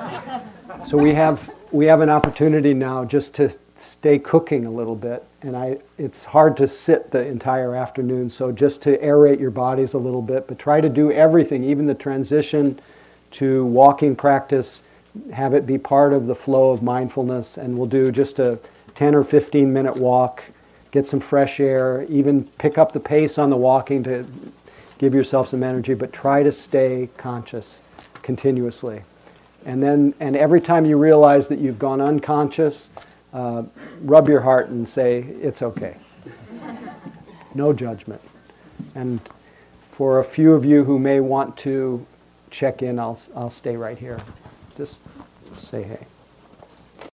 so 0.86 0.98
we 0.98 1.14
have 1.14 1.50
we 1.72 1.86
have 1.86 2.02
an 2.02 2.10
opportunity 2.10 2.74
now 2.74 3.04
just 3.04 3.36
to 3.36 3.52
stay 3.76 4.20
cooking 4.20 4.66
a 4.66 4.72
little 4.72 4.96
bit, 4.96 5.26
and 5.42 5.58
I 5.58 5.80
it's 5.98 6.26
hard 6.26 6.56
to 6.58 6.68
sit 6.68 7.12
the 7.12 7.26
entire 7.26 7.76
afternoon. 7.76 8.30
So 8.30 8.52
just 8.52 8.82
to 8.84 8.98
aerate 9.00 9.40
your 9.40 9.52
bodies 9.52 9.94
a 9.94 9.98
little 9.98 10.22
bit, 10.22 10.48
but 10.48 10.60
try 10.60 10.82
to 10.82 10.90
do 10.90 11.12
everything, 11.12 11.64
even 11.64 11.88
the 11.88 11.96
transition 11.96 12.80
to 13.32 13.66
walking 13.66 14.16
practice. 14.16 14.84
Have 15.34 15.54
it 15.54 15.66
be 15.66 15.78
part 15.78 16.14
of 16.14 16.28
the 16.28 16.36
flow 16.36 16.72
of 16.72 16.82
mindfulness, 16.82 17.58
and 17.58 17.78
we'll 17.78 17.88
do 17.88 18.12
just 18.12 18.40
a 18.40 18.60
10 18.96 19.14
or 19.14 19.24
15 19.24 19.72
minute 19.72 19.96
walk, 19.96 20.46
get 20.92 21.06
some 21.06 21.20
fresh 21.20 21.60
air, 21.60 22.04
even 22.10 22.44
pick 22.44 22.78
up 22.78 22.92
the 22.92 23.00
pace 23.00 23.38
on 23.38 23.50
the 23.50 23.58
walking 23.58 24.04
to 24.04 24.26
give 24.98 25.14
yourself 25.14 25.48
some 25.48 25.64
energy, 25.64 25.94
but 25.94 26.12
try 26.12 26.44
to 26.44 26.52
stay 26.52 27.10
conscious 27.18 27.82
continuously. 28.24 29.04
And 29.66 29.84
then, 29.84 30.14
and 30.20 30.36
every 30.36 30.62
time 30.62 30.86
you 30.86 30.98
realize 30.98 31.50
that 31.50 31.60
you've 31.60 31.80
gone 31.80 32.02
unconscious, 32.02 32.90
uh, 33.34 33.64
rub 34.02 34.28
your 34.28 34.42
heart 34.42 34.70
and 34.70 34.88
say, 34.88 35.20
it's 35.20 35.62
okay. 35.62 35.98
no 37.54 37.74
judgment. 37.74 38.22
And 38.96 39.20
for 39.92 40.20
a 40.20 40.24
few 40.24 40.54
of 40.54 40.66
you 40.66 40.86
who 40.86 41.00
may 41.00 41.20
want 41.20 41.58
to 41.58 42.06
check 42.50 42.82
in, 42.82 42.98
I'll, 43.00 43.20
I'll 43.36 43.50
stay 43.50 43.76
right 43.76 43.98
here. 43.98 44.20
Just 44.78 45.02
say 45.58 45.82
hey. 45.82 46.06